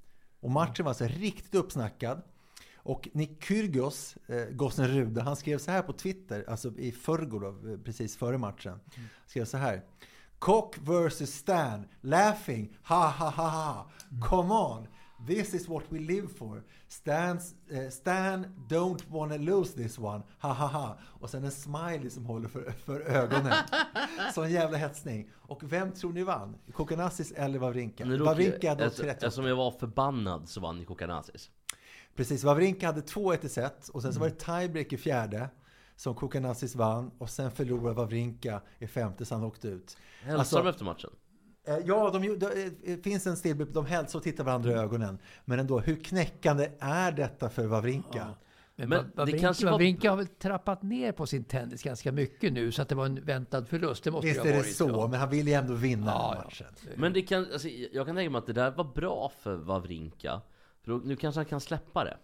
Och 0.41 0.51
matchen 0.51 0.85
var 0.85 0.91
alltså 0.91 1.07
riktigt 1.07 1.55
uppsnackad. 1.55 2.23
Och 2.85 3.09
Nick 3.13 3.45
Kyrgios, 3.45 4.17
eh, 4.27 4.45
gossen 4.45 4.89
Rude, 4.89 5.23
han 5.23 5.37
skrev 5.37 5.59
så 5.59 5.71
här 5.71 5.83
på 5.83 5.93
Twitter, 5.93 6.45
alltså 6.49 6.73
i 6.79 6.93
förrgår 6.93 7.41
då, 7.41 7.71
eh, 7.71 7.79
precis 7.79 8.17
före 8.17 8.39
matchen. 8.39 8.81
Skrev 9.27 9.45
så 9.45 9.57
här. 9.57 9.83
Cock 10.39 10.77
versus 10.83 11.35
Stan, 11.35 11.85
laughing, 12.01 12.77
ha 12.85 13.09
ha 13.09 13.31
ha 13.31 13.49
ha. 13.49 13.91
Come 14.29 14.55
on, 14.55 14.87
this 15.27 15.55
is 15.55 15.69
what 15.69 15.83
we 15.89 15.99
live 15.99 16.29
for. 16.29 16.63
Stans, 16.89 17.55
eh, 17.71 17.89
Stan 17.89 18.47
don't 18.69 19.03
wanna 19.09 19.37
lose 19.37 19.73
this 19.73 19.99
one, 19.99 20.23
ha 20.41 20.53
ha 20.53 20.67
ha. 20.67 20.99
Och 21.03 21.31
sen 21.31 21.45
en 21.45 21.51
smiley 21.51 22.11
som 22.11 22.27
håller 22.27 22.49
för, 22.49 22.73
för 22.85 23.01
ögonen. 23.01 23.55
Sån 24.35 24.51
jävla 24.51 24.79
hetsning. 24.79 25.31
Och 25.33 25.73
vem 25.73 25.93
tror 25.93 26.13
ni 26.13 26.23
vann? 26.23 26.57
Kokonassis 26.73 27.33
eller 27.33 27.59
Wawrinka? 27.59 28.05
Wawrinka 28.05 28.69
hade 28.69 28.85
alltså- 28.85 29.03
38. 29.03 29.27
Eftersom 29.27 29.47
jag 29.47 29.57
var 29.57 29.71
förbannad 29.71 30.49
så 30.49 30.61
vann 30.61 30.85
Kokanazis 30.85 31.51
Precis, 32.17 32.45
Wawrinka 32.45 32.87
hade 32.87 33.01
2-1 33.01 33.45
i 33.47 33.49
set 33.49 33.89
och 33.89 34.03
sen 34.03 34.13
så 34.15 34.21
var 34.21 34.29
det 34.29 34.35
tiebreak 34.35 34.93
i 34.93 34.97
fjärde 34.97 35.49
som 35.97 36.15
Kokonassis 36.15 36.75
vann 36.75 37.11
och 37.19 37.31
sen 37.31 37.51
förlorade 37.51 37.95
Wawrinka 37.97 38.61
i 38.79 38.87
femte 38.87 39.25
så 39.25 39.35
han 39.35 39.45
åkte 39.45 39.69
ut. 39.69 39.97
Hälsade 40.23 40.39
Alltså- 40.39 40.57
de 40.59 40.67
efter 40.69 40.85
matchen? 40.85 41.11
Eh, 41.67 41.79
Ja, 41.85 42.11
de, 42.11 42.39
det 42.39 42.71
eh, 42.93 42.99
finns 42.99 43.27
en 43.27 43.37
stillbild, 43.37 43.73
de 43.73 43.87
hälsar 43.87 44.19
och 44.19 44.23
tittar 44.23 44.45
varandra 44.45 44.71
i 44.71 44.75
ögonen. 44.75 45.19
Men 45.45 45.59
ändå, 45.59 45.81
hur 45.81 45.97
knäckande 46.05 46.71
är 46.81 47.13
detta 47.13 47.49
för 47.51 47.67
Wawrinka? 47.67 48.29
Men, 48.77 48.89
Men 48.89 48.99
men 48.99 49.07
det 49.11 49.17
Wawrinka, 49.17 49.41
kanske 49.41 49.65
var- 49.65 49.73
Wawrinka 49.73 50.11
har 50.11 50.17
väl 50.17 50.27
trappat 50.27 50.83
ner 50.83 51.13
på 51.13 51.27
sin 51.27 51.45
tennis 51.45 51.83
ganska 51.83 52.13
mycket 52.13 52.53
nu 52.53 52.73
så 52.73 52.83
att 52.83 52.89
det 52.89 52.95
var 52.95 53.07
en 53.07 53.25
väntad 53.25 53.65
förlust. 53.65 54.05
Det 54.05 54.11
måste 54.11 54.27
Visst 54.27 54.41
är 54.41 54.45
ha 54.45 54.51
det 54.51 54.57
varit. 54.57 54.77
så, 54.77 54.89
ja. 54.89 55.07
men 55.11 55.21
han 55.21 55.31
vill 55.31 55.49
ju 55.49 55.55
ändå 55.55 55.75
vinna 55.75 56.07
Ja, 56.11 56.35
ja. 56.37 56.43
matchen. 56.45 56.67
Men 56.97 57.13
det 57.13 57.23
kan, 57.23 57.47
alltså, 57.53 57.69
jag 57.69 58.07
kan 58.07 58.17
tänka 58.17 58.31
mig 58.31 58.39
att 58.39 58.47
det 58.47 58.53
där 58.53 58.71
var 58.71 58.85
bra 58.95 59.33
för 59.43 59.57
Wawrinka 59.57 60.41
För 60.85 60.93
då, 60.93 61.01
nu 61.05 61.17
kanske 61.17 61.39
han 61.39 61.47
kan 61.47 61.61
släppa 61.61 62.05
det 62.05 62.17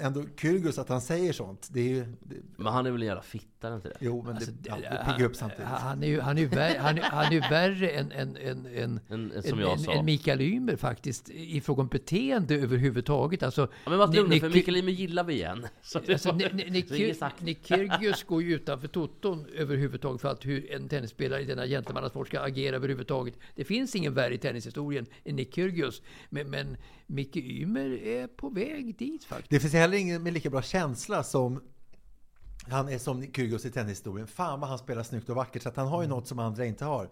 Ändå 0.00 0.24
Kyrgios 0.40 0.78
att 0.78 0.88
han 0.88 1.00
säger 1.00 1.32
sånt, 1.32 1.68
det 1.72 1.80
är 1.80 1.88
ju... 1.88 2.04
Det, 2.20 2.36
Men 2.56 2.72
han 2.72 2.86
är 2.86 2.90
väl 2.90 3.00
en 3.02 3.06
jävla 3.06 3.22
fitta, 3.22 3.74
inte 3.74 3.88
det? 3.88 3.96
jo, 4.00 4.22
men 4.22 4.34
Alltså, 4.36 4.50
det, 4.50 4.68
ja, 4.68 4.76
det- 4.76 5.12
piggar 5.12 5.28
upp 5.30 5.36
samtidigt. 5.36 5.64
Han 5.66 6.02
är 6.02 6.06
ju, 6.06 6.20
han 6.20 6.38
är 6.38 6.42
ju, 6.42 6.48
värre, 6.48 6.78
han 6.78 6.98
är, 6.98 7.02
han 7.02 7.32
är 7.32 7.50
värre 7.50 7.90
än, 7.90 8.12
än, 8.12 8.36
än, 8.36 8.66
än, 8.66 9.00
En, 9.08 9.32
en, 9.32 9.42
som 9.42 9.60
jag 9.60 9.72
än, 9.72 9.78
sa 9.78 9.92
än 9.92 10.04
Mikael 10.04 10.40
Ymer 10.40 10.76
faktiskt 10.76 11.30
i 11.30 11.60
fråga 11.60 11.82
om 11.82 11.88
beteende 11.88 12.54
överhuvudtaget. 12.54 13.42
Alltså, 13.42 13.68
Ja, 13.84 13.90
men 13.90 13.98
vad 13.98 14.14
lugna, 14.14 14.36
för 14.36 14.48
Mikael 14.50 14.76
Ymer 14.76 14.92
gillar 14.92 15.24
vi 15.24 15.34
igen 15.34 15.66
Så 15.82 15.98
Alltså, 15.98 16.32
var-. 16.32 17.44
Nick 17.44 17.66
Kyrgios 17.66 18.22
går 18.22 18.42
ju 18.42 18.54
utanför 18.54 18.88
toton 18.88 19.46
överhuvudtaget 19.54 20.20
för 20.20 20.28
att 20.28 20.46
hur 20.46 20.72
en 20.72 20.88
tennisspelare 20.88 21.40
i 21.42 21.44
denna 21.44 21.66
gentlemannasport 21.66 22.28
ska 22.28 22.40
agera 22.40 22.76
överhuvudtaget. 22.76 23.34
Det 23.54 23.64
finns 23.64 23.96
ingen 23.96 24.14
värre 24.14 24.34
i 24.34 24.38
tennishistorien 24.38 25.06
än 25.24 25.36
Nick 25.36 25.54
Kyrgios. 25.54 26.02
Men, 26.30 26.50
men 26.50 26.76
Micke 27.10 27.36
Ymer 27.36 27.90
är 28.02 28.26
på 28.26 28.48
väg 28.48 28.98
dit 28.98 29.24
faktiskt. 29.24 29.50
Det 29.50 29.60
finns 29.60 29.72
heller 29.74 29.96
ingen 29.98 30.22
med 30.22 30.32
lika 30.32 30.50
bra 30.50 30.62
känsla 30.62 31.22
som 31.22 31.62
han 32.70 32.88
är 32.88 32.98
som 32.98 33.22
Kyrgios 33.32 33.64
i 33.66 33.70
tennishistorien. 33.70 34.26
Fan 34.26 34.60
vad 34.60 34.68
han 34.68 34.78
spelar 34.78 35.02
snyggt 35.02 35.28
och 35.28 35.36
vackert 35.36 35.62
så 35.62 35.68
att 35.68 35.76
han 35.76 35.86
har 35.88 36.02
ju 36.02 36.06
Mm. 36.06 36.16
något 36.16 36.26
som 36.26 36.38
andra 36.38 36.64
inte 36.66 36.84
har. 36.84 37.08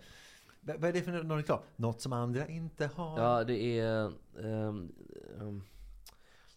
Vad 0.61 0.85
är 0.85 0.93
det 0.93 1.03
för 1.03 1.13
någon 1.13 1.37
reklam? 1.37 1.59
Något 1.77 2.01
som 2.01 2.13
andra 2.13 2.49
inte 2.49 2.91
har. 2.95 3.21
Ja, 3.21 3.45
det 3.45 3.79
är... 3.79 4.05
ehm, 4.45 4.89
ehm, 5.41 5.63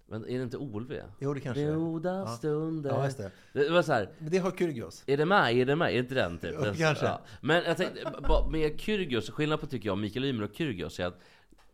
men 0.08 0.26
är 0.30 0.38
det 0.38 0.44
inte 0.44 0.58
OLV? 0.58 0.94
Jo, 1.20 1.34
det 1.34 1.40
kanske 1.40 1.62
är. 1.62 1.76
Goda 1.76 2.10
Ja. 2.16 2.28
stunder 2.28 2.90
Ja, 2.90 3.06
just 3.06 3.18
det. 3.18 3.32
Det 3.54 3.70
var 3.70 3.82
så 3.82 3.94
här, 3.94 4.10
Men 4.20 4.32
det 4.32 4.38
har 4.38 4.52
Kyrgios. 4.52 5.04
Är 5.08 5.18
det 5.18 5.26
med? 5.26 5.54
Är 5.58 5.66
det 5.66 5.76
med? 5.76 5.94
Är 5.96 6.00
inte 6.00 6.16
den 6.16 6.38
typ? 6.38 6.54
Ja, 6.54 6.62
Den- 6.66 6.76
kanske. 6.76 7.12
Men 7.42 7.64
jag 7.64 7.78
tänkte, 7.78 8.12
med 8.52 8.80
Kyrgios, 8.80 9.30
skillnad 9.30 9.60
på 9.60 9.68
tycker 9.68 9.90
jag 9.90 9.98
Mikael 9.98 10.26
Ymer 10.26 10.44
och 10.44 10.54
Kyrgios 10.56 11.00
är 11.00 11.06
att 11.06 11.20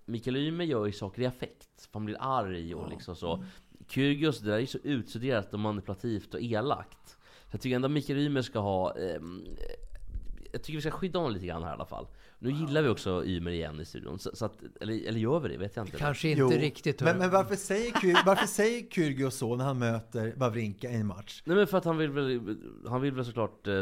Mikael 0.05 0.37
Ymer 0.37 0.65
gör 0.65 0.85
ju 0.85 0.91
saker 0.91 1.21
i 1.21 1.25
affekt. 1.25 1.89
Han 1.91 2.05
blir 2.05 2.17
arg 2.19 2.75
och 2.75 2.89
liksom 2.89 3.15
så. 3.15 3.45
Kyrgios, 3.87 4.39
det 4.39 4.49
där 4.49 4.55
är 4.55 4.59
ju 4.59 4.67
så 4.67 4.77
utstuderat 4.77 5.53
och 5.53 5.59
manipulativt 5.59 6.33
och 6.33 6.41
elakt. 6.41 7.17
jag 7.51 7.61
tycker 7.61 7.75
ändå 7.75 7.87
Mikael 7.87 8.19
Ymer 8.19 8.41
ska 8.41 8.59
ha... 8.59 8.97
ehm, 8.97 9.45
jag 10.51 10.63
tycker 10.63 10.77
vi 10.77 10.81
ska 10.81 10.91
skydda 10.91 11.19
honom 11.19 11.33
lite 11.33 11.45
grann 11.45 11.63
här 11.63 11.69
i 11.69 11.73
alla 11.73 11.85
fall. 11.85 12.07
Nu 12.39 12.51
gillar 12.51 12.81
vi 12.81 12.89
också 12.89 13.25
Ymer 13.25 13.51
igen 13.51 13.79
i 13.79 13.85
studion. 13.85 14.19
Så, 14.19 14.31
så 14.33 14.45
att, 14.45 14.57
eller, 14.81 15.07
eller 15.07 15.19
gör 15.19 15.39
vi 15.39 15.49
det? 15.49 15.57
Vet 15.57 15.75
jag 15.75 15.85
inte. 15.85 15.97
Kanske 15.97 16.29
inte 16.29 16.39
Jo, 16.41 16.49
riktigt. 16.49 17.01
Men, 17.01 17.17
men 17.17 17.31
varför 17.31 17.55
säger, 17.55 17.99
Kyr, 18.01 18.17
varför 18.25 18.47
säger 18.47 18.89
Kyrgios 18.89 19.35
så 19.35 19.55
när 19.55 19.65
han 19.65 19.79
möter 19.79 20.33
Wawrinka 20.37 20.89
i 20.91 20.95
en 20.95 21.07
match? 21.07 21.41
Nej 21.45 21.57
men 21.57 21.67
för 21.67 21.77
att 21.77 21.85
han 21.85 21.97
vill 21.97 22.09
väl, 22.09 22.57
han 22.87 23.01
vill 23.01 23.13
väl 23.13 23.25
såklart 23.25 23.67
eh, 23.67 23.81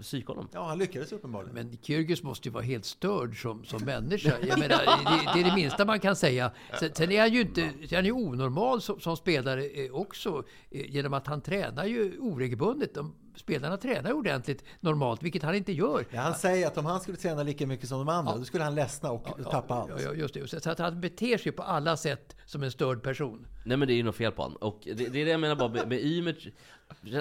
psyka 0.00 0.32
honom. 0.32 0.48
Ja, 0.52 0.64
han 0.68 0.78
lyckades 0.78 1.12
uppenbarligen. 1.12 1.54
Men 1.54 1.78
Kyrgios 1.82 2.22
måste 2.22 2.48
ju 2.48 2.52
vara 2.52 2.64
helt 2.64 2.84
störd 2.84 3.42
som, 3.42 3.64
som 3.64 3.82
människa. 3.84 4.32
Jag 4.48 4.58
menar, 4.58 4.78
det, 4.78 5.32
det 5.34 5.40
är 5.40 5.44
det 5.50 5.54
minsta 5.54 5.84
man 5.84 6.00
kan 6.00 6.16
säga. 6.16 6.50
Sen, 6.80 6.90
sen 6.94 7.12
är 7.12 7.20
han 7.20 7.32
ju 7.32 7.40
inte, 7.40 7.60
är 7.62 7.94
han 7.96 8.04
ju 8.04 8.12
onormal 8.12 8.80
som, 8.82 9.00
som 9.00 9.16
spelare 9.16 9.64
eh, 9.64 9.92
också. 9.94 10.44
eh, 10.70 10.90
Genom 10.90 11.12
att 11.14 11.26
han 11.26 11.40
tränar 11.40 11.84
ju 11.84 12.18
oregelbundet. 12.18 12.94
De, 12.94 13.14
spelarna 13.36 13.76
tränar 13.76 14.12
ordentligt 14.12 14.64
normalt, 14.80 15.22
vilket 15.22 15.42
han 15.42 15.54
inte 15.54 15.72
gör. 15.72 16.06
Ja, 16.10 16.20
han 16.20 16.34
säger 16.34 16.66
att 16.66 16.78
om 16.78 16.86
han 16.86 17.00
skulle 17.00 17.16
träna 17.16 17.42
lika 17.42 17.66
mycket 17.66 17.88
som 17.88 17.98
de 17.98 18.08
andra, 18.08 18.36
då 18.36 18.44
skulle 18.44 18.64
han 18.64 18.74
ledsna 18.74 19.10
och 19.10 19.24
tappa 19.50 19.74
allt. 19.74 19.90
Ja, 19.90 20.00
ja, 20.00 20.12
just 20.14 20.34
det. 20.34 20.62
Så- 20.62 20.70
att 20.70 20.78
han 20.78 21.00
beter 21.00 21.38
sig 21.38 21.52
på 21.52 21.62
alla 21.62 21.96
sätt 21.96 22.36
som 22.46 22.62
en 22.62 22.70
störd 22.70 23.02
person. 23.02 23.46
Nej 23.64 23.76
men 23.76 23.88
det 23.88 23.94
är 23.94 23.96
ju 23.96 24.02
något 24.02 24.16
fel 24.16 24.32
på 24.32 24.42
honom. 24.42 24.58
Och 24.60 24.80
det, 24.84 24.94
det 24.94 25.20
är 25.20 25.24
det 25.24 25.30
jag 25.30 25.40
menar 25.40 25.56
bara 25.56 25.68
med, 25.68 25.88
med 25.88 25.98
Ymer. 26.04 26.52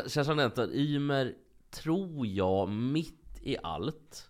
Känns 0.09 0.27
som 0.27 0.39
att 0.39 0.59
Ymer, 0.59 1.33
tror 1.71 2.27
jag, 2.27 2.69
mitt 2.69 3.39
i 3.41 3.57
allt, 3.63 4.29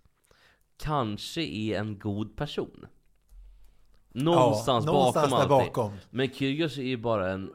kanske 0.77 1.41
är 1.41 1.79
en 1.79 1.99
god 1.99 2.36
person. 2.38 2.86
Någonstans, 4.09 4.86
Ja, 4.86 4.91
någonstans 4.91 5.31
bakom 5.31 5.51
allting. 5.51 5.67
bakom. 5.73 5.93
Men 6.09 6.29
Kyrgios 6.33 6.77
är 6.77 6.81
ju 6.83 6.97
bara 6.97 7.31
en 7.31 7.51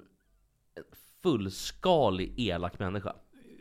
en 0.74 0.84
fullskalig 1.22 2.34
elak 2.36 2.78
människa. 2.78 3.16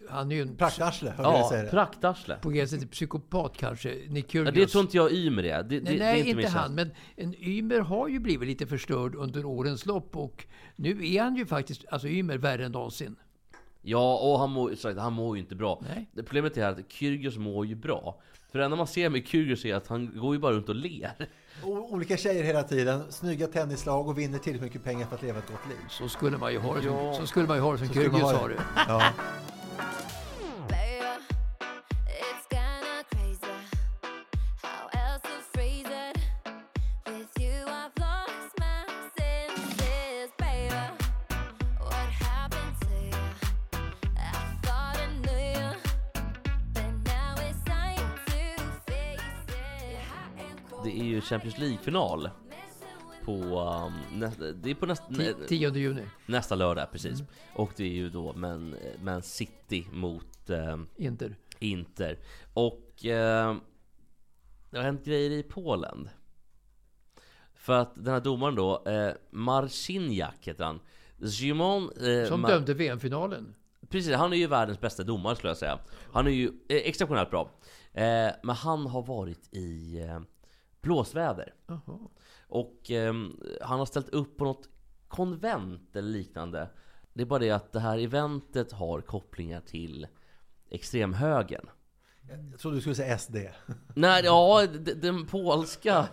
Han 0.10 0.32
är 0.32 0.36
ju 0.36 0.42
en 0.42 0.56
Praktarsle, 0.56 1.10
hörde 1.10 1.30
jag 1.30 1.40
Ja, 1.40 1.50
säga 1.50 1.64
det. 1.64 1.70
praktarsle. 1.70 2.36
på 2.42 2.50
gränsen 2.50 2.80
till 2.80 2.88
psykopat 2.88 3.58
kanske. 3.58 3.96
Ja, 4.32 4.52
det 4.52 4.68
tror 4.68 4.82
inte 4.84 4.98
jag 4.98 5.12
Ymer 5.12 5.44
är. 5.44 5.64
Det, 5.64 5.80
det, 5.80 5.82
Nej, 5.82 5.94
det 5.94 6.00
nej 6.06 6.22
är 6.22 6.26
inte, 6.26 6.42
inte, 6.42 6.52
han. 6.58 6.76
Men 6.76 6.92
en 7.16 7.36
Ymer 7.44 7.80
har 7.80 8.08
ju 8.08 8.20
blivit 8.20 8.48
lite 8.48 8.68
förstörd 8.68 9.16
under 9.16 9.46
årens 9.46 9.86
lopp. 9.86 10.16
Och 10.18 10.46
nu 10.76 11.08
är 11.14 11.22
han 11.24 11.36
ju 11.36 11.46
faktiskt, 11.46 11.86
alltså 11.90 12.08
Ymer, 12.08 12.38
värre 12.38 12.66
än 12.66 12.72
någonsin. 12.72 13.16
Ja, 13.82 14.18
och 14.18 14.40
han 14.40 14.50
mår, 14.50 14.76
sagt, 14.76 15.00
han 15.00 15.14
mår 15.14 15.38
ju 15.38 15.44
inte 15.44 15.56
bra. 15.56 15.82
Nej. 15.96 16.10
Det 16.14 16.24
problemet 16.24 16.58
är 16.58 16.70
att 16.70 16.92
Kyrgios 16.92 17.38
mår 17.38 17.66
ju 17.66 17.76
bra. 17.76 18.20
För 18.52 18.60
det 18.60 18.66
enda 18.66 18.78
man 18.78 18.88
ser 18.88 19.10
med 19.10 19.28
Kyrgios 19.28 19.66
är 19.66 19.76
att 19.76 19.88
han 19.88 20.20
går 20.20 20.36
ju 20.36 20.40
bara 20.40 20.54
runt 20.54 20.70
och 20.70 20.76
ler. 20.76 21.12
O- 21.64 21.88
Olika 21.92 22.18
tjejer 22.18 22.44
hela 22.44 22.64
tiden, 22.64 23.12
snygga 23.12 23.48
tennislag 23.48 24.08
och 24.08 24.18
vinner 24.18 24.38
tillräckligt 24.40 24.62
mycket 24.74 24.84
pengar 24.84 25.08
för 25.08 25.16
att 25.16 25.22
leva 25.22 25.40
ett 25.40 25.48
gott 25.48 25.68
liv. 25.70 25.78
Så 25.90 26.10
skulle 26.10 26.38
man 26.38 26.52
ju 26.54 26.60
ha 26.60 26.76
det 26.76 26.82
som, 26.82 26.92
Ja. 26.96 27.14
så 27.14 27.28
skulle 27.28 27.48
man 27.48 27.58
ju 27.58 27.64
ha 27.64 27.72
det 27.72 27.78
som 27.78 27.88
Kyrgios 27.90 28.22
ha 28.22 28.34
har 28.38 28.50
det. 28.50 28.56
det. 28.56 28.62
Ja. 28.88 29.04
Champions 51.30 51.58
League-final. 51.58 52.30
På, 53.26 53.34
um, 53.34 54.20
nä, 54.20 54.32
det 54.54 54.70
är 54.72 54.76
på 54.76 54.86
nästa, 54.86 55.06
Ti- 55.06 55.48
10 55.48 55.70
juni. 55.76 56.02
nästa 56.26 56.56
lördag, 56.56 56.92
precis. 56.92 57.24
Och 57.56 57.72
det 57.76 57.84
är 57.84 57.88
ju 57.94 58.10
då 58.10 58.34
Man, 58.34 58.76
Man 59.04 59.22
City 59.22 59.86
mot 59.92 60.50
um, 60.50 60.88
Inter. 60.98 61.36
Inter. 61.60 62.20
Och 62.54 63.06
eh, 63.06 63.56
det 64.70 64.78
har 64.78 64.84
hänt 64.84 65.06
grejer 65.06 65.32
i 65.32 65.44
Polen. 65.44 66.10
För 67.54 67.74
att 67.74 67.96
den 67.96 68.14
här 68.14 68.22
domaren 68.22 68.56
då, 68.56 68.84
eh, 68.86 69.14
Marciniak 69.32 70.48
heter 70.48 70.64
han. 70.64 70.80
Szymon... 71.30 71.84
Eh, 71.84 72.28
Som 72.28 72.46
Ma- 72.46 72.48
dömde 72.48 72.74
VM-finalen. 72.74 73.56
Precis, 73.90 74.16
han 74.16 74.34
är 74.34 74.38
ju 74.38 74.48
världens 74.48 74.82
bästa 74.82 75.04
domare 75.04 75.36
skulle 75.36 75.50
jag 75.50 75.58
säga. 75.58 75.80
Han 76.14 76.28
är 76.28 76.32
ju 76.32 76.48
eh, 76.48 76.78
exceptionellt 76.78 77.30
bra. 77.30 77.50
Eh, 77.94 78.30
men 78.44 78.56
han 78.56 78.86
har 78.88 79.02
varit 79.04 79.54
i 79.54 80.00
eh, 80.00 80.20
blåsväder. 80.82 81.54
Jaha. 81.68 82.00
Och 82.48 82.92
eh, 82.92 83.14
han 83.62 83.80
har 83.80 83.86
ställt 83.86 84.10
upp 84.10 84.38
på 84.38 84.44
något 84.44 84.70
konvent 85.08 85.96
eller 85.96 86.10
liknande. 86.10 86.70
Det 87.14 87.22
är 87.22 87.26
bara 87.26 87.40
det 87.40 87.52
att 87.52 87.72
det 87.72 87.80
här 87.80 87.98
eventet 87.98 88.72
har 88.72 89.02
kopplingar 89.02 89.62
till 89.62 90.08
extremhögern. 90.70 91.70
Jag 92.52 92.60
trodde 92.60 92.78
du 92.78 92.82
skulle 92.82 92.96
säga 92.96 93.18
SD. 93.18 93.36
Nej, 93.94 94.22
ja, 94.26 94.68
den 94.96 95.26
polska... 95.26 96.08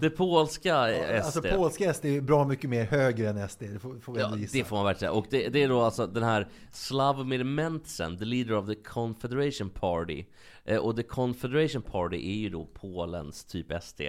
det 0.00 0.10
polska 0.10 0.88
SD. 0.88 1.24
Alltså 1.24 1.42
polska 1.42 1.94
SD 1.94 2.04
är 2.04 2.20
bra 2.20 2.44
mycket 2.44 2.70
mer 2.70 2.84
högre 2.84 3.28
än 3.28 3.48
SD, 3.48 3.62
det 3.62 3.78
får, 3.78 3.98
får 3.98 4.12
vi 4.12 4.20
Ja, 4.20 4.36
gissa. 4.36 4.58
det 4.58 4.64
får 4.64 4.76
man 4.76 4.84
verkligen 4.84 5.12
säga. 5.12 5.18
Och 5.18 5.26
det, 5.30 5.48
det 5.48 5.62
är 5.62 5.68
då 5.68 5.80
alltså 5.80 6.06
den 6.06 6.22
här 6.22 6.48
Slavomir 6.72 7.44
Mentzen, 7.44 8.18
the 8.18 8.24
leader 8.24 8.52
of 8.54 8.66
the 8.66 8.74
Confederation 8.74 9.70
Party. 9.70 10.24
Eh, 10.64 10.78
och 10.78 10.96
the 10.96 11.02
Confederation 11.02 11.82
Party 11.82 12.16
är 12.16 12.38
ju 12.38 12.48
då 12.48 12.64
Polens 12.64 13.44
typ 13.44 13.82
SD. 13.82 14.00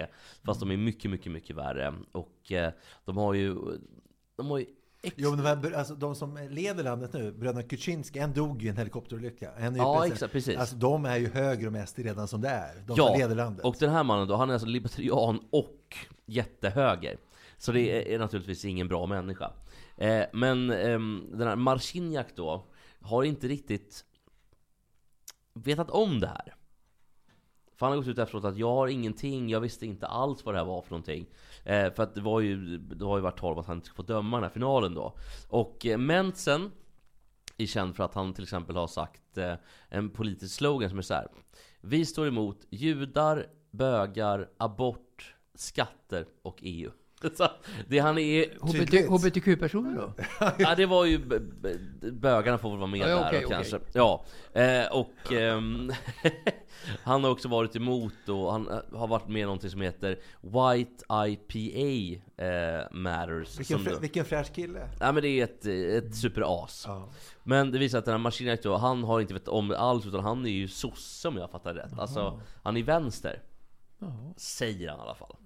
Fast 0.44 0.60
de 0.60 0.70
är 0.70 0.76
mycket, 0.76 1.10
mycket, 1.10 1.32
mycket 1.32 1.56
värre. 1.56 1.94
Och 2.12 2.52
eh, 2.52 2.72
de 3.04 3.16
har 3.16 3.34
ju... 3.34 3.56
De 4.36 4.50
har 4.50 4.58
ju 4.58 4.66
Jo, 5.16 5.30
men 5.30 5.38
de, 5.38 5.68
här, 5.68 5.72
alltså, 5.72 5.94
de 5.94 6.14
som 6.14 6.38
leder 6.50 6.84
landet 6.84 7.12
nu, 7.12 7.32
bröderna 7.32 7.62
Kuczynski, 7.62 8.18
en 8.18 8.32
dog 8.32 8.62
i 8.62 8.68
en 8.68 8.76
helikopterolycka. 8.76 9.52
En 9.56 9.74
ju 9.74 9.78
Ja, 9.80 10.06
exakt, 10.06 10.32
precis. 10.32 10.56
Alltså, 10.56 10.76
de 10.76 11.04
är 11.04 11.16
ju 11.16 11.28
högre 11.28 11.68
om 11.68 11.86
SD 11.86 11.98
redan 11.98 12.28
som 12.28 12.40
det 12.40 12.48
är. 12.48 12.74
De 12.86 12.94
Ja, 12.96 13.06
som 13.06 13.18
leder 13.18 13.34
landet. 13.34 13.64
och 13.64 13.76
den 13.78 13.90
här 13.90 14.04
mannen 14.04 14.28
då, 14.28 14.36
han 14.36 14.48
är 14.48 14.52
alltså 14.52 14.68
libertarian 14.68 15.40
och 15.50 15.96
jättehöger. 16.26 17.18
Så 17.58 17.72
det 17.72 18.14
är, 18.14 18.18
naturligtvis 18.18 18.64
ingen 18.64 18.88
bra 18.88 19.06
människa. 19.06 19.50
Eh, 19.96 20.24
men 20.32 20.70
ehm, 20.70 21.26
den 21.32 21.48
här 21.48 21.56
Marciniak 21.56 22.26
då, 22.36 22.64
har 23.00 23.22
inte 23.24 23.48
riktigt 23.48 24.04
vetat 25.54 25.90
om 25.90 26.20
det 26.20 26.26
här. 26.26 26.54
För 27.82 27.86
han 27.86 27.92
har 27.92 28.02
gått 28.02 28.08
ut 28.08 28.18
efteråt 28.18 28.44
att 28.44 28.56
jag 28.56 28.74
har 28.74 28.88
ingenting, 28.88 29.48
jag 29.48 29.60
visste 29.60 29.86
inte 29.86 30.06
alls 30.06 30.44
vad 30.44 30.54
det 30.54 30.58
här 30.58 30.66
var 30.66 30.82
för 30.82 30.90
någonting. 30.90 31.26
Eh, 31.64 31.92
för 31.94 32.02
att 32.02 32.14
det 32.14 32.20
var 32.20 32.40
ju, 32.40 32.78
det 32.78 33.04
har 33.04 33.16
ju 33.16 33.22
varit 33.22 33.38
tal 33.38 33.52
om 33.52 33.58
att 33.58 33.66
han 33.66 33.76
inte 33.76 33.86
ska 33.86 33.96
få 33.96 34.02
döma 34.02 34.36
den 34.36 34.44
här 34.44 34.50
finalen 34.50 34.94
då. 34.94 35.16
Och 35.48 35.86
eh, 35.86 35.98
Mentsen 35.98 36.70
är 37.56 37.66
känd 37.66 37.96
för 37.96 38.04
att 38.04 38.14
han 38.14 38.34
till 38.34 38.42
exempel 38.42 38.76
har 38.76 38.86
sagt 38.86 39.38
eh, 39.38 39.54
en 39.88 40.10
politisk 40.10 40.54
slogan 40.54 40.88
som 40.88 40.98
är 40.98 41.02
så 41.02 41.14
här. 41.14 41.28
Vi 41.80 42.06
står 42.06 42.26
emot 42.26 42.66
judar, 42.70 43.46
bögar, 43.70 44.50
abort, 44.56 45.34
skatter 45.54 46.26
och 46.42 46.58
EU. 46.60 46.90
Så 47.36 47.48
det 47.88 47.98
han 47.98 48.18
är... 48.18 48.58
HBT, 48.60 48.72
Tydligt. 48.72 49.08
HBTQ-personer 49.08 49.96
då? 49.96 50.12
Ja, 50.58 50.74
det 50.74 50.86
var 50.86 51.04
ju... 51.04 51.18
b- 51.18 51.38
b- 51.62 51.76
Bögarna 52.12 52.58
får 52.58 52.70
väl 52.70 52.78
vara 52.78 52.90
med 52.90 53.00
Ja, 53.00 53.06
där 53.06 53.26
okej, 53.26 53.38
och 53.38 53.44
okej. 53.52 53.56
kanske. 53.70 53.78
Ja. 53.92 54.24
Eh, 54.52 54.92
och 54.92 55.32
ehm, 55.32 55.92
han 57.02 57.24
har 57.24 57.30
också 57.30 57.48
varit 57.48 57.76
emot 57.76 58.28
och 58.28 58.52
han 58.52 58.68
eh, 58.68 58.98
har 58.98 59.06
varit 59.06 59.28
med 59.28 59.40
i 59.40 59.44
någonting 59.44 59.70
som 59.70 59.80
heter 59.80 60.18
White 60.40 61.04
IPA 61.28 62.20
eh, 62.44 62.86
Matters. 62.92 63.58
vilken, 63.58 63.76
som 63.76 63.84
frä, 63.84 63.92
då- 63.94 63.98
vilken 64.00 64.24
fräsch 64.24 64.52
kille. 64.54 64.88
Ja 65.00 65.12
men 65.12 65.22
det 65.22 65.28
är 65.28 65.44
ett, 65.44 65.66
ett 66.04 66.16
superas. 66.16 66.84
Ja. 66.88 67.08
Men 67.44 67.70
det 67.72 67.78
visar 67.78 67.98
att 67.98 68.04
den 68.04 68.12
här 68.12 68.18
Marciniak 68.18 68.62
då, 68.62 68.76
han 68.76 69.04
har 69.04 69.20
inte 69.20 69.34
vetat 69.34 69.48
om 69.48 69.68
det 69.68 69.78
alls 69.78 70.06
utan 70.06 70.20
han 70.20 70.46
är 70.46 70.50
ju 70.50 70.68
sosse 70.68 71.28
om 71.28 71.36
jag 71.36 71.50
fattar 71.50 71.74
rätt. 71.74 71.98
Alltså, 71.98 72.40
han 72.62 72.76
är 72.76 72.82
vänster. 72.82 73.42
Säger 74.36 74.88
han 74.88 74.98
i 74.98 75.02
alla 75.02 75.14
fall. 75.14 75.36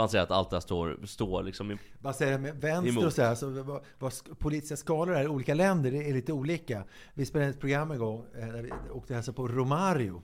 För 0.00 0.02
han 0.02 0.08
säger 0.08 0.24
att 0.24 0.30
allt 0.30 0.50
det 0.50 0.56
här 0.56 0.60
står, 0.60 0.98
står 1.06 1.42
liksom 1.42 1.70
i... 1.70 1.78
Vad 2.00 2.16
säger 2.16 2.32
jag 2.32 2.40
med 2.40 2.56
vänster 2.60 2.88
Emot. 2.88 3.04
och 3.04 3.12
så 3.12 3.22
här, 3.22 3.34
så 3.34 3.50
vad, 3.50 3.82
vad 3.98 4.10
sk- 4.12 4.34
politiska 4.34 4.76
skalor 4.76 5.14
är 5.14 5.22
i 5.24 5.28
olika 5.28 5.54
länder 5.54 5.94
är 5.94 6.12
lite 6.14 6.32
olika. 6.32 6.84
Vi 7.14 7.26
spelade 7.26 7.50
ett 7.50 7.60
program 7.60 7.90
en 7.90 7.98
gång 7.98 8.26
eh, 8.38 8.46
där 8.48 8.62
vi 8.62 8.72
åkte 8.92 9.14
hälsa 9.14 9.32
på 9.32 9.48
Romario. 9.48 10.22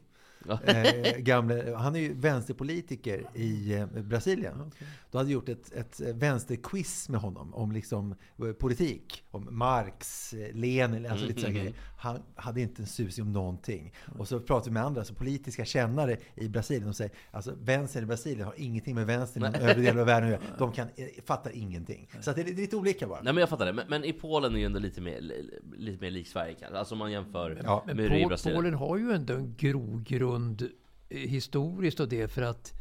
Eh, 0.51 1.16
gamle, 1.18 1.74
han 1.78 1.97
är 1.97 2.01
ju 2.01 2.14
vänsterpolitiker 2.14 3.24
i 3.34 3.74
eh, 3.74 3.86
Brasilien. 3.86 4.70
Då 5.11 5.18
hade 5.18 5.30
gjort 5.32 5.49
ett, 5.49 5.72
ett 5.72 6.01
vänsterquiz 6.14 7.09
med 7.09 7.20
honom 7.20 7.55
om 7.55 7.72
liksom 7.72 8.14
eh, 8.38 8.53
politik. 8.53 9.22
Om 9.30 9.49
Marx, 9.51 10.32
eh, 10.32 10.55
Lenin, 10.55 11.07
alltså 11.07 11.26
lite 11.26 11.40
sådana 11.40 11.55
Mhm. 11.55 11.62
grejer. 11.64 11.78
Han 11.99 12.22
hade 12.34 12.61
inte 12.61 12.82
en 12.82 12.86
susning 12.86 13.26
om 13.26 13.32
någonting. 13.32 13.92
Och 14.18 14.28
så 14.28 14.40
pratade 14.40 14.70
vi 14.70 14.74
med 14.74 14.82
andra, 14.84 15.01
alltså 15.01 15.14
politiska 15.14 15.64
kännare 15.64 16.16
i 16.34 16.49
Brasilien. 16.49 16.88
och 16.88 16.97
säger 16.97 17.12
alltså 17.30 17.53
vänstern 17.62 18.03
i 18.03 18.07
Brasilien 18.07 18.47
har 18.47 18.55
ingenting 18.57 18.94
med 18.94 19.07
vänstern 19.07 19.44
i 19.44 19.47
övriga 19.59 19.74
delar 19.90 20.01
av 20.01 20.07
världen 20.07 20.28
att 20.34 20.40
göra. 20.42 20.42
De 20.59 20.72
kan, 20.72 20.88
eh, 20.97 21.07
fattar 21.24 21.51
ingenting. 21.57 22.09
Så 22.20 22.30
att 22.30 22.36
det 22.36 22.42
är 22.42 22.55
lite- 22.55 22.76
olika 22.76 23.07
bara. 23.07 23.22
Nej 23.22 23.32
men 23.32 23.40
jag 23.40 23.49
fattar 23.49 23.66
det. 23.66 23.72
Men, 23.72 23.84
men 23.88 24.05
i 24.05 24.12
Polen 24.12 24.55
är 24.55 24.59
ju 24.59 24.64
ändå 24.64 24.78
lite 24.78 25.01
mer, 25.01 25.20
lite 25.76 26.01
mer 26.01 26.11
lik 26.11 26.26
Sverige 26.28 26.55
kanske. 26.61 26.78
Alltså 26.78 26.94
om 26.94 26.99
man 26.99 27.12
jämför 27.12 27.61
Ja, 27.64 27.82
med 27.86 27.97
Men 27.97 28.11
det 28.11 28.16
i 28.18 28.22
Pol- 28.22 28.28
Brasilien. 28.28 28.59
Polen 28.59 28.74
har 28.74 28.97
ju 28.99 29.12
ändå 29.12 29.34
en 29.34 29.55
grogrund 29.59 30.36
eh, 31.09 31.18
historiskt 31.18 32.01
och 32.01 32.09
det 32.09 32.28
för 32.28 32.43
att 32.43 32.72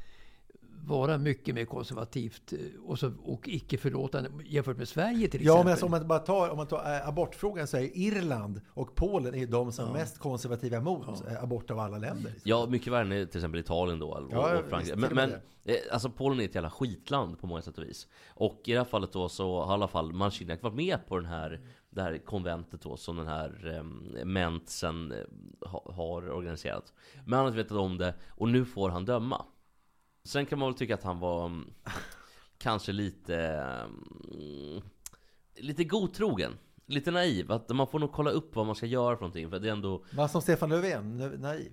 vara 0.87 1.17
mycket 1.17 1.55
mer 1.55 1.65
konservativt 1.65 2.53
eh, 2.53 2.59
och, 2.85 2.99
så, 2.99 3.11
och 3.23 3.47
icke 3.47 3.77
förlåtande 3.77 4.29
jämfört 4.45 4.77
med 4.77 4.87
Sverige 4.87 5.27
till 5.27 5.45
Ja, 5.45 5.51
exempel. 5.53 5.63
men 5.65 5.71
alltså, 5.71 5.85
om 5.85 5.91
man 5.91 6.07
bara 6.07 6.19
tar, 6.19 6.49
om 6.49 6.57
man 6.57 6.67
tar 6.67 6.95
eh, 6.95 7.07
abortfrågan 7.07 7.67
så 7.67 7.77
är 7.77 7.97
Irland 7.97 8.61
och 8.69 8.95
Polen 8.95 9.35
är 9.35 9.47
de 9.47 9.71
som 9.71 9.89
är 9.89 9.93
mest 9.93 10.17
konservativa 10.19 10.79
mot 10.79 11.07
eh, 11.27 11.43
abort 11.43 11.71
av 11.71 11.79
alla 11.79 11.97
länder. 11.97 12.31
Ja, 12.43 12.65
mycket 12.69 12.93
värre 12.93 13.15
än 13.15 13.27
till 13.27 13.37
exempel 13.37 13.59
Italien 13.59 13.99
då, 13.99 14.09
och, 14.09 14.31
Ja, 14.31 14.57
och 14.59 14.69
Frankrike. 14.69 14.95
Men, 14.95 15.15
men 15.15 15.33
alltså 15.91 16.09
Polen 16.09 16.39
är 16.39 16.45
ett 16.45 16.55
jävla 16.55 16.69
skitland 16.69 17.39
på 17.39 17.47
många 17.47 17.61
sätt 17.61 17.77
och 17.77 17.83
vis. 17.83 18.07
Och 18.29 18.61
i 18.65 18.71
det 18.71 18.77
här 18.77 18.85
fallet 18.85 19.11
då 19.13 19.29
så 19.29 19.61
har 19.63 19.71
i 19.71 19.73
alla 19.73 19.87
fall 19.87 20.13
Marciniak 20.13 20.61
varit 20.63 20.75
med 20.75 21.07
på 21.07 21.15
den 21.17 21.25
här, 21.25 21.61
det 21.95 22.01
här 22.01 22.17
konventet 22.17 22.81
då 22.81 22.97
som 22.97 23.17
den 23.17 23.27
här 23.27 23.73
eh, 23.75 23.83
Mentsen 24.25 25.13
ha, 25.61 25.93
har 25.93 26.29
organiserat. 26.29 26.93
Men 27.25 27.33
han 27.33 27.39
har 27.39 27.47
inte 27.47 27.57
vetat 27.57 27.77
om 27.77 27.97
det 27.97 28.13
och 28.29 28.47
nu 28.49 28.65
får 28.65 28.89
han 28.89 29.05
döma. 29.05 29.45
Sen 30.23 30.45
kan 30.45 30.59
man 30.59 30.69
väl 30.69 30.77
tycka 30.77 30.93
att 30.93 31.03
han 31.03 31.19
var 31.19 31.45
mm, 31.45 31.73
kanske 32.57 32.91
lite 32.91 33.37
mm, 34.31 34.81
lite 35.55 35.83
godtrogen. 35.83 36.51
Lite 36.87 37.11
naiv, 37.11 37.51
att 37.51 37.69
man 37.69 37.87
får 37.87 37.99
nog 37.99 38.11
kolla 38.11 38.31
upp 38.31 38.55
vad 38.55 38.65
man 38.65 38.75
ska 38.75 38.85
göra 38.85 39.15
för 39.15 39.21
någonting 39.21 39.49
för 39.49 39.59
det 39.59 39.67
är 39.67 39.71
ändå 39.71 40.03
Man 40.11 40.29
som 40.29 40.41
Stefan 40.41 40.69
Löfven, 40.69 41.21
na- 41.21 41.37
naiv. 41.37 41.71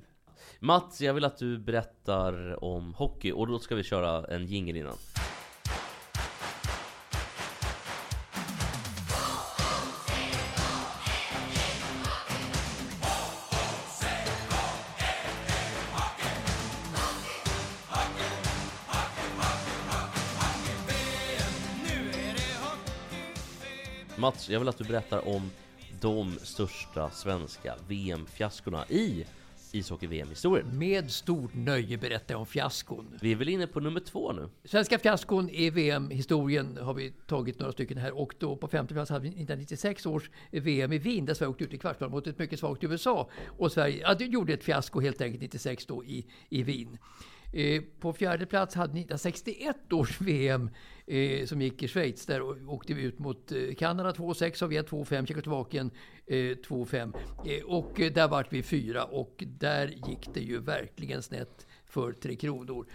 Mats, 0.61 1.01
jag 1.01 1.15
vill 1.15 1.25
att 1.25 1.39
du 1.39 1.59
berättar 1.59 2.65
om 2.65 2.95
hockey 2.95 3.33
och 3.33 3.47
då 3.47 3.59
ska 3.59 3.75
vi 3.75 3.83
köra 3.83 4.35
en 4.35 4.47
jingel 4.47 4.77
innan. 4.77 4.97
Mats, 24.23 24.49
jag 24.49 24.59
vill 24.59 24.69
att 24.69 24.79
du 24.79 24.85
berättar 24.85 25.29
om 25.29 25.51
de 26.01 26.39
största 26.43 27.11
svenska 27.11 27.75
VM-fiaskorna 27.89 28.87
i 28.89 29.25
ishockey-VM-historien. 29.73 30.79
Med 30.79 31.11
stort 31.11 31.55
nöje 31.55 31.99
berättar 31.99 32.35
jag 32.35 32.41
om 32.41 32.47
fiaskon. 32.47 33.19
Vi 33.21 33.33
är 33.33 33.37
väl 33.37 33.49
inne 33.49 33.67
på 33.67 33.81
nummer 33.81 34.01
två 34.01 34.33
nu? 34.33 34.49
Svenska 34.65 34.99
fiaskon 34.99 35.51
i 35.51 35.71
VM-historien 35.71 36.79
har 36.81 36.95
vi 36.95 37.13
tagit 37.27 37.59
några 37.59 37.73
stycken 37.73 37.99
här 37.99 38.19
och 38.19 38.35
då 38.39 38.57
på 38.57 38.69
femte 38.69 38.95
plats 38.95 39.11
hade 39.11 39.23
vi 39.23 39.29
1996 39.29 40.07
års 40.07 40.31
VM 40.51 40.93
i 40.93 40.99
Wien 40.99 41.27
där 41.27 41.35
Sverige 41.35 41.51
åkte 41.51 41.65
ut 41.65 41.75
i 41.75 41.79
kvartsfinal 41.79 42.11
mot 42.11 42.27
ett 42.27 42.39
mycket 42.39 42.59
svagt 42.59 42.85
USA. 42.85 43.31
Och 43.59 43.73
Sverige 43.73 44.01
ja, 44.03 44.15
gjorde 44.19 44.53
ett 44.53 44.65
fiasko 44.65 45.01
helt 45.01 45.21
enkelt 45.21 45.43
96 45.43 45.87
då 45.87 46.05
i, 46.05 46.27
i 46.49 46.63
Wien. 46.63 46.99
Eh, 47.53 47.83
på 48.01 48.13
fjärde 48.13 48.47
plats 48.47 48.75
hade 48.75 48.93
1961 48.93 49.93
års 49.93 50.21
VM 50.21 50.71
eh, 51.07 51.47
som 51.47 51.63
gick 51.63 51.83
i 51.83 51.89
Schweiz. 51.89 52.27
Där 52.27 52.71
åkte 52.71 52.95
vi 52.95 53.03
ut 53.03 53.19
mot 53.19 53.53
eh, 53.53 53.75
Kanada 53.79 54.11
2-6, 54.11 54.55
Sovjet 54.55 54.91
2-5, 54.91 55.27
Tjeckoslovakien 55.27 55.91
eh, 56.27 56.35
2-5. 56.35 57.15
Eh, 57.47 57.65
och 57.65 58.01
eh, 58.01 58.13
där 58.13 58.29
vart 58.29 58.53
vi 58.53 58.63
fyra 58.63 59.05
och 59.05 59.45
där 59.47 59.89
gick 60.09 60.35
det 60.35 60.41
ju 60.41 60.59
verkligen 60.59 61.23
snett 61.23 61.67
för 61.87 62.13
Tre 62.13 62.37
Kronor. 62.37 62.87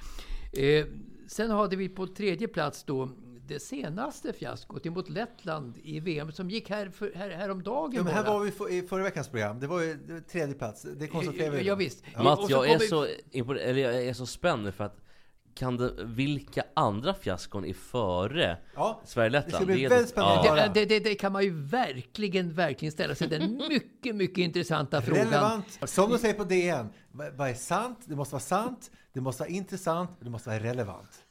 Eh, 0.53 0.85
sen 1.27 1.51
hade 1.51 1.75
vi 1.75 1.89
på 1.89 2.07
tredje 2.07 2.47
plats 2.47 2.83
då 2.83 3.09
det 3.47 3.59
senaste 3.59 4.33
fiaskot 4.33 4.85
emot 4.85 5.09
Lettland 5.09 5.77
i 5.83 5.99
VM 5.99 6.31
som 6.31 6.49
gick 6.49 6.69
här, 6.69 6.89
för, 6.89 7.11
här 7.15 7.29
häromdagen 7.29 7.91
Ja, 7.95 8.03
men 8.03 8.13
här 8.13 8.23
bara. 8.23 8.33
var 8.37 8.45
vi 8.45 8.51
för, 8.51 8.71
i 8.73 8.81
förra 8.87 9.03
veckans 9.03 9.27
program. 9.29 9.59
Det 9.59 9.67
var 9.67 9.81
ju 9.81 9.93
det 10.07 10.13
var 10.13 10.19
tredje 10.19 10.55
plats. 10.55 10.85
Det 10.97 11.07
konstaterar 11.07 11.51
vi. 11.51 11.63
Ja, 11.63 11.75
visst. 11.75 12.03
Och 12.17 12.37
så 12.39 12.47
jag 12.49 12.69
är, 12.69 12.79
vi- 12.79 12.87
så 12.87 13.03
eller 13.55 13.81
jag 13.81 14.03
är 14.03 14.13
så 14.13 14.25
spänd 14.25 14.73
för 14.73 14.83
att 14.83 14.97
kan 15.55 15.77
det, 15.77 15.93
vilka 16.03 16.63
andra 16.73 17.13
fiaskon 17.13 17.65
är 17.65 17.73
före 17.73 18.57
Ja, 18.75 19.01
Sverige-Lettland? 19.05 19.51
det 19.53 19.55
ska 19.55 19.65
bli 19.65 19.85
är 19.85 19.89
väldigt 19.89 20.09
spännande. 20.09 20.41
Ja. 20.47 20.57
Ja. 20.57 20.67
Det, 20.67 20.73
det, 20.73 20.85
det, 20.85 20.99
det 20.99 21.15
kan 21.15 21.31
man 21.31 21.43
ju 21.43 21.49
verkligen, 21.61 22.53
verkligen 22.53 22.91
ställa 22.91 23.15
sig 23.15 23.27
den 23.27 23.57
mycket, 23.69 24.15
mycket 24.15 24.37
intressanta 24.37 25.01
frågan. 25.01 25.25
Relevant. 25.25 25.79
Som 25.83 26.09
de 26.11 26.17
säger 26.17 26.33
på 26.33 26.43
DN. 26.43 26.89
Vad 27.11 27.33
vad 27.33 27.49
är 27.49 27.53
sant? 27.53 27.99
Det 28.05 28.15
måste 28.15 28.33
vara 28.35 28.41
sant. 28.41 28.91
Det 29.13 29.21
måste 29.21 29.43
vara 29.43 29.49
intressant. 29.49 30.11
Det 30.19 30.29
måste 30.29 30.49
vara 30.49 30.59
relevant. 30.59 31.23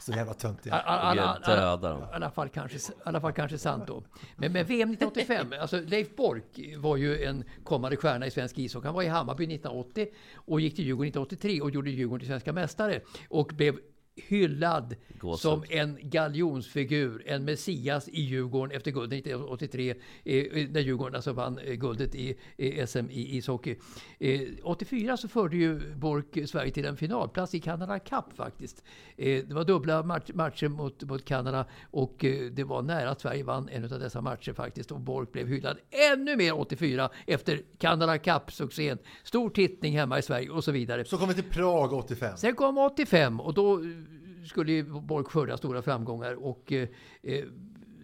Så 0.00 0.12
jävla 0.12 0.34
töntiga. 0.34 0.74
I 0.74 2.14
alla 2.14 2.30
fall 2.30 2.48
kanske, 2.48 2.78
alla 3.04 3.20
fall 3.20 3.32
kanske 3.32 3.58
sant 3.58 3.86
då. 3.86 4.02
Men, 4.36 4.52
men 4.52 4.66
VM 4.66 4.90
1985, 4.90 5.46
alltså 5.60 5.80
Leif 5.80 6.16
Bork 6.16 6.60
var 6.76 6.96
ju 6.96 7.24
en 7.24 7.44
kommande 7.64 7.96
stjärna 7.96 8.26
i 8.26 8.30
svensk 8.30 8.58
ishockey. 8.58 8.86
Han 8.86 8.94
var 8.94 9.02
i 9.02 9.06
Hammarby 9.06 9.44
1980 9.44 10.08
och 10.34 10.60
gick 10.60 10.76
till 10.76 10.84
Djurgården 10.84 11.08
1983 11.08 11.60
och 11.60 11.70
gjorde 11.70 11.90
Djurgården 11.90 12.20
till 12.20 12.28
svenska 12.28 12.52
mästare. 12.52 13.00
Och 13.28 13.46
blev 13.46 13.78
hyllad 14.16 14.94
Gåshud. 15.18 15.40
som 15.40 15.64
en 15.68 15.98
galjonsfigur, 16.02 17.22
en 17.26 17.44
Messias 17.44 18.08
i 18.08 18.20
Djurgården 18.20 18.76
efter 18.76 18.90
guldet 18.90 19.18
1983 19.18 19.90
eh, 20.24 20.68
när 20.70 20.80
Djurgården 20.80 21.14
alltså 21.14 21.32
vann 21.32 21.58
eh, 21.58 21.74
guldet 21.74 22.14
i 22.14 22.36
eh, 22.56 22.86
SM 22.86 23.10
i 23.10 23.36
ishockey. 23.36 23.76
Eh, 24.18 24.40
84 24.62 25.16
så 25.16 25.28
förde 25.28 25.56
ju 25.56 25.94
Bork 25.94 26.48
Sverige 26.48 26.72
till 26.72 26.84
en 26.84 26.96
finalplats 26.96 27.54
i 27.54 27.60
Canada 27.60 27.98
Cup 27.98 28.24
faktiskt. 28.36 28.84
Eh, 29.16 29.44
det 29.44 29.54
var 29.54 29.64
dubbla 29.64 30.02
match, 30.02 30.30
matcher 30.34 30.68
mot, 30.68 31.02
mot 31.02 31.24
Kanada 31.24 31.66
och 31.90 32.24
eh, 32.24 32.50
det 32.50 32.64
var 32.64 32.82
nära 32.82 33.10
att 33.10 33.20
Sverige 33.20 33.44
vann 33.44 33.68
en 33.68 33.84
av 33.84 34.00
dessa 34.00 34.20
matcher 34.20 34.52
faktiskt 34.52 34.92
och 34.92 35.00
Bork 35.00 35.32
blev 35.32 35.48
hyllad 35.48 35.78
ännu 36.12 36.36
mer 36.36 36.58
84 36.58 37.10
efter 37.26 37.60
Canada 37.78 38.18
Cup-succén. 38.18 38.98
Stor 39.24 39.50
tittning 39.50 39.98
hemma 39.98 40.18
i 40.18 40.22
Sverige 40.22 40.50
och 40.50 40.64
så 40.64 40.72
vidare. 40.72 41.04
Så 41.04 41.16
kommer 41.16 41.34
vi 41.34 41.42
till 41.42 41.50
Prag 41.50 41.92
85. 41.92 42.36
Sen 42.36 42.54
kom 42.54 42.78
85 42.78 43.40
och 43.40 43.54
då 43.54 43.80
skulle 44.44 44.72
ju 44.72 44.82
Borg 44.84 45.24
skörda 45.24 45.56
stora 45.56 45.82
framgångar 45.82 46.34
och 46.34 46.72
eh, 46.72 46.88
eh, 47.22 47.44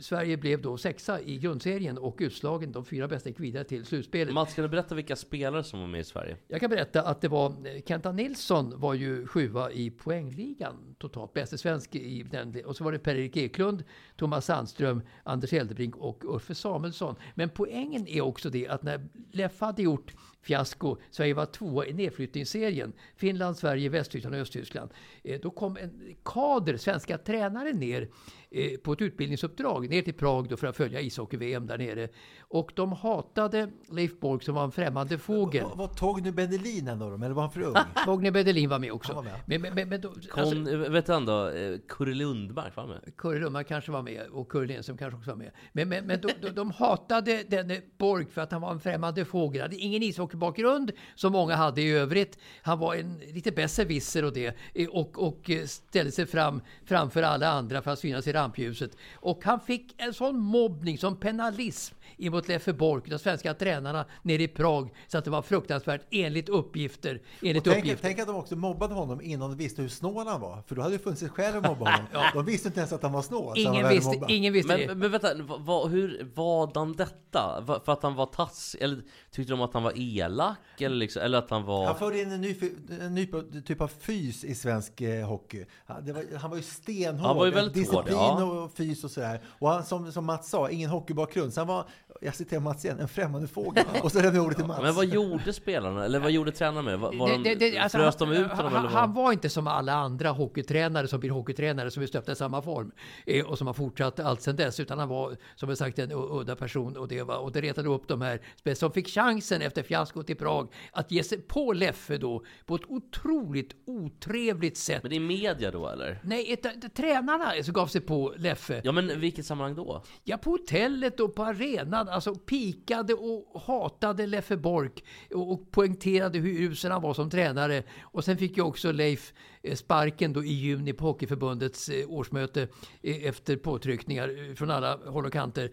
Sverige 0.00 0.36
blev 0.36 0.62
då 0.62 0.76
sexa 0.76 1.20
i 1.20 1.38
grundserien 1.38 1.98
och 1.98 2.16
utslagen, 2.20 2.72
de 2.72 2.84
fyra 2.84 3.08
bästa 3.08 3.28
gick 3.28 3.40
vidare 3.40 3.64
till 3.64 3.84
slutspelet. 3.84 4.34
Mats, 4.34 4.54
kan 4.54 4.62
du 4.62 4.68
berätta 4.68 4.94
vilka 4.94 5.16
spelare 5.16 5.64
som 5.64 5.80
var 5.80 5.86
med 5.86 6.00
i 6.00 6.04
Sverige? 6.04 6.36
Jag 6.48 6.60
kan 6.60 6.70
berätta 6.70 7.02
att 7.02 7.20
det 7.20 7.28
var 7.28 7.46
eh, 7.50 7.82
Kenta 7.86 8.12
Nilsson 8.12 8.80
var 8.80 8.94
ju 8.94 9.26
sjua 9.26 9.70
i 9.70 9.90
poängligan 9.90 10.94
totalt, 10.98 11.32
bäste 11.32 11.58
svensk 11.58 11.94
i 11.94 12.22
den. 12.22 12.64
Och 12.64 12.76
så 12.76 12.84
var 12.84 12.92
det 12.92 12.98
Per-Erik 12.98 13.36
Eklund, 13.36 13.84
Thomas 14.16 14.44
Sandström, 14.44 15.02
Anders 15.22 15.52
Eldebrink 15.52 15.96
och 15.96 16.36
Uffe 16.36 16.54
Samuelsson. 16.54 17.14
Men 17.34 17.50
poängen 17.50 18.06
är 18.06 18.20
också 18.20 18.50
det 18.50 18.68
att 18.68 18.82
när 18.82 19.08
Leffe 19.32 19.64
hade 19.64 19.82
gjort 19.82 20.14
fiasko, 20.48 20.96
Sverige 21.10 21.34
var 21.34 21.46
tvåa 21.46 21.86
i 21.86 21.92
nedflyttningsserien, 21.92 22.92
Finland, 23.16 23.56
Sverige, 23.56 23.88
Västtyskland 23.88 24.34
och 24.34 24.40
Östtyskland. 24.40 24.90
Eh, 25.24 25.40
Då 25.42 25.50
kom 25.50 25.76
en 25.76 26.16
kader 26.24 26.76
svenska 26.76 27.18
tränare 27.18 27.72
ner 27.72 28.08
eh, 28.50 28.78
på 28.78 28.92
ett 28.92 29.00
utbildningsuppdrag 29.02 29.90
ner 29.90 30.02
till 30.02 30.14
Prag 30.14 30.48
då 30.48 30.56
för 30.56 30.66
att 30.66 30.76
följa 30.76 31.00
ishockey-VM 31.00 31.66
där 31.66 31.78
nere. 31.78 32.08
Och 32.40 32.72
de 32.76 32.92
hatade 32.92 33.70
Leif 33.92 34.20
Bork 34.20 34.42
som 34.42 34.54
var 34.54 34.64
en 34.64 34.72
främmande 34.72 35.18
fågel. 35.18 35.64
Var, 35.64 35.76
var 35.76 35.88
Torgny 35.88 36.30
Bendelin 36.30 36.88
en 36.88 37.02
av 37.02 37.10
dem? 37.10 37.22
Eller 37.22 37.34
var 37.34 37.42
han 37.42 37.50
för 37.52 37.60
ung? 37.62 37.74
Torgny 38.04 38.30
Bedelin 38.30 38.68
var 38.68 38.78
med 38.78 38.92
också. 38.92 39.12
Han 39.14 39.24
var 39.24 39.30
med. 39.32 39.40
Men, 39.46 39.60
men, 39.60 39.74
men, 39.74 39.88
men 39.88 40.00
då, 40.00 40.08
Kon, 40.30 40.44
alltså, 40.44 40.76
vet 40.76 41.08
ändå, 41.08 41.48
eh, 41.48 41.78
Kurre 41.88 42.14
Lundmark 42.14 42.76
var 42.76 42.86
med? 42.86 43.16
Curry 43.16 43.40
Lundmark 43.40 43.68
kanske 43.68 43.92
var 43.92 44.02
med 44.02 44.26
och 44.26 44.48
Curry 44.52 44.66
Lindström 44.66 44.98
kanske 44.98 45.18
också 45.18 45.30
var 45.30 45.36
med. 45.36 45.50
Men, 45.72 45.88
men, 45.88 46.06
men 46.06 46.20
de, 46.20 46.28
de, 46.42 46.50
de 46.50 46.70
hatade 46.70 47.42
denne 47.48 47.80
Borg 47.98 48.26
för 48.26 48.40
att 48.40 48.52
han 48.52 48.60
var 48.60 48.72
en 48.72 48.80
främmande 48.80 49.24
fågel. 49.24 49.60
Han 49.60 49.70
hade 49.70 49.76
ingen 49.82 50.02
ishockeybakgrund 50.42 50.92
som 51.14 51.32
många 51.32 51.56
hade 51.56 51.82
i 51.82 51.90
övrigt. 51.90 52.38
Han 52.62 52.78
var 52.78 52.94
en 52.94 53.18
lite 53.32 53.52
besserwisser 53.52 54.24
och 54.24 54.32
det. 54.32 54.56
eh, 54.74 54.88
Och, 54.88 55.26
och 55.28 55.50
eh, 55.50 55.66
ställde 55.66 56.12
sig 56.12 56.26
fram 56.26 56.60
framför 56.84 57.22
alla 57.22 57.48
andra 57.48 57.82
för 57.82 57.90
att 57.90 57.98
synas 57.98 58.26
i 58.26 58.32
rampljuset. 58.32 58.90
Och 59.14 59.44
han 59.44 59.60
fick 59.60 59.94
en 59.98 60.14
sån 60.14 60.38
mobbning, 60.40 60.98
som 60.98 61.16
penalism 61.16 61.94
emot 62.18 62.48
Leffe 62.48 62.72
Bork, 62.72 63.04
de 63.10 63.18
svenska 63.18 63.54
tränarna 63.54 64.06
nere 64.22 64.42
i 64.42 64.48
Prag. 64.48 64.90
Så 65.08 65.18
att 65.18 65.24
det 65.24 65.30
var 65.30 65.42
fruktansvärt 65.42 66.00
enligt 66.10 66.48
uppgifter. 66.48 67.20
Enligt 67.42 67.64
tänk, 67.64 67.78
uppgifter. 67.78 68.02
tänk 68.08 68.18
att 68.18 68.26
de 68.26 68.36
också 68.36 68.56
mobbade 68.56 68.94
honom 68.94 69.20
innan 69.22 69.50
de 69.50 69.56
visste 69.56 69.82
hur 69.82 69.88
snål 69.88 70.26
han 70.26 70.40
var. 70.40 70.62
För 70.66 70.74
då 70.74 70.82
hade 70.82 70.94
det 70.94 70.98
funnits 71.02 71.22
ett 71.22 71.30
skäl 71.30 71.56
att 71.56 71.62
mobba 71.66 71.90
honom. 71.90 72.06
De 72.34 72.44
visste 72.44 72.68
inte 72.68 72.80
ens 72.80 72.92
att 72.92 73.02
han 73.02 73.12
var 73.12 73.22
snål. 73.22 73.58
Ingen 73.58 73.88
visste, 73.88 74.20
ingen 74.28 74.52
visste 74.52 74.76
det. 74.76 74.86
Men, 74.86 74.98
men 74.98 75.10
vänta, 75.10 75.34
va, 75.42 75.56
va, 75.56 75.86
hur 75.86 76.30
var 76.34 76.70
han 76.74 76.92
detta? 76.92 77.62
För 77.84 77.92
att 77.92 78.02
han 78.02 78.14
var 78.14 78.26
tassig? 78.26 78.82
Eller 78.82 79.02
tyckte 79.30 79.52
de 79.52 79.60
att 79.60 79.74
han 79.74 79.82
var 79.82 79.92
elak? 79.96 80.17
Eller, 80.20 80.96
liksom, 80.96 81.22
eller 81.22 81.38
att 81.38 81.50
han 81.50 81.64
var... 81.64 81.86
Han 81.86 81.98
förde 81.98 82.20
in 82.22 82.32
en 82.32 82.40
ny, 82.40 82.56
en 83.00 83.14
ny 83.14 83.26
typ 83.66 83.80
av 83.80 83.88
fys 83.88 84.44
i 84.44 84.54
svensk 84.54 85.00
eh, 85.00 85.26
hockey. 85.28 85.64
Han, 85.86 86.04
det 86.04 86.12
var, 86.12 86.38
han 86.38 86.50
var 86.50 86.56
ju 86.56 86.62
stenhård. 86.62 87.26
Han 87.26 87.36
var 87.36 87.44
ju 87.46 87.50
väldigt 87.50 87.74
Disciplin 87.74 88.16
hård, 88.16 88.40
ja. 88.40 88.44
och 88.44 88.72
fys 88.72 89.04
och 89.04 89.10
sådär. 89.10 89.40
Och 89.58 89.68
han, 89.70 89.84
som, 89.84 90.12
som 90.12 90.26
Mats 90.26 90.50
sa, 90.50 90.70
ingen 90.70 90.90
hockeybakgrund. 90.90 91.52
Så 91.54 91.60
han 91.60 91.68
var, 91.68 91.84
jag 92.20 92.34
citerar 92.34 92.60
Mats 92.60 92.84
igen, 92.84 92.98
en 93.00 93.08
främmande 93.08 93.48
fågel. 93.48 93.84
Och 94.02 94.12
så 94.12 94.18
lämnar 94.22 94.34
jag 94.34 94.44
ordet 94.44 94.56
till 94.56 94.66
Mats. 94.66 94.82
Men 94.82 94.94
vad 94.94 95.06
gjorde 95.06 95.52
spelarna? 95.52 96.04
Eller 96.04 96.18
vad 96.18 96.30
gjorde 96.30 96.52
tränarna 96.52 96.82
med? 96.82 96.98
Var, 96.98 97.12
var 97.12 97.28
Det- 97.28 97.36
det- 97.36 97.54
det- 97.54 97.70
de, 97.70 97.78
alltså, 97.78 97.98
frös 97.98 98.16
han- 98.20 98.28
de 98.28 98.34
ut 98.36 98.50
honom? 98.50 98.72
han, 98.72 98.84
Eller 98.84 98.94
han 98.96 99.14
var 99.14 99.32
inte 99.32 99.48
som 99.48 99.66
alla 99.66 99.92
andra 99.92 100.30
hockeytränare 100.30 101.08
som 101.08 101.20
blir 101.20 101.30
hockeytränare 101.30 101.90
som 101.90 102.02
är 102.02 102.06
stöpta 102.06 102.32
i 102.32 102.36
samma 102.36 102.62
form 102.62 102.90
eh, 103.26 103.44
och 103.46 103.58
som 103.58 103.66
har 103.66 103.74
fortsatt 103.74 104.20
allt 104.20 104.42
sedan 104.42 104.56
dess. 104.56 104.80
Utan 104.80 104.98
han 104.98 105.08
var 105.08 105.36
som 105.54 105.68
jag 105.68 105.78
sagt 105.78 105.98
en 105.98 106.12
udda 106.12 106.56
person 106.56 106.96
och 106.96 107.08
det, 107.08 107.22
var, 107.22 107.36
och 107.38 107.52
det 107.52 107.60
retade 107.60 107.88
upp 107.88 108.08
de 108.08 108.20
här 108.22 108.40
som 108.74 108.92
fick 108.92 109.08
chansen 109.08 109.62
efter 109.62 109.82
fiasko 109.82 110.07
Glasgow 110.08 110.22
till 110.22 110.36
Prag, 110.36 110.72
att 110.92 111.10
ge 111.10 111.22
sig 111.22 111.38
på 111.38 111.72
Leffe 111.72 112.18
då 112.18 112.44
på 112.66 112.74
ett 112.74 112.82
otroligt 112.88 113.76
otrevligt 113.86 114.76
sätt. 114.76 115.02
Men 115.02 115.10
det 115.10 115.16
är 115.16 115.20
media 115.20 115.70
då 115.70 115.88
eller? 115.88 116.20
Nej, 116.24 116.52
ett, 116.52 116.66
ett, 116.66 116.94
tränarna 116.94 117.44
alltså 117.44 117.72
gav 117.72 117.86
sig 117.86 118.00
på 118.00 118.34
Leffe. 118.36 118.80
Ja 118.84 118.92
men 118.92 119.20
vilket 119.20 119.46
sammanhang 119.46 119.76
då? 119.76 120.04
Ja, 120.24 120.36
på 120.36 120.50
hotellet 120.50 121.20
och 121.20 121.34
på 121.34 121.44
arenan. 121.44 122.08
Alltså 122.08 122.34
pikade 122.34 123.14
och 123.14 123.60
hatade 123.60 124.26
Leffe 124.26 124.56
Bork 124.56 125.04
och, 125.34 125.52
och 125.52 125.70
poängterade 125.70 126.38
hur 126.38 126.70
usel 126.70 126.90
han 126.90 127.02
var 127.02 127.14
som 127.14 127.30
tränare. 127.30 127.82
Och 128.00 128.24
sen 128.24 128.36
fick 128.36 128.56
ju 128.56 128.62
också 128.62 128.92
Leif 128.92 129.32
eh, 129.62 129.74
sparken 129.74 130.32
då 130.32 130.44
i 130.44 130.52
juni 130.52 130.92
på 130.92 131.04
Hockeyförbundets 131.04 131.88
eh, 131.88 132.10
årsmöte 132.10 132.68
eh, 133.02 133.24
efter 133.24 133.56
påtryckningar 133.56 134.54
från 134.54 134.70
alla 134.70 134.96
håll 135.06 135.26
och 135.26 135.32
kanter. 135.32 135.70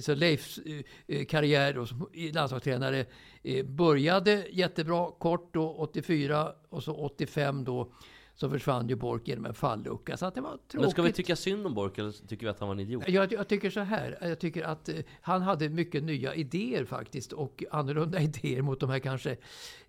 Så 0.00 0.14
Leifs 0.14 0.60
karriär 1.28 1.72
då 1.72 1.86
som 1.86 2.08
landslagstränare 2.32 3.06
började 3.64 4.46
jättebra, 4.50 5.10
kort 5.18 5.54
då 5.54 5.74
84 5.74 6.52
och 6.68 6.82
så 6.82 6.94
85 6.94 7.64
då 7.64 7.92
så 8.40 8.50
försvann 8.50 8.88
ju 8.88 8.96
Bork 8.96 9.28
genom 9.28 9.46
en 9.46 9.54
fallucka. 9.54 10.16
Så 10.16 10.26
att 10.26 10.34
det 10.34 10.40
var 10.40 10.50
tråkigt. 10.50 10.80
Men 10.80 10.90
ska 10.90 11.02
vi 11.02 11.12
tycka 11.12 11.36
synd 11.36 11.66
om 11.66 11.74
Bork 11.74 11.98
eller 11.98 12.12
tycker 12.12 12.46
vi 12.46 12.50
att 12.50 12.60
han 12.60 12.68
var 12.68 12.74
en 12.74 12.80
idiot? 12.80 13.04
Jag, 13.08 13.32
jag 13.32 13.48
tycker 13.48 13.70
så 13.70 13.80
här. 13.80 14.18
Jag 14.20 14.38
tycker 14.38 14.62
att 14.62 14.88
eh, 14.88 14.96
han 15.20 15.42
hade 15.42 15.68
mycket 15.68 16.02
nya 16.02 16.34
idéer 16.34 16.84
faktiskt. 16.84 17.32
Och 17.32 17.64
annorlunda 17.70 18.20
idéer 18.22 18.62
mot 18.62 18.80
de 18.80 18.90
här 18.90 18.98
kanske 18.98 19.36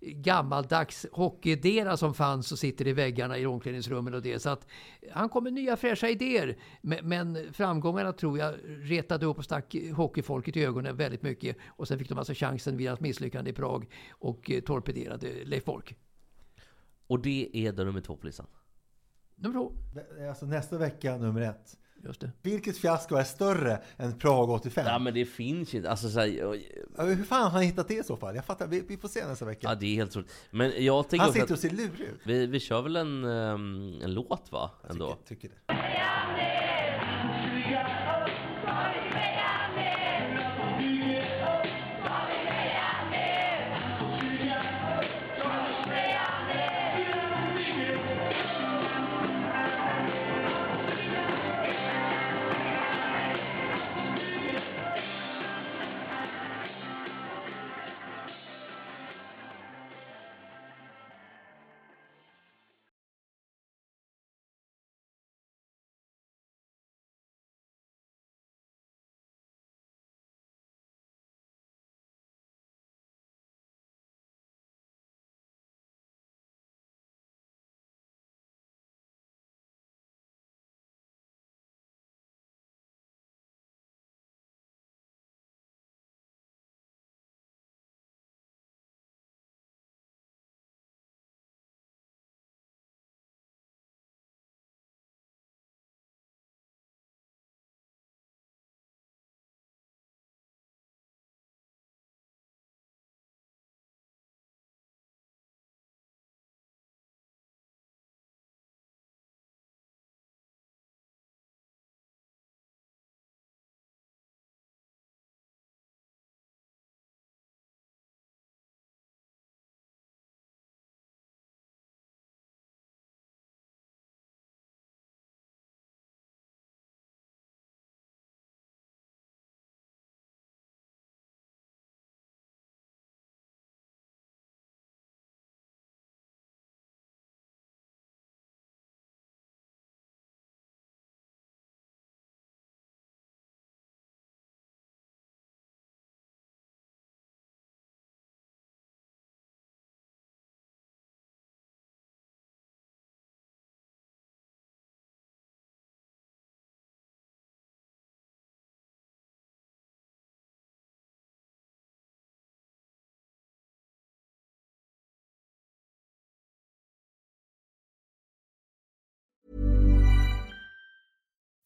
gammaldags 0.00 1.06
hockeyidéerna 1.12 1.96
som 1.96 2.14
fanns 2.14 2.52
och 2.52 2.58
sitter 2.58 2.86
i 2.86 2.92
väggarna 2.92 3.38
i 3.38 3.46
omklädningsrummen 3.46 4.14
och 4.14 4.22
det. 4.22 4.42
Så 4.42 4.50
att 4.50 4.66
han 5.12 5.28
kom 5.28 5.44
med 5.44 5.52
nya 5.52 5.76
fräscha 5.76 6.08
idéer. 6.08 6.56
Men, 6.80 7.08
men 7.08 7.52
framgångarna 7.52 8.12
tror 8.12 8.38
jag 8.38 8.54
retade 8.64 9.26
upp 9.26 9.38
och 9.38 9.44
stack 9.44 9.76
hockeyfolket 9.96 10.56
i 10.56 10.64
ögonen 10.64 10.96
väldigt 10.96 11.22
mycket. 11.22 11.56
Och 11.68 11.88
sen 11.88 11.98
fick 11.98 12.08
de 12.08 12.18
alltså 12.18 12.34
chansen 12.34 12.76
vid 12.76 12.88
hans 12.88 13.00
misslyckande 13.00 13.50
i 13.50 13.54
Prag 13.54 13.86
och 14.10 14.50
eh, 14.50 14.60
torpederade 14.60 15.28
Leif 15.44 15.64
Bork. 15.64 15.96
Och 17.06 17.22
det 17.22 17.50
är 17.52 17.72
då 17.72 17.84
nummer 17.84 18.00
två 18.00 18.16
på 18.16 18.26
listan. 18.26 18.46
Nummer 19.36 19.54
två. 19.54 19.72
Alltså 20.28 20.46
nästa 20.46 20.78
vecka 20.78 21.16
nummer 21.16 21.40
ett. 21.40 21.76
Just 22.04 22.20
det. 22.20 22.30
Vilket 22.42 22.78
fiasko 22.78 23.16
är 23.16 23.24
större 23.24 23.78
än 23.96 24.18
Prag 24.18 24.50
85? 24.50 24.86
Ja 24.86 24.98
men 24.98 25.14
det 25.14 25.24
finns 25.24 25.74
ju 25.74 25.78
inte, 25.78 25.90
alltså 25.90 26.10
så 26.10 26.20
här, 26.20 26.26
Ja, 26.26 27.04
Hur 27.04 27.24
fan 27.24 27.42
har 27.42 27.50
han 27.50 27.62
hittat 27.62 27.88
det 27.88 27.94
i 27.94 28.02
så 28.02 28.16
fall? 28.16 28.36
Jag 28.36 28.44
fattar, 28.44 28.66
vi, 28.66 28.80
vi 28.88 28.96
får 28.96 29.08
se 29.08 29.26
nästa 29.26 29.44
vecka. 29.44 29.68
Ja 29.68 29.74
det 29.74 29.86
är 29.86 29.94
helt 29.94 30.10
otroligt. 30.10 30.32
Men 30.50 30.84
jag 30.84 31.08
tänker 31.08 31.24
han 31.24 31.32
sitter 31.32 31.44
att 31.44 31.50
och 31.50 31.58
ser 31.58 31.70
lurig 31.70 32.00
ut. 32.00 32.20
vi, 32.24 32.46
vi 32.46 32.60
kör 32.60 32.82
väl 32.82 32.96
en, 32.96 33.24
ehm, 33.24 34.00
en 34.02 34.14
låt 34.14 34.52
va? 34.52 34.70
Ändå. 34.90 35.10
Tycker, 35.10 35.24
tycker 35.28 35.48
det. 35.48 35.74